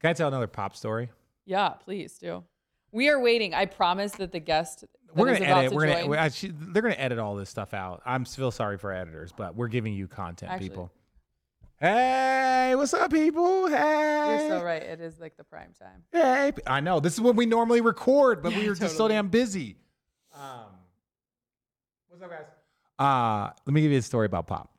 can 0.00 0.10
I 0.10 0.12
tell 0.12 0.28
another 0.28 0.46
pop 0.46 0.76
story? 0.76 1.10
yeah, 1.46 1.70
please 1.70 2.18
do. 2.18 2.44
We 2.92 3.08
are 3.08 3.18
waiting. 3.20 3.54
I 3.54 3.64
promise 3.66 4.12
that 4.12 4.30
the 4.30 4.40
guest 4.40 4.82
that 4.82 4.90
We're 5.16 5.26
gonna 5.32 5.38
about 5.46 5.58
edit. 5.58 5.70
to 5.70 5.76
We're 5.76 5.86
gonna. 5.86 6.00
join- 6.02 6.10
we're 6.10 6.72
they're 6.72 6.82
gonna 6.82 6.94
edit 6.96 7.18
all 7.18 7.34
this 7.34 7.48
stuff 7.50 7.72
out. 7.74 8.02
I'm 8.04 8.24
still 8.26 8.50
sorry 8.50 8.76
for 8.78 8.92
editors, 8.92 9.32
but 9.34 9.56
we're 9.56 9.68
giving 9.68 9.94
you 9.94 10.06
content, 10.06 10.52
Actually- 10.52 10.68
people. 10.68 10.92
Hey, 11.80 12.72
what's 12.76 12.94
up, 12.94 13.10
people? 13.10 13.66
Hey, 13.68 14.46
You're 14.48 14.58
so 14.60 14.64
right. 14.64 14.82
It 14.82 15.00
is 15.00 15.18
like 15.18 15.36
the 15.36 15.44
prime 15.44 15.72
time. 15.78 16.04
Hey, 16.12 16.52
I 16.66 16.80
know 16.80 17.00
this 17.00 17.14
is 17.14 17.20
when 17.20 17.36
we 17.36 17.46
normally 17.46 17.80
record, 17.80 18.42
but 18.42 18.52
we 18.54 18.62
Yeah, 18.62 18.68
were 18.68 18.74
just 18.74 18.96
so 18.96 19.08
damn 19.08 19.28
busy. 19.28 19.76
Um, 20.34 20.66
what's 22.08 22.22
up, 22.22 22.30
guys? 22.30 22.46
Uh, 22.98 23.50
let 23.66 23.72
me 23.72 23.80
give 23.82 23.92
you 23.92 23.98
a 23.98 24.02
story 24.02 24.26
about 24.26 24.46
Pop. 24.46 24.70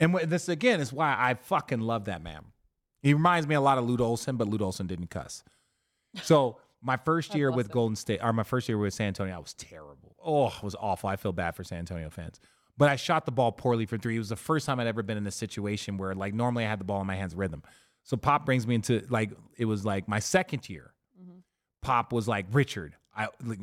And 0.00 0.14
this 0.14 0.48
again 0.48 0.80
is 0.80 0.92
why 0.92 1.14
I 1.18 1.34
fucking 1.34 1.80
love 1.80 2.06
that 2.06 2.22
man. 2.22 2.44
He 3.02 3.14
reminds 3.14 3.46
me 3.46 3.54
a 3.54 3.60
lot 3.60 3.78
of 3.78 3.84
Lute 3.84 4.00
Olson, 4.00 4.36
but 4.36 4.48
Lute 4.48 4.62
Olson 4.62 4.86
didn't 4.86 5.08
cuss. 5.08 5.42
So 6.22 6.58
my 6.82 6.96
first 6.96 7.34
year 7.36 7.50
with 7.50 7.66
him. 7.66 7.72
Golden 7.72 7.96
State, 7.96 8.20
or 8.22 8.32
my 8.32 8.42
first 8.42 8.68
year 8.68 8.78
with 8.78 8.94
San 8.94 9.08
Antonio, 9.08 9.34
I 9.34 9.38
was 9.38 9.54
terrible. 9.54 10.16
Oh, 10.22 10.48
it 10.48 10.62
was 10.62 10.74
awful. 10.78 11.08
I 11.08 11.16
feel 11.16 11.32
bad 11.32 11.54
for 11.54 11.64
San 11.64 11.78
Antonio 11.78 12.10
fans. 12.10 12.40
But 12.78 12.90
I 12.90 12.96
shot 12.96 13.24
the 13.24 13.32
ball 13.32 13.52
poorly 13.52 13.86
for 13.86 13.96
three. 13.96 14.16
It 14.16 14.18
was 14.18 14.28
the 14.28 14.36
first 14.36 14.66
time 14.66 14.80
I'd 14.80 14.86
ever 14.86 15.02
been 15.02 15.16
in 15.16 15.26
a 15.26 15.30
situation 15.30 15.96
where, 15.96 16.14
like, 16.14 16.34
normally 16.34 16.66
I 16.66 16.68
had 16.68 16.78
the 16.78 16.84
ball 16.84 17.00
in 17.00 17.06
my 17.06 17.16
hands 17.16 17.34
rhythm. 17.34 17.62
So 18.02 18.16
Pop 18.16 18.44
brings 18.44 18.66
me 18.66 18.74
into 18.76 19.04
like 19.08 19.30
it 19.56 19.64
was 19.64 19.84
like 19.84 20.06
my 20.08 20.20
second 20.20 20.68
year. 20.68 20.92
Pop 21.82 22.12
was 22.12 22.28
like, 22.28 22.46
Richard, 22.52 22.94
I 23.16 23.28
like, 23.44 23.60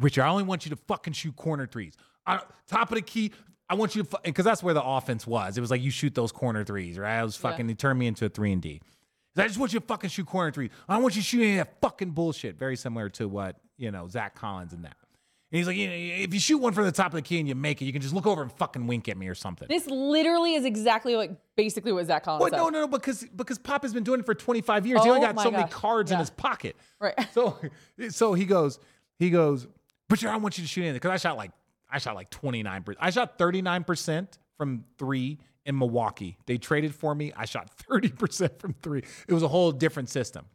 Richard, 0.00 0.22
I 0.22 0.28
only 0.28 0.44
want 0.44 0.64
you 0.66 0.70
to 0.70 0.76
fucking 0.76 1.12
shoot 1.12 1.36
corner 1.36 1.66
threes. 1.66 1.94
I, 2.26 2.40
top 2.68 2.90
of 2.90 2.96
the 2.96 3.02
key, 3.02 3.32
I 3.68 3.74
want 3.74 3.94
you 3.94 4.02
to 4.02 4.20
because 4.24 4.44
that's 4.44 4.62
where 4.62 4.74
the 4.74 4.82
offense 4.82 5.26
was. 5.26 5.56
It 5.56 5.60
was 5.60 5.70
like 5.70 5.82
you 5.82 5.90
shoot 5.90 6.14
those 6.14 6.32
corner 6.32 6.64
threes, 6.64 6.98
right? 6.98 7.18
I 7.18 7.24
was 7.24 7.36
fucking. 7.36 7.68
He 7.68 7.74
turned 7.74 7.98
me 7.98 8.06
into 8.06 8.24
a 8.24 8.28
three 8.28 8.52
and 8.52 8.60
D. 8.60 8.80
I 9.36 9.46
just 9.46 9.58
want 9.58 9.72
you 9.72 9.80
to 9.80 9.86
fucking 9.86 10.10
shoot 10.10 10.26
corner 10.26 10.50
threes. 10.50 10.70
I 10.88 10.94
don't 10.94 11.02
want 11.02 11.14
you 11.16 11.22
shooting 11.22 11.56
that 11.56 11.80
fucking 11.80 12.10
bullshit. 12.10 12.58
Very 12.58 12.76
similar 12.76 13.08
to 13.10 13.28
what 13.28 13.56
you 13.78 13.90
know 13.90 14.08
Zach 14.08 14.34
Collins 14.34 14.72
and 14.72 14.84
that. 14.84 14.96
And 15.52 15.58
he's 15.58 15.66
like, 15.66 15.76
you 15.76 15.88
know, 15.88 15.94
if 15.94 16.32
you 16.32 16.38
shoot 16.38 16.58
one 16.58 16.72
from 16.72 16.84
the 16.84 16.92
top 16.92 17.06
of 17.06 17.14
the 17.14 17.22
key 17.22 17.40
and 17.40 17.48
you 17.48 17.56
make 17.56 17.82
it, 17.82 17.84
you 17.84 17.92
can 17.92 18.00
just 18.02 18.14
look 18.14 18.26
over 18.26 18.40
and 18.42 18.52
fucking 18.52 18.86
wink 18.86 19.08
at 19.08 19.16
me 19.16 19.26
or 19.26 19.34
something. 19.34 19.66
This 19.68 19.86
literally 19.88 20.54
is 20.54 20.64
exactly 20.64 21.16
like 21.16 21.32
basically 21.56 21.92
what 21.92 22.06
Zach 22.06 22.22
Collins 22.24 22.40
Well, 22.42 22.50
said. 22.50 22.56
no, 22.56 22.68
no, 22.68 22.80
no, 22.82 22.86
because 22.88 23.24
because 23.34 23.58
Pop 23.58 23.82
has 23.82 23.92
been 23.92 24.04
doing 24.04 24.20
it 24.20 24.26
for 24.26 24.34
25 24.34 24.86
years. 24.86 25.00
Oh, 25.00 25.04
he 25.04 25.10
only 25.10 25.22
Oh 25.26 25.32
got 25.32 25.42
so 25.42 25.50
many 25.50 25.64
gosh. 25.64 25.72
cards 25.72 26.10
in 26.12 26.18
his 26.18 26.30
pocket. 26.30 26.76
Right. 27.00 27.14
So 27.32 27.56
so 28.10 28.34
he 28.34 28.44
goes, 28.44 28.78
he 29.18 29.30
goes, 29.30 29.66
but 30.10 30.22
I 30.24 30.36
want 30.36 30.58
you 30.58 30.64
to 30.64 30.68
shoot 30.68 30.84
in 30.84 30.92
because 30.92 31.10
I 31.10 31.16
shot 31.16 31.36
like 31.38 31.52
I 31.90 31.98
shot 31.98 32.14
like 32.14 32.28
29 32.30 32.82
percent. 32.82 32.98
I 33.00 33.10
shot 33.10 33.38
39% 33.38 34.28
from 34.58 34.84
three 34.98 35.38
in 35.64 35.78
Milwaukee. 35.78 36.36
They 36.46 36.58
traded 36.58 36.94
for 36.94 37.14
me. 37.14 37.32
I 37.34 37.46
shot 37.46 37.70
30% 37.90 38.60
from 38.60 38.74
three. 38.82 39.02
It 39.28 39.32
was 39.32 39.42
a 39.42 39.48
whole 39.48 39.72
different 39.72 40.10
system. 40.10 40.46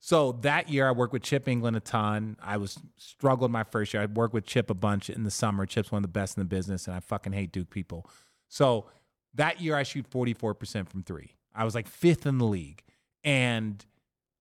So 0.00 0.32
that 0.42 0.68
year, 0.68 0.88
I 0.88 0.92
worked 0.92 1.12
with 1.12 1.22
Chip 1.22 1.46
Engelland 1.46 1.76
a 1.76 1.80
ton. 1.80 2.36
I 2.40 2.56
was 2.56 2.78
struggled 2.98 3.50
my 3.50 3.64
first 3.64 3.92
year. 3.92 4.02
I 4.02 4.06
worked 4.06 4.32
with 4.32 4.46
Chip 4.46 4.70
a 4.70 4.74
bunch 4.74 5.10
in 5.10 5.24
the 5.24 5.30
summer. 5.30 5.66
Chip's 5.66 5.90
one 5.90 5.98
of 5.98 6.02
the 6.02 6.08
best 6.08 6.36
in 6.36 6.40
the 6.40 6.48
business, 6.48 6.86
and 6.86 6.94
I 6.94 7.00
fucking 7.00 7.32
hate 7.32 7.50
Duke 7.50 7.68
people. 7.68 8.08
So 8.48 8.86
that 9.34 9.60
year, 9.60 9.74
I 9.74 9.82
shoot 9.82 10.08
44% 10.08 10.88
from 10.88 11.02
three. 11.02 11.34
I 11.54 11.64
was 11.64 11.74
like 11.74 11.88
fifth 11.88 12.26
in 12.26 12.38
the 12.38 12.46
league. 12.46 12.84
And 13.24 13.84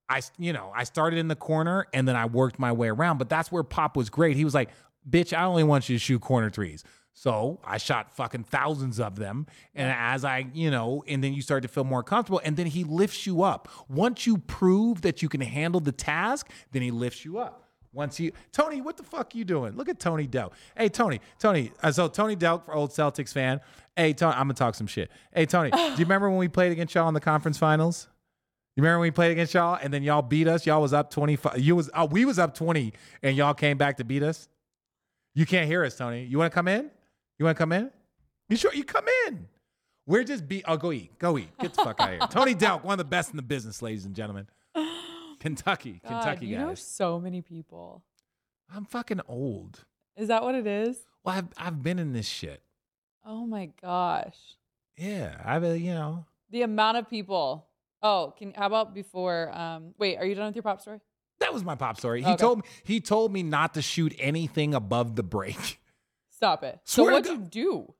I, 0.10 0.22
you 0.38 0.54
know, 0.54 0.72
I 0.74 0.84
started 0.84 1.20
in 1.20 1.28
the 1.28 1.36
corner 1.36 1.88
and 1.94 2.08
then 2.08 2.16
I 2.16 2.26
worked 2.26 2.60
my 2.60 2.72
way 2.72 2.90
around. 2.90 3.18
But 3.18 3.30
that's 3.30 3.52
where 3.52 3.64
Pop 3.64 3.98
was 3.98 4.10
great. 4.10 4.36
He 4.38 4.46
was 4.46 4.54
like, 4.54 4.70
bitch, 5.10 5.38
I 5.38 5.44
only 5.44 5.64
want 5.64 5.90
you 5.90 5.96
to 5.96 6.00
shoot 6.00 6.22
corner 6.22 6.50
threes. 6.50 6.84
So 7.14 7.60
I 7.66 7.78
shot 7.78 8.16
fucking 8.16 8.44
thousands 8.44 9.00
of 9.00 9.16
them. 9.16 9.48
And 9.74 9.92
as 9.92 10.24
I, 10.24 10.48
you 10.54 10.70
know, 10.70 11.04
and 11.08 11.24
then 11.24 11.34
you 11.34 11.42
start 11.42 11.64
to 11.64 11.68
feel 11.68 11.84
more 11.84 12.04
comfortable. 12.04 12.40
And 12.44 12.56
then 12.56 12.68
he 12.68 12.84
lifts 12.84 13.26
you 13.26 13.42
up. 13.42 13.68
Once 13.90 14.28
you 14.28 14.38
prove 14.38 15.02
that 15.02 15.24
you 15.24 15.28
can 15.28 15.42
handle 15.42 15.82
the 15.82 15.92
task, 15.92 16.52
then 16.72 16.84
he 16.84 16.92
lifts 16.92 17.26
you 17.26 17.40
up. 17.40 17.64
Once 17.92 18.20
you, 18.20 18.32
Tony, 18.52 18.82
what 18.82 18.98
the 18.98 19.04
fuck 19.04 19.34
are 19.34 19.38
you 19.38 19.44
doing? 19.44 19.76
Look 19.76 19.90
at 19.90 20.00
Tony 20.00 20.28
Delk. 20.28 20.52
Hey, 20.78 20.90
Tony, 20.90 21.20
Tony. 21.40 21.72
Uh, 21.82 21.92
so 21.92 22.08
Tony 22.08 22.36
Delk, 22.36 22.66
for 22.66 22.76
old 22.76 22.92
Celtics 22.92 23.34
fan. 23.34 23.60
Hey, 23.96 24.14
Tony, 24.14 24.34
I'm 24.34 24.44
gonna 24.44 24.54
talk 24.54 24.76
some 24.76 24.86
shit. 24.86 25.10
Hey, 25.34 25.48
Tony, 25.48 25.72
do 25.72 25.78
you 25.78 25.96
remember 25.98 26.30
when 26.30 26.38
we 26.38 26.48
played 26.48 26.72
against 26.72 26.94
y'all 26.94 27.08
in 27.08 27.16
the 27.16 27.20
conference 27.20 27.58
finals? 27.58 28.08
You 28.78 28.84
remember 28.84 29.00
when 29.00 29.08
we 29.08 29.12
played 29.12 29.32
against 29.32 29.56
y'all 29.56 29.80
and 29.82 29.92
then 29.92 30.04
y'all 30.04 30.22
beat 30.22 30.48
us? 30.48 30.68
Y'all 30.68 30.84
was 30.84 30.94
up 30.94 31.10
25. 31.10 31.58
You 31.58 31.76
was 31.76 31.90
oh, 31.96 32.06
we 32.06 32.26
was 32.26 32.38
up 32.38 32.54
20 32.54 32.94
and 33.24 33.36
y'all 33.36 33.56
came 33.56 33.76
back 33.76 33.98
to 33.98 34.04
beat 34.04 34.22
us. 34.22 34.48
You 35.34 35.48
can't 35.48 35.66
hear 35.66 35.84
us, 35.84 35.98
Tony. 35.98 36.26
You 36.26 36.38
want 36.38 36.52
to 36.52 36.54
come 36.54 36.68
in? 36.68 36.92
You 37.40 37.46
want 37.46 37.58
to 37.58 37.60
come 37.60 37.72
in? 37.72 37.90
You 38.50 38.56
sure? 38.56 38.72
You 38.76 38.84
come 38.84 39.06
in. 39.26 39.48
We're 40.06 40.24
just 40.24 40.48
be. 40.48 40.64
Oh, 40.66 40.78
go 40.78 40.92
eat. 40.92 41.18
Go 41.18 41.40
eat. 41.40 41.50
Get 41.60 41.74
the 41.74 41.84
fuck 41.84 42.00
out 42.00 42.14
of 42.14 42.20
here. 42.20 42.28
Tony 42.30 42.54
Delk, 42.54 42.84
one 42.84 42.94
of 42.94 42.98
the 43.00 43.10
best 43.10 43.32
in 43.32 43.38
the 43.38 43.42
business, 43.42 43.82
ladies 43.82 44.06
and 44.06 44.16
gentlemen. 44.16 44.48
Kentucky, 45.40 46.00
God, 46.04 46.10
Kentucky 46.10 46.46
you 46.46 46.60
know 46.60 46.68
guys. 46.68 46.82
so 46.82 47.20
many 47.20 47.42
people. 47.42 48.04
I'm 48.72 48.86
fucking 48.86 49.22
old. 49.28 49.86
Is 50.16 50.28
that 50.28 50.44
what 50.44 50.54
it 50.54 50.68
is? 50.68 51.00
Well, 51.24 51.36
I've 51.36 51.48
I've 51.58 51.82
been 51.82 51.98
in 51.98 52.14
this 52.14 52.28
shit. 52.28 52.62
Oh 53.26 53.48
my 53.48 53.72
gosh. 53.82 54.38
Yeah, 54.98 55.36
I've 55.44 55.64
uh, 55.64 55.70
you 55.70 55.96
know. 55.96 56.26
The 56.52 56.62
amount 56.62 56.98
of 56.98 57.10
people. 57.10 57.66
Oh, 58.02 58.34
can 58.38 58.54
how 58.56 58.68
about 58.68 58.94
before 58.94 59.50
um 59.58 59.94
wait, 59.98 60.18
are 60.18 60.26
you 60.26 60.36
done 60.36 60.48
with 60.48 60.56
your 60.56 60.64
pop 60.64 60.82
story? 60.82 61.00
That 61.40 61.54
was 61.54 61.64
my 61.64 61.76
pop 61.76 61.98
story. 61.98 62.22
He 62.22 62.28
Okay. 62.28 62.38
told 62.38 62.60
me 62.60 62.64
he 62.84 63.00
told 63.00 63.32
me 63.32 63.44
not 63.44 63.74
to 63.76 63.82
shoot 63.82 64.14
anything 64.20 64.74
above 64.74 65.16
the 65.16 65.24
break. 65.24 65.80
Stop 66.30 66.64
it. 66.64 66.80
Swear 66.84 67.12
so 67.14 67.22
to 67.22 67.30
what'd 67.30 67.56
you 67.56 67.64
do? 67.64 67.94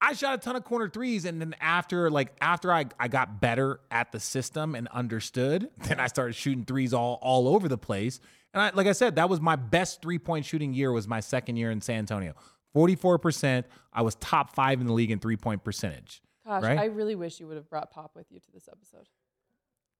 I 0.00 0.12
shot 0.12 0.34
a 0.34 0.38
ton 0.38 0.54
of 0.54 0.64
corner 0.64 0.88
threes, 0.88 1.24
and 1.24 1.40
then 1.40 1.54
after 1.60 2.10
like 2.10 2.34
after 2.40 2.72
I, 2.72 2.86
I 3.00 3.08
got 3.08 3.40
better 3.40 3.80
at 3.90 4.12
the 4.12 4.20
system 4.20 4.74
and 4.74 4.86
understood, 4.88 5.70
then 5.88 5.98
I 5.98 6.08
started 6.08 6.34
shooting 6.34 6.64
threes 6.64 6.92
all 6.92 7.18
all 7.22 7.48
over 7.48 7.68
the 7.68 7.78
place. 7.78 8.20
And 8.52 8.62
I 8.62 8.70
like 8.74 8.86
I 8.86 8.92
said, 8.92 9.16
that 9.16 9.28
was 9.28 9.40
my 9.40 9.56
best 9.56 10.02
three 10.02 10.18
point 10.18 10.44
shooting 10.44 10.74
year. 10.74 10.92
Was 10.92 11.08
my 11.08 11.20
second 11.20 11.56
year 11.56 11.70
in 11.70 11.80
San 11.80 11.98
Antonio, 12.00 12.34
forty 12.72 12.96
four 12.96 13.18
percent. 13.18 13.66
I 13.92 14.02
was 14.02 14.14
top 14.16 14.54
five 14.54 14.80
in 14.80 14.86
the 14.86 14.92
league 14.92 15.10
in 15.10 15.20
three 15.20 15.36
point 15.36 15.64
percentage. 15.64 16.20
Gosh, 16.46 16.62
Right? 16.62 16.78
I 16.78 16.84
really 16.86 17.14
wish 17.14 17.40
you 17.40 17.46
would 17.46 17.56
have 17.56 17.70
brought 17.70 17.90
Pop 17.90 18.12
with 18.14 18.26
you 18.30 18.38
to 18.40 18.52
this 18.52 18.68
episode. 18.70 19.08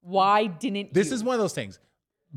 Why 0.04 0.46
didn't 0.46 0.92
This 0.92 1.08
you? 1.08 1.14
is 1.14 1.24
one 1.24 1.34
of 1.34 1.40
those 1.40 1.54
things. 1.54 1.78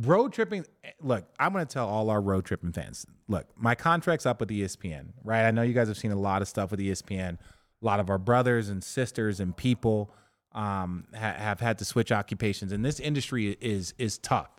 Road 0.02 0.32
tripping. 0.32 0.66
Look, 1.02 1.26
I'm 1.40 1.52
going 1.54 1.66
to 1.66 1.72
tell 1.72 1.88
all 1.88 2.10
our 2.10 2.22
road 2.22 2.46
tripping 2.46 2.72
fans. 2.72 3.06
Look, 3.28 3.48
my 3.58 3.76
contract's 3.76 4.26
up 4.26 4.40
with 4.40 4.50
ESPN, 4.50 5.08
right? 5.24 5.46
I 5.46 5.52
know 5.52 5.64
you 5.64 5.74
guys 5.74 5.88
have 5.88 5.98
seen 5.98 6.12
a 6.12 6.20
lot 6.20 6.42
of 6.42 6.48
stuff 6.48 6.72
with 6.72 6.80
ESPN. 6.80 7.34
A 7.34 7.86
lot 7.86 8.00
of 8.00 8.10
our 8.10 8.18
brothers 8.18 8.70
and 8.70 8.84
sisters 8.84 9.40
and 9.40 9.56
people 9.56 10.12
um, 10.54 11.06
ha- 11.14 11.34
have 11.38 11.60
had 11.60 11.78
to 11.80 11.86
switch 11.86 12.12
occupations, 12.12 12.72
and 12.72 12.86
this 12.86 13.00
industry 13.00 13.58
is 13.60 13.94
is 13.98 14.18
tough. 14.18 14.50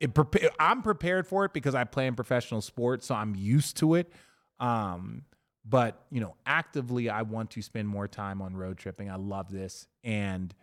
It 0.00 0.16
I'm 0.60 0.82
prepared 0.82 1.26
for 1.26 1.44
it 1.44 1.52
because 1.52 1.74
I 1.74 1.84
play 1.84 2.06
in 2.06 2.14
professional 2.14 2.60
sports, 2.60 3.06
so 3.06 3.14
I'm 3.14 3.34
used 3.34 3.76
to 3.78 3.94
it. 3.94 4.12
Um, 4.60 5.22
but 5.64 6.04
you 6.10 6.20
know, 6.20 6.36
actively, 6.46 7.08
I 7.10 7.22
want 7.22 7.50
to 7.52 7.62
spend 7.62 7.88
more 7.88 8.06
time 8.08 8.40
on 8.42 8.56
road 8.56 8.78
tripping. 8.78 9.10
I 9.10 9.16
love 9.16 9.50
this, 9.50 9.86
and 10.04 10.54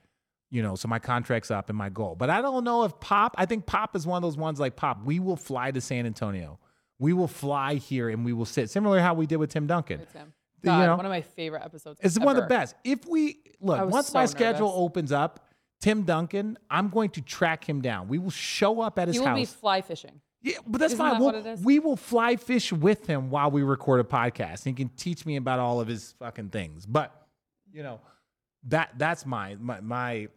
you 0.56 0.64
know, 0.64 0.76
so 0.76 0.88
my 0.88 1.00
contract's 1.00 1.52
up 1.52 1.68
and 1.70 1.78
my 1.78 1.90
goal. 1.90 2.16
But 2.16 2.30
I 2.30 2.42
don't 2.42 2.64
know 2.64 2.84
if 2.86 2.98
Pop, 3.02 3.36
I 3.38 3.46
think 3.46 3.66
Pop 3.66 3.94
is 3.96 4.08
one 4.08 4.16
of 4.18 4.22
those 4.24 4.38
ones 4.38 4.58
like 4.60 4.76
Pop, 4.78 5.04
we 5.04 5.20
will 5.20 5.36
fly 5.36 5.70
to 5.72 5.82
San 5.82 6.06
Antonio. 6.06 6.60
We 6.98 7.12
will 7.12 7.28
fly 7.28 7.76
here 7.76 8.08
and 8.10 8.24
we 8.24 8.32
will 8.32 8.46
sit, 8.46 8.70
similar 8.70 8.98
to 8.98 9.04
how 9.04 9.14
we 9.16 9.26
did 9.26 9.36
with 9.36 9.50
Tim 9.50 9.68
Duncan. 9.68 10.00
It's 10.00 10.14
him. 10.14 10.32
You 10.64 10.72
know, 10.72 10.96
one 10.96 11.06
of 11.06 11.10
my 11.12 11.22
favorite 11.22 11.62
episodes. 11.64 12.00
It's 12.02 12.18
one 12.18 12.38
of 12.38 12.42
the 12.44 12.48
best. 12.48 12.74
If 12.86 13.06
we 13.06 13.40
look, 13.60 13.90
once 13.92 14.08
so 14.08 14.18
my 14.18 14.26
schedule 14.26 14.72
opens 14.74 15.12
up, 15.12 15.46
Tim 15.82 16.04
Duncan, 16.04 16.58
I'm 16.72 16.88
going 16.90 17.10
to 17.12 17.22
track 17.22 17.68
him 17.68 17.82
down. 17.82 18.08
We 18.08 18.18
will 18.18 18.32
show 18.32 18.80
up 18.82 18.98
at 18.98 19.08
his 19.10 19.18
He 19.18 19.20
will 19.20 19.28
house. 19.28 19.38
be 19.40 19.46
fly 19.46 19.82
fishing. 19.82 20.22
Yeah, 20.42 20.58
but 20.66 20.80
that's 20.80 20.94
Isn't 20.94 21.06
fine. 21.06 21.14
that 21.16 21.20
We'll- 21.20 21.26
what 21.34 21.36
it 21.36 21.46
is? 21.46 21.62
We 21.64 21.80
will 21.80 21.98
fly 21.98 22.38
fish 22.38 22.72
with 22.72 23.06
him 23.08 23.30
while 23.30 23.52
we 23.52 23.62
record 23.62 24.00
a 24.00 24.04
podcast. 24.06 24.64
He 24.64 24.72
can 24.74 24.90
teach 24.90 25.26
me 25.26 25.36
about 25.36 25.60
all 25.60 25.82
of 25.82 25.88
his 25.88 26.14
fucking 26.20 26.50
things. 26.50 26.86
But 26.86 27.12
you 27.74 27.84
know, 27.84 28.00
that 28.68 28.92
that's 28.98 29.26
my 29.26 29.56
my, 29.60 29.82
my 29.82 30.30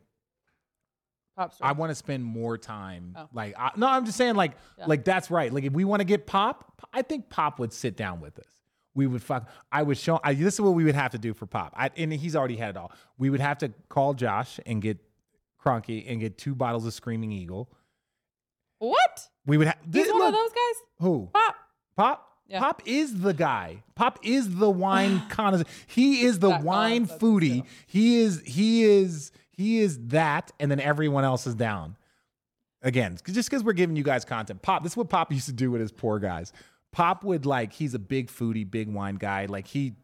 Pop 1.39 1.55
I 1.61 1.71
want 1.71 1.91
to 1.91 1.95
spend 1.95 2.25
more 2.25 2.59
time. 2.59 3.15
Oh. 3.17 3.29
Like 3.33 3.55
I, 3.57 3.71
no, 3.77 3.87
I'm 3.87 4.05
just 4.05 4.19
saying 4.19 4.35
like 4.35 4.53
like 4.89 5.05
that's 5.05 5.31
right. 5.31 5.53
Like 5.53 5.63
if 5.63 5.73
we 5.73 5.85
want 5.85 6.01
to 6.01 6.05
get 6.05 6.27
Pop, 6.27 6.83
I 6.93 7.03
think 7.03 7.31
Pop 7.31 7.61
would 7.61 7.73
sit 7.73 7.97
down 7.97 8.21
with 8.21 8.41
us. 8.41 8.49
We 8.95 9.07
would 9.07 9.23
fuck. 9.23 9.49
I 9.71 9.85
would 9.85 9.97
show. 9.97 10.19
I, 10.25 10.35
this 10.35 10.55
is 10.55 10.61
what 10.61 10.71
we 10.71 10.83
would 10.83 10.97
have 10.97 11.13
to 11.13 11.19
do 11.19 11.33
for 11.33 11.47
Pop. 11.47 11.75
I, 11.77 11.91
and 11.97 12.13
he's 12.13 12.35
already 12.35 12.57
had 12.57 12.71
it 12.71 12.77
all. 12.77 12.91
We 13.19 13.31
would 13.31 13.39
have 13.39 13.59
to 13.59 13.73
call 13.89 14.15
Josh 14.15 14.59
and 14.67 14.83
get 14.83 14.99
Cronky 15.65 16.05
and 16.11 16.19
get 16.19 16.39
two 16.39 16.57
bottles 16.57 16.85
of 16.85 16.93
Screaming 16.93 17.31
Eagle. 17.31 17.71
What? 18.81 19.29
We 19.47 19.59
would 19.59 19.69
have. 19.69 19.79
He's 19.93 20.11
one 20.13 20.23
of 20.23 20.33
those 20.33 20.51
guys? 20.51 20.83
Who? 20.99 21.31
Pop. 21.33 21.55
Pop. 21.97 22.33
Yeah. 22.49 22.59
Pop 22.59 22.83
is 22.85 23.21
the 23.21 23.33
guy. 23.33 23.85
Pop 23.95 24.19
is 24.25 24.57
the 24.57 24.71
wine 24.71 25.23
connoisseur. 25.31 25.67
He 25.87 26.23
is 26.23 26.41
the 26.41 26.49
That 26.49 26.65
wine 26.65 27.07
foodie. 27.07 27.65
He 27.87 28.19
is 28.23 28.43
he 28.45 28.83
is 28.83 29.31
he 29.59 29.81
is 29.81 29.99
that, 30.09 30.53
and 30.61 30.71
then 30.71 30.79
everyone 30.79 31.25
else 31.25 31.47
is 31.49 31.57
down. 31.57 31.97
Again, 32.81 33.19
just 33.27 33.51
because 33.51 33.65
we're 33.65 33.73
giving 33.73 33.97
you 33.97 34.05
guys 34.05 34.25
content. 34.25 34.63
Pop, 34.63 34.85
this 34.85 34.93
is 34.93 34.97
what 34.97 35.09
Pop 35.09 35.33
used 35.39 35.47
to 35.47 35.53
do 35.53 35.73
with 35.73 35.81
his 35.81 35.91
poor 35.91 36.21
guys. 36.21 36.53
Pop 36.93 37.25
would 37.25 37.45
like 37.45 37.73
he's 37.73 37.93
a 37.93 37.99
big 37.99 38.29
foodie, 38.29 38.69
big 38.69 38.89
wine 38.89 39.17
guy. 39.17 39.47
Like 39.47 39.67
he 39.67 39.95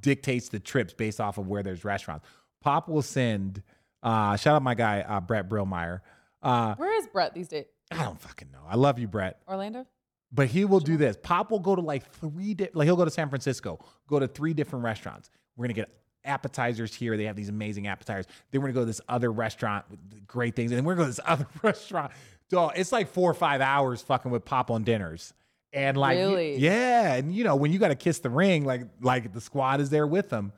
dictates 0.00 0.48
the 0.48 0.60
trips 0.60 0.94
based 0.94 1.20
off 1.20 1.38
of 1.38 1.48
where 1.48 1.64
there's 1.64 1.84
restaurants. 1.84 2.24
Pop 2.62 2.88
will 2.88 3.02
send. 3.02 3.64
Uh, 4.00 4.36
shout 4.36 4.54
out 4.54 4.62
my 4.62 4.74
guy 4.74 5.00
uh, 5.00 5.20
Brett 5.20 5.48
Brillmeyer. 5.48 6.00
Uh, 6.40 6.76
Where 6.76 6.96
is 6.98 7.08
Brett 7.08 7.34
these 7.34 7.48
days? 7.48 7.66
I 7.90 8.04
don't 8.04 8.20
fucking 8.20 8.50
know. 8.52 8.62
I 8.68 8.76
love 8.76 9.00
you, 9.00 9.08
Brett. 9.08 9.42
Orlando? 9.48 9.86
But 10.32 10.46
he 10.46 10.64
will 10.64 10.80
do 10.80 10.96
this. 10.96 11.16
Pop 11.20 11.50
will 11.50 11.58
go 11.58 11.74
to 11.74 11.82
like 11.82 12.08
three, 12.12 12.54
di- 12.54 12.70
like 12.72 12.86
he'll 12.86 12.96
go 12.96 13.04
to 13.04 13.10
San 13.10 13.28
Francisco, 13.28 13.84
go 14.06 14.20
to 14.20 14.28
three 14.28 14.54
different 14.54 14.84
restaurants. 14.84 15.28
We're 15.56 15.64
gonna 15.64 15.74
get 15.74 15.90
appetizers 16.24 16.94
here. 16.94 17.16
They 17.16 17.24
have 17.24 17.36
these 17.36 17.48
amazing 17.48 17.86
appetizers. 17.86 18.26
Then 18.50 18.60
we're 18.60 18.68
gonna 18.68 18.74
go 18.74 18.80
to 18.80 18.86
this 18.86 19.00
other 19.08 19.30
restaurant 19.30 19.84
with 19.90 20.26
great 20.26 20.56
things, 20.56 20.70
and 20.70 20.78
then 20.78 20.84
we're 20.84 20.94
gonna 20.94 21.08
go 21.08 21.12
to 21.12 21.16
this 21.16 21.24
other 21.26 21.46
restaurant. 21.62 22.12
Dog, 22.48 22.72
it's 22.76 22.92
like 22.92 23.08
four 23.08 23.30
or 23.30 23.34
five 23.34 23.60
hours 23.60 24.02
fucking 24.02 24.30
with 24.30 24.44
Pop 24.44 24.70
on 24.70 24.82
dinners, 24.82 25.32
and 25.72 25.96
like, 25.96 26.18
Really? 26.18 26.56
yeah, 26.58 27.14
and 27.14 27.34
you 27.34 27.44
know 27.44 27.56
when 27.56 27.72
you 27.72 27.78
got 27.78 27.88
to 27.88 27.94
kiss 27.94 28.18
the 28.18 28.30
ring, 28.30 28.64
like 28.64 28.82
like 29.00 29.32
the 29.32 29.40
squad 29.40 29.80
is 29.80 29.90
there 29.90 30.06
with 30.06 30.28
them, 30.28 30.52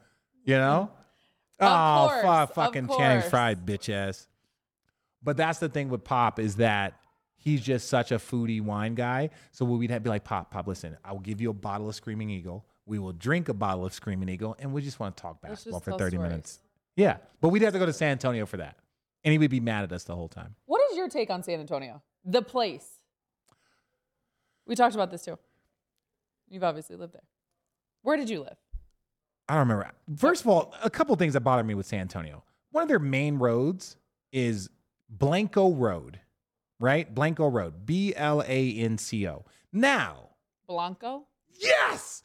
you 0.45 0.57
know. 0.57 0.91
Of 1.61 1.69
oh, 1.71 2.09
course, 2.09 2.23
fuck, 2.23 2.55
fucking 2.55 2.89
Channing. 2.89 3.29
Fried 3.31 3.65
bitch 3.65 3.93
ass. 3.93 4.27
But 5.23 5.37
that's 5.37 5.61
the 5.61 5.69
thing 5.69 5.89
with 5.89 6.03
Pop 6.03 6.41
is 6.41 6.57
that 6.57 6.95
he's 7.37 7.61
just 7.61 7.89
such 7.89 8.11
a 8.11 8.17
foodie 8.17 8.61
wine 8.61 8.95
guy. 8.95 9.31
So 9.53 9.65
we'd 9.65 9.91
have 9.91 10.01
to 10.01 10.05
be 10.05 10.11
like, 10.11 10.25
Pop, 10.25 10.51
Pop, 10.51 10.67
listen, 10.67 10.97
I 11.05 11.13
will 11.13 11.21
give 11.21 11.41
you 11.41 11.51
a 11.51 11.55
bottle 11.55 11.89
of 11.89 11.95
Screaming 11.95 12.31
Eagle. 12.31 12.65
We 12.87 12.99
will 12.99 13.13
drink 13.13 13.49
a 13.49 13.55
bottle 13.55 13.85
of 13.85 13.93
Screaming 13.95 14.29
Eagle, 14.29 14.57
and 14.59 14.73
we 14.73 14.83
just 14.83 14.99
want 14.99 15.17
to 15.17 15.23
talk 15.23 15.41
basketball 15.41 15.81
for 15.81 15.93
30 15.93 16.17
stories. 16.17 16.29
minutes. 16.31 16.61
Yeah. 16.97 17.19
But 17.41 17.51
we'd 17.51 17.63
have 17.63 17.73
to 17.73 17.79
go 17.79 17.87
to 17.87 17.93
San 17.93 18.13
Antonio 18.13 18.47
for 18.47 18.57
that. 18.59 18.77
And 19.25 19.33
he 19.33 19.39
would 19.39 19.51
be 19.51 19.61
mad 19.61 19.85
at 19.85 19.93
us 19.93 20.05
the 20.05 20.17
whole 20.17 20.29
time. 20.29 20.57
What 20.67 20.81
is 20.91 20.97
your 20.97 21.09
take 21.09 21.31
on 21.31 21.43
San 21.43 21.61
Antonio? 21.61 22.03
The 22.25 22.43
place. 22.43 22.87
We 24.67 24.75
talked 24.75 24.95
about 24.95 25.11
this 25.11 25.25
too. 25.25 25.39
You've 26.49 26.65
obviously 26.65 26.97
lived 26.97 27.15
there. 27.15 27.23
Where 28.03 28.17
did 28.17 28.29
you 28.29 28.41
live? 28.41 28.57
I 29.49 29.55
don't 29.55 29.69
remember. 29.69 29.91
First 30.17 30.43
of 30.43 30.49
all, 30.49 30.75
a 30.83 30.91
couple 30.91 31.15
things 31.17 31.35
that 31.35 31.41
bother 31.41 31.63
me 31.63 31.75
with 31.75 31.87
San 31.87 32.01
Antonio. 32.01 32.45
One 32.71 32.83
of 32.83 32.89
their 32.89 32.99
main 32.99 33.37
roads 33.37 33.97
is 34.33 34.71
Blanco 35.09 35.73
Road, 35.73 36.21
right? 36.81 37.13
Blanco 37.13 37.49
Road, 37.49 37.87
B 37.87 38.13
L 38.17 38.43
A 38.47 38.75
N 38.77 38.99
C 38.99 39.29
O. 39.29 39.45
Now, 39.73 40.31
Blanco? 40.67 41.27
Yes. 41.49 42.23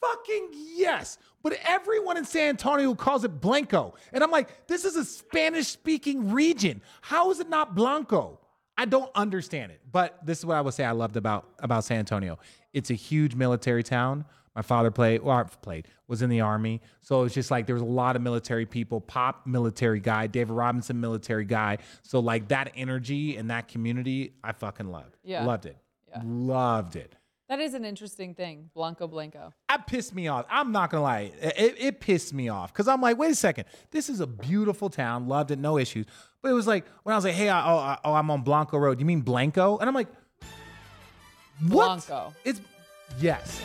Fucking 0.00 0.50
yes. 0.52 1.18
But 1.42 1.58
everyone 1.66 2.16
in 2.16 2.24
San 2.24 2.50
Antonio 2.50 2.94
calls 2.94 3.24
it 3.24 3.40
Blanco. 3.40 3.94
And 4.12 4.22
I'm 4.22 4.30
like, 4.30 4.66
this 4.66 4.84
is 4.84 4.96
a 4.96 5.04
Spanish 5.04 5.68
speaking 5.68 6.30
region. 6.30 6.82
How 7.00 7.30
is 7.30 7.40
it 7.40 7.48
not 7.48 7.74
Blanco? 7.74 8.40
I 8.76 8.84
don't 8.84 9.10
understand 9.14 9.72
it. 9.72 9.80
But 9.90 10.24
this 10.24 10.38
is 10.38 10.46
what 10.46 10.56
I 10.56 10.60
would 10.60 10.74
say 10.74 10.84
I 10.84 10.92
loved 10.92 11.16
about, 11.16 11.48
about 11.58 11.84
San 11.84 11.98
Antonio. 11.98 12.38
It's 12.72 12.90
a 12.90 12.94
huge 12.94 13.34
military 13.34 13.82
town. 13.82 14.24
My 14.54 14.62
father 14.62 14.90
played, 14.90 15.22
well, 15.22 15.36
I 15.36 15.44
played, 15.44 15.86
was 16.08 16.22
in 16.22 16.30
the 16.30 16.40
army. 16.40 16.80
So 17.00 17.22
it's 17.22 17.34
just 17.34 17.50
like 17.50 17.66
there 17.66 17.76
was 17.76 17.82
a 17.82 17.86
lot 17.86 18.16
of 18.16 18.22
military 18.22 18.66
people. 18.66 19.00
Pop, 19.00 19.46
military 19.46 20.00
guy. 20.00 20.26
David 20.26 20.52
Robinson, 20.52 21.00
military 21.00 21.44
guy. 21.44 21.78
So 22.02 22.18
like 22.18 22.48
that 22.48 22.72
energy 22.74 23.36
and 23.36 23.50
that 23.50 23.68
community, 23.68 24.34
I 24.42 24.52
fucking 24.52 24.90
loved. 24.90 25.16
Yeah. 25.22 25.44
Loved 25.44 25.66
it. 25.66 25.76
Yeah. 26.08 26.22
Loved 26.24 26.96
it. 26.96 27.14
That 27.48 27.60
is 27.60 27.72
an 27.72 27.84
interesting 27.84 28.34
thing. 28.34 28.68
Blanco 28.74 29.06
Blanco. 29.06 29.54
That 29.70 29.86
pissed 29.86 30.14
me 30.14 30.28
off. 30.28 30.44
I'm 30.50 30.70
not 30.70 30.90
gonna 30.90 31.02
lie, 31.02 31.32
it, 31.40 31.76
it 31.78 32.00
pissed 32.00 32.34
me 32.34 32.50
off 32.50 32.72
because 32.72 32.88
I'm 32.88 33.00
like, 33.00 33.16
wait 33.16 33.30
a 33.30 33.34
second, 33.34 33.64
this 33.90 34.10
is 34.10 34.20
a 34.20 34.26
beautiful 34.26 34.90
town, 34.90 35.28
loved 35.28 35.50
it, 35.50 35.58
no 35.58 35.78
issues. 35.78 36.04
But 36.42 36.50
it 36.50 36.54
was 36.54 36.66
like 36.66 36.84
when 37.04 37.14
I 37.14 37.16
was 37.16 37.24
like, 37.24 37.34
hey, 37.34 37.48
I, 37.48 37.72
oh, 37.72 37.78
I, 37.78 37.98
oh, 38.04 38.12
I'm 38.14 38.30
on 38.30 38.42
Blanco 38.42 38.76
Road. 38.76 39.00
You 39.00 39.06
mean 39.06 39.22
Blanco? 39.22 39.78
And 39.78 39.88
I'm 39.88 39.94
like, 39.94 40.08
what? 41.68 42.06
Blanco. 42.06 42.34
It's 42.44 42.60
yes. 43.18 43.62